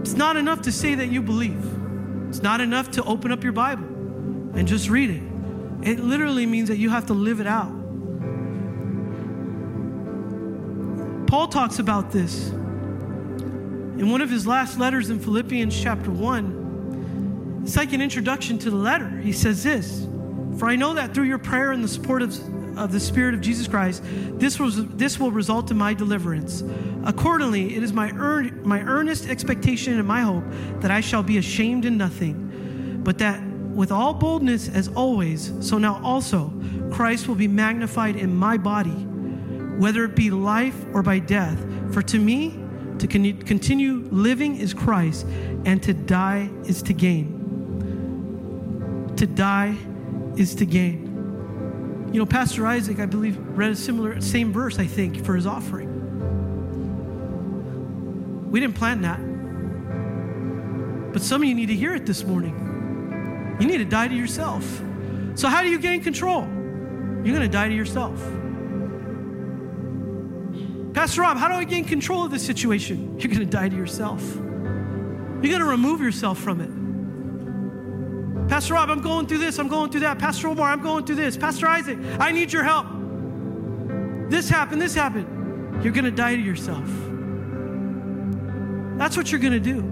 It's 0.00 0.14
not 0.14 0.36
enough 0.36 0.62
to 0.62 0.72
say 0.72 0.94
that 0.96 1.08
you 1.08 1.22
believe, 1.22 1.64
it's 2.28 2.42
not 2.42 2.60
enough 2.60 2.90
to 2.92 3.04
open 3.04 3.30
up 3.30 3.44
your 3.44 3.52
Bible 3.52 3.84
and 3.84 4.66
just 4.66 4.88
read 4.88 5.10
it. 5.10 5.22
It 5.88 6.00
literally 6.00 6.46
means 6.46 6.68
that 6.68 6.78
you 6.78 6.90
have 6.90 7.06
to 7.06 7.14
live 7.14 7.40
it 7.40 7.46
out. 7.46 7.72
Paul 11.26 11.48
talks 11.48 11.78
about 11.78 12.10
this 12.10 12.50
in 12.50 14.10
one 14.10 14.20
of 14.20 14.28
his 14.30 14.46
last 14.46 14.78
letters 14.78 15.10
in 15.10 15.18
Philippians 15.18 15.80
chapter 15.80 16.10
1, 16.10 16.61
it's 17.62 17.76
like 17.76 17.92
an 17.92 18.02
introduction 18.02 18.58
to 18.58 18.70
the 18.70 18.76
letter. 18.76 19.08
He 19.08 19.32
says 19.32 19.62
this 19.62 20.06
For 20.58 20.68
I 20.68 20.76
know 20.76 20.94
that 20.94 21.14
through 21.14 21.24
your 21.24 21.38
prayer 21.38 21.72
and 21.72 21.82
the 21.82 21.88
support 21.88 22.22
of, 22.22 22.78
of 22.78 22.92
the 22.92 23.00
Spirit 23.00 23.34
of 23.34 23.40
Jesus 23.40 23.68
Christ, 23.68 24.02
this, 24.04 24.58
was, 24.58 24.86
this 24.88 25.20
will 25.20 25.30
result 25.30 25.70
in 25.70 25.76
my 25.76 25.94
deliverance. 25.94 26.64
Accordingly, 27.04 27.76
it 27.76 27.82
is 27.82 27.92
my, 27.92 28.10
my 28.12 28.80
earnest 28.82 29.28
expectation 29.28 29.98
and 29.98 30.06
my 30.06 30.22
hope 30.22 30.44
that 30.80 30.90
I 30.90 31.00
shall 31.00 31.22
be 31.22 31.38
ashamed 31.38 31.84
in 31.84 31.96
nothing, 31.96 33.00
but 33.04 33.18
that 33.18 33.42
with 33.42 33.92
all 33.92 34.12
boldness 34.12 34.68
as 34.68 34.88
always, 34.88 35.52
so 35.60 35.78
now 35.78 36.00
also 36.04 36.52
Christ 36.90 37.28
will 37.28 37.36
be 37.36 37.48
magnified 37.48 38.16
in 38.16 38.34
my 38.34 38.56
body, 38.56 38.90
whether 38.90 40.04
it 40.04 40.14
be 40.14 40.30
life 40.30 40.84
or 40.92 41.02
by 41.02 41.20
death. 41.20 41.58
For 41.92 42.02
to 42.02 42.18
me, 42.18 42.58
to 42.98 43.06
continue 43.06 44.06
living 44.10 44.56
is 44.56 44.74
Christ, 44.74 45.26
and 45.64 45.82
to 45.82 45.94
die 45.94 46.50
is 46.64 46.82
to 46.82 46.92
gain. 46.92 47.41
To 49.16 49.26
die 49.26 49.76
is 50.36 50.54
to 50.56 50.66
gain. 50.66 52.10
You 52.12 52.18
know, 52.18 52.26
Pastor 52.26 52.66
Isaac, 52.66 52.98
I 52.98 53.06
believe, 53.06 53.38
read 53.56 53.70
a 53.70 53.76
similar, 53.76 54.20
same 54.20 54.52
verse, 54.52 54.78
I 54.78 54.86
think, 54.86 55.24
for 55.24 55.34
his 55.34 55.46
offering. 55.46 55.90
We 58.50 58.60
didn't 58.60 58.76
plan 58.76 59.00
that. 59.02 59.20
But 61.12 61.22
some 61.22 61.42
of 61.42 61.48
you 61.48 61.54
need 61.54 61.66
to 61.66 61.74
hear 61.74 61.94
it 61.94 62.04
this 62.04 62.24
morning. 62.24 63.56
You 63.60 63.66
need 63.66 63.78
to 63.78 63.84
die 63.84 64.08
to 64.08 64.14
yourself. 64.14 64.64
So, 65.34 65.48
how 65.48 65.62
do 65.62 65.68
you 65.68 65.78
gain 65.78 66.02
control? 66.02 66.42
You're 66.42 67.34
going 67.34 67.40
to 67.40 67.48
die 67.48 67.68
to 67.68 67.74
yourself. 67.74 68.18
Pastor 70.92 71.22
Rob, 71.22 71.38
how 71.38 71.48
do 71.48 71.54
I 71.54 71.64
gain 71.64 71.84
control 71.84 72.24
of 72.24 72.30
this 72.30 72.44
situation? 72.44 73.18
You're 73.18 73.32
going 73.32 73.40
to 73.40 73.46
die 73.46 73.68
to 73.68 73.76
yourself. 73.76 74.22
You're 74.34 75.50
going 75.50 75.60
to 75.60 75.64
remove 75.64 76.00
yourself 76.00 76.38
from 76.38 76.60
it. 76.60 76.81
Pastor 78.62 78.74
Rob, 78.74 78.90
I'm 78.90 79.00
going 79.00 79.26
through 79.26 79.38
this, 79.38 79.58
I'm 79.58 79.66
going 79.66 79.90
through 79.90 80.02
that. 80.02 80.20
Pastor 80.20 80.46
Omar, 80.46 80.70
I'm 80.70 80.82
going 80.82 81.04
through 81.04 81.16
this. 81.16 81.36
Pastor 81.36 81.66
Isaac, 81.66 81.98
I 82.20 82.30
need 82.30 82.52
your 82.52 82.62
help. 82.62 82.86
This 84.30 84.48
happened, 84.48 84.80
this 84.80 84.94
happened. 84.94 85.82
You're 85.82 85.92
going 85.92 86.04
to 86.04 86.12
die 86.12 86.36
to 86.36 86.40
yourself. 86.40 86.86
That's 89.00 89.16
what 89.16 89.32
you're 89.32 89.40
going 89.40 89.54
to 89.54 89.58
do. 89.58 89.82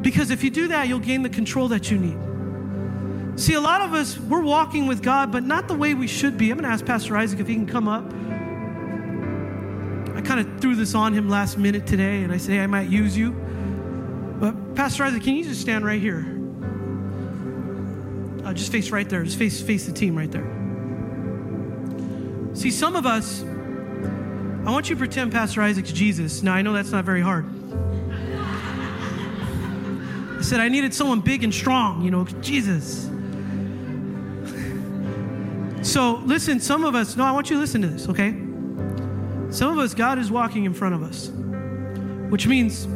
Because 0.00 0.30
if 0.30 0.42
you 0.42 0.48
do 0.48 0.68
that, 0.68 0.88
you'll 0.88 0.98
gain 0.98 1.22
the 1.22 1.28
control 1.28 1.68
that 1.68 1.90
you 1.90 1.98
need. 1.98 3.38
See, 3.38 3.52
a 3.52 3.60
lot 3.60 3.82
of 3.82 3.92
us, 3.92 4.18
we're 4.18 4.40
walking 4.40 4.86
with 4.86 5.02
God, 5.02 5.30
but 5.30 5.42
not 5.42 5.68
the 5.68 5.74
way 5.74 5.92
we 5.92 6.06
should 6.06 6.38
be. 6.38 6.50
I'm 6.50 6.56
going 6.56 6.66
to 6.66 6.72
ask 6.72 6.86
Pastor 6.86 7.18
Isaac 7.18 7.38
if 7.38 7.48
he 7.48 7.54
can 7.54 7.66
come 7.66 7.86
up 7.86 8.10
I 10.16 10.22
kind 10.22 10.40
of 10.40 10.58
threw 10.62 10.74
this 10.74 10.94
on 10.94 11.12
him 11.12 11.28
last 11.28 11.58
minute 11.58 11.86
today, 11.86 12.22
and 12.22 12.32
I 12.32 12.38
hey, 12.38 12.60
I 12.60 12.66
might 12.66 12.88
use 12.88 13.14
you. 13.14 13.32
But 14.40 14.74
Pastor 14.74 15.04
Isaac, 15.04 15.22
can 15.22 15.34
you 15.34 15.44
just 15.44 15.60
stand 15.60 15.84
right 15.84 16.00
here? 16.00 16.35
Just 18.56 18.72
face 18.72 18.90
right 18.90 19.08
there. 19.08 19.22
Just 19.22 19.38
face 19.38 19.60
face 19.60 19.86
the 19.86 19.92
team 19.92 20.16
right 20.16 20.30
there. 20.30 20.50
See, 22.54 22.70
some 22.70 22.96
of 22.96 23.04
us, 23.04 23.42
I 23.42 24.70
want 24.70 24.88
you 24.88 24.96
to 24.96 24.98
pretend 24.98 25.30
Pastor 25.30 25.60
Isaac's 25.60 25.92
Jesus. 25.92 26.42
Now, 26.42 26.54
I 26.54 26.62
know 26.62 26.72
that's 26.72 26.90
not 26.90 27.04
very 27.04 27.20
hard. 27.20 27.44
I 30.38 30.42
said 30.42 30.60
I 30.60 30.68
needed 30.68 30.94
someone 30.94 31.20
big 31.20 31.44
and 31.44 31.52
strong, 31.52 32.02
you 32.02 32.10
know, 32.10 32.24
Jesus. 32.40 33.10
So, 35.82 36.22
listen, 36.24 36.58
some 36.58 36.84
of 36.84 36.94
us, 36.94 37.14
no, 37.16 37.24
I 37.24 37.32
want 37.32 37.50
you 37.50 37.56
to 37.56 37.60
listen 37.60 37.82
to 37.82 37.88
this, 37.88 38.08
okay? 38.08 38.30
Some 39.50 39.72
of 39.72 39.78
us, 39.78 39.94
God 39.94 40.18
is 40.18 40.30
walking 40.30 40.64
in 40.64 40.72
front 40.72 40.94
of 40.94 41.02
us, 41.02 41.28
which 42.30 42.46
means 42.46 42.88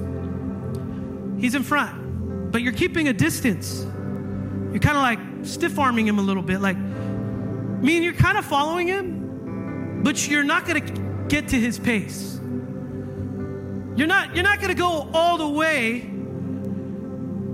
He's 1.40 1.54
in 1.54 1.62
front, 1.62 2.50
but 2.50 2.62
you're 2.62 2.72
keeping 2.72 3.08
a 3.08 3.12
distance. 3.12 3.82
You're 3.82 4.80
kind 4.80 4.96
of 4.96 5.02
like 5.02 5.29
stiff 5.44 5.78
arming 5.78 6.06
Him 6.06 6.18
a 6.18 6.22
little 6.22 6.42
bit. 6.42 6.60
Like, 6.60 6.76
I 6.76 7.82
mean, 7.82 8.02
you're 8.02 8.12
kind 8.12 8.38
of 8.38 8.44
following 8.44 8.88
Him, 8.88 10.02
but 10.02 10.28
you're 10.28 10.44
not 10.44 10.66
going 10.66 10.86
to 10.86 11.26
get 11.28 11.48
to 11.48 11.60
His 11.60 11.78
pace. 11.78 12.38
You're 13.96 14.06
not, 14.06 14.34
you're 14.34 14.44
not 14.44 14.58
going 14.58 14.74
to 14.74 14.80
go 14.80 15.08
all 15.12 15.38
the 15.38 15.48
way 15.48 16.00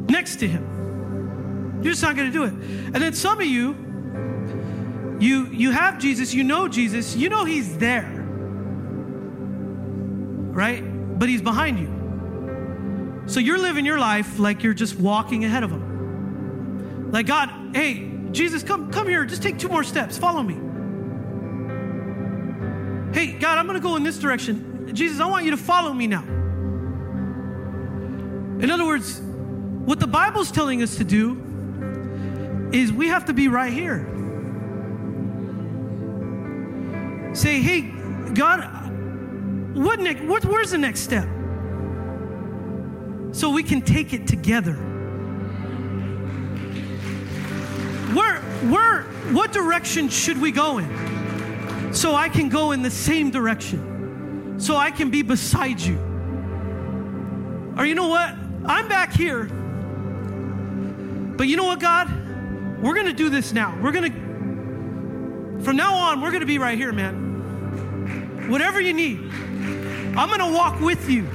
next 0.09 0.37
to 0.37 0.49
Him. 0.49 1.81
You're 1.83 1.93
just 1.93 2.03
not 2.03 2.17
going 2.17 2.31
to 2.31 2.33
do 2.33 2.45
it. 2.45 2.53
And 2.53 2.97
then 2.97 3.13
some 3.13 3.41
of 3.41 3.47
you, 3.47 3.77
you 5.19 5.47
you 5.47 5.71
have 5.71 5.99
Jesus, 5.99 6.35
you 6.35 6.45
know 6.45 6.69
Jesus, 6.69 7.17
you 7.17 7.29
know 7.29 7.45
he's 7.45 7.79
there 7.79 8.17
right? 10.57 10.83
But 11.19 11.29
he's 11.29 11.43
behind 11.43 11.79
you. 11.79 13.25
So 13.27 13.41
you're 13.41 13.59
living 13.59 13.85
your 13.85 13.99
life 13.99 14.39
like 14.39 14.63
you're 14.63 14.75
just 14.75 14.99
walking 14.99 15.45
ahead 15.45 15.63
of 15.63 15.71
him. 15.71 15.96
Like 17.11 17.27
God, 17.27 17.75
hey, 17.75 18.11
Jesus, 18.33 18.63
come 18.63 18.91
come 18.91 19.09
here, 19.09 19.25
just 19.25 19.43
take 19.43 19.59
two 19.59 19.69
more 19.69 19.85
steps. 19.85 20.19
Follow 20.19 20.43
me. 20.43 20.55
Hey, 23.13 23.33
God, 23.39 23.59
I'm 23.59 23.67
going 23.67 23.79
to 23.79 23.83
go 23.83 23.97
in 23.97 24.03
this 24.03 24.19
direction. 24.19 24.95
Jesus, 24.95 25.21
I 25.21 25.27
want 25.27 25.45
you 25.45 25.53
to 25.53 25.57
follow 25.57 25.93
me 25.93 26.07
now. 26.07 26.23
In 28.61 28.71
other 28.71 28.85
words, 28.85 29.21
what 29.21 30.01
the 30.01 30.07
Bible's 30.07 30.51
telling 30.51 30.83
us 30.83 30.97
to 30.97 31.05
do 31.05 32.71
is 32.73 32.93
we 32.93 33.09
have 33.09 33.27
to 33.27 33.33
be 33.33 33.49
right 33.49 33.73
here. 33.73 34.07
Say, 37.35 37.61
hey, 37.61 37.83
God, 38.35 38.65
what 39.77 40.01
next, 40.01 40.25
what, 40.25 40.45
where's 40.45 40.71
the 40.71 40.79
next 40.79 41.01
step? 41.01 41.29
So 43.33 43.51
we 43.51 43.63
can 43.63 43.83
take 43.83 44.13
it 44.13 44.27
together. 44.27 44.77
Where, 48.71 49.03
what 49.33 49.53
direction 49.53 50.09
should 50.09 50.41
we 50.41 50.53
go 50.53 50.79
in? 50.79 51.95
So 51.95 52.15
I 52.15 52.29
can 52.29 52.49
go 52.49 52.73
in 52.73 52.83
the 52.83 52.91
same 52.91 53.31
direction. 53.31 54.57
So 54.59 54.77
I 54.77 54.91
can 54.91 55.11
be 55.11 55.23
beside 55.23 55.81
you. 55.81 55.97
Or 57.77 57.85
you 57.85 57.95
know 57.95 58.09
what? 58.09 58.35
I'm 58.65 58.89
back 58.89 59.13
here. 59.13 59.45
But 61.37 61.49
you 61.49 61.57
know 61.57 61.65
what, 61.65 61.81
God? 61.81 62.27
we're 62.81 62.95
going 62.95 63.07
to 63.07 63.13
do 63.13 63.31
this 63.31 63.53
now. 63.53 63.79
We're 63.83 63.93
going 63.93 64.13
to, 64.13 65.65
from 65.65 65.77
now 65.77 65.95
on, 65.95 66.21
we're 66.21 66.31
going 66.31 66.41
to 66.41 66.47
be 66.47 66.59
right 66.59 66.77
here, 66.77 66.93
man. 66.93 68.49
Whatever 68.51 68.81
you 68.81 68.93
need, 68.93 69.19
I'm 70.17 70.29
going 70.29 70.41
to 70.41 70.57
walk 70.57 70.81
with 70.81 71.09
you. 71.09 71.27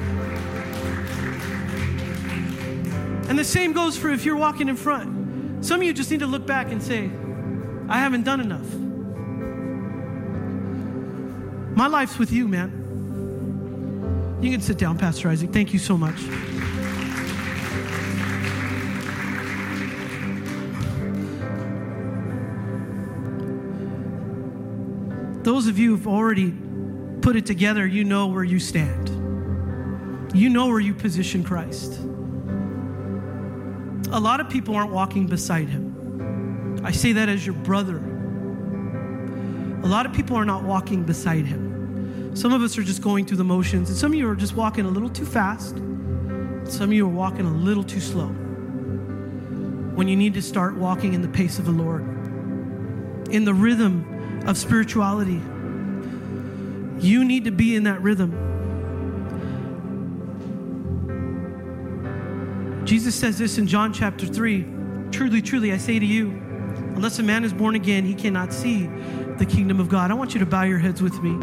And 3.28 3.38
the 3.38 3.44
same 3.44 3.74
goes 3.74 3.98
for 3.98 4.10
if 4.10 4.26
you're 4.26 4.38
walking 4.38 4.70
in 4.70 4.76
front. 4.76 5.21
Some 5.62 5.80
of 5.80 5.84
you 5.84 5.94
just 5.94 6.10
need 6.10 6.22
to 6.22 6.28
look 6.28 6.46
back 6.46 6.72
and 6.72 6.82
say, 6.82 7.10
I 7.88 8.00
haven't 8.00 8.24
done 8.24 8.42
enough. 8.42 8.74
My 11.78 11.88
life's 11.88 12.18
with 12.18 12.32
you, 12.32 12.48
man. 12.48 14.40
You 14.42 14.52
can 14.52 14.62
sit 14.62 14.78
down, 14.78 14.98
Pastor 14.98 15.30
Isaac. 15.30 15.52
Thank 15.54 15.72
you 15.72 15.80
so 15.80 15.98
much. 15.98 16.20
Those 25.44 25.68
of 25.68 25.78
you 25.78 25.96
who've 25.96 26.08
already 26.08 26.54
put 27.22 27.36
it 27.36 27.46
together, 27.46 27.86
you 27.86 28.04
know 28.04 28.28
where 28.28 28.44
you 28.44 28.60
stand. 28.60 29.10
You 30.36 30.50
know 30.50 30.68
where 30.68 30.80
you 30.80 30.94
position 30.94 31.44
Christ. 31.44 32.00
A 34.12 34.20
lot 34.20 34.42
of 34.42 34.50
people 34.50 34.76
aren't 34.76 34.92
walking 34.92 35.26
beside 35.26 35.70
him. 35.70 36.82
I 36.84 36.92
say 36.92 37.14
that 37.14 37.30
as 37.30 37.46
your 37.46 37.56
brother. 37.56 37.98
A 39.84 39.88
lot 39.88 40.06
of 40.06 40.12
people 40.12 40.36
are 40.36 40.44
not 40.44 40.64
walking 40.64 41.04
beside 41.04 41.46
him. 41.46 42.36
Some 42.36 42.52
of 42.52 42.62
us 42.62 42.78
are 42.78 42.84
just 42.84 43.02
going 43.02 43.26
through 43.26 43.38
the 43.38 43.46
motions, 43.46 43.90
and 43.90 43.98
some 43.98 44.12
of 44.12 44.18
you 44.18 44.30
are 44.30 44.36
just 44.36 44.54
walking 44.54 44.86
a 44.86 44.90
little 44.90 45.10
too 45.10 45.26
fast. 45.26 45.78
Some 46.66 46.90
of 46.90 46.94
you 46.94 47.06
are 47.06 47.10
walking 47.10 47.46
a 47.46 47.54
little 47.54 47.86
too 47.86 48.02
slow. 48.02 48.28
When 48.28 50.10
you 50.10 50.18
need 50.18 50.34
to 50.34 50.42
start 50.42 50.76
walking 50.76 51.14
in 51.14 51.22
the 51.22 51.30
pace 51.30 51.58
of 51.58 51.66
the 51.66 51.72
Lord, 51.72 52.02
in 53.32 53.46
the 53.46 53.54
rhythm 53.54 54.44
of 54.46 54.58
spirituality, 54.58 55.42
you 57.00 57.24
need 57.24 57.46
to 57.46 57.52
be 57.52 57.76
in 57.76 57.84
that 57.84 58.02
rhythm. 58.02 58.51
Jesus 62.92 63.16
says 63.16 63.38
this 63.38 63.58
in 63.58 63.68
John 63.68 63.94
chapter 63.94 64.26
3 64.26 64.66
Truly, 65.12 65.42
truly, 65.42 65.72
I 65.72 65.78
say 65.78 65.98
to 65.98 66.06
you, 66.06 66.28
unless 66.94 67.20
a 67.20 67.24
man 67.24 67.46
is 67.46 67.54
born 67.54 67.76
again, 67.76 68.04
he 68.04 68.14
cannot 68.14 68.52
see 68.52 68.88
the 69.38 69.46
kingdom 69.46 69.80
of 69.80 69.88
God. 69.88 70.12
I 70.12 70.14
want 70.14 70.34
you 70.34 70.42
to 70.42 70.46
bow 70.46 70.64
your 70.64 70.78
heads 70.78 71.02
with 71.02 71.24
me. 71.24 71.40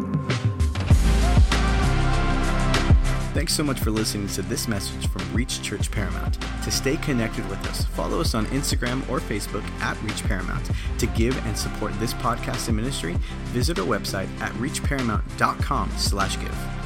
Thanks 3.32 3.54
so 3.54 3.64
much 3.64 3.80
for 3.80 3.90
listening 3.90 4.28
to 4.28 4.42
this 4.42 4.68
message 4.68 5.08
from 5.08 5.22
Reach 5.32 5.62
Church 5.62 5.90
Paramount. 5.90 6.38
To 6.64 6.70
stay 6.70 6.98
connected 6.98 7.48
with 7.48 7.66
us, 7.66 7.82
follow 7.86 8.20
us 8.20 8.34
on 8.34 8.44
Instagram 8.48 9.08
or 9.08 9.18
Facebook 9.18 9.64
at 9.80 9.98
Reach 10.02 10.22
Paramount. 10.24 10.70
To 10.98 11.06
give 11.06 11.34
and 11.46 11.56
support 11.56 11.98
this 11.98 12.12
podcast 12.12 12.68
and 12.68 12.76
ministry, 12.76 13.16
visit 13.54 13.78
our 13.78 13.86
website 13.86 14.28
at 14.42 14.52
reachparamount.com 14.56 15.92
slash 15.96 16.38
give. 16.38 16.77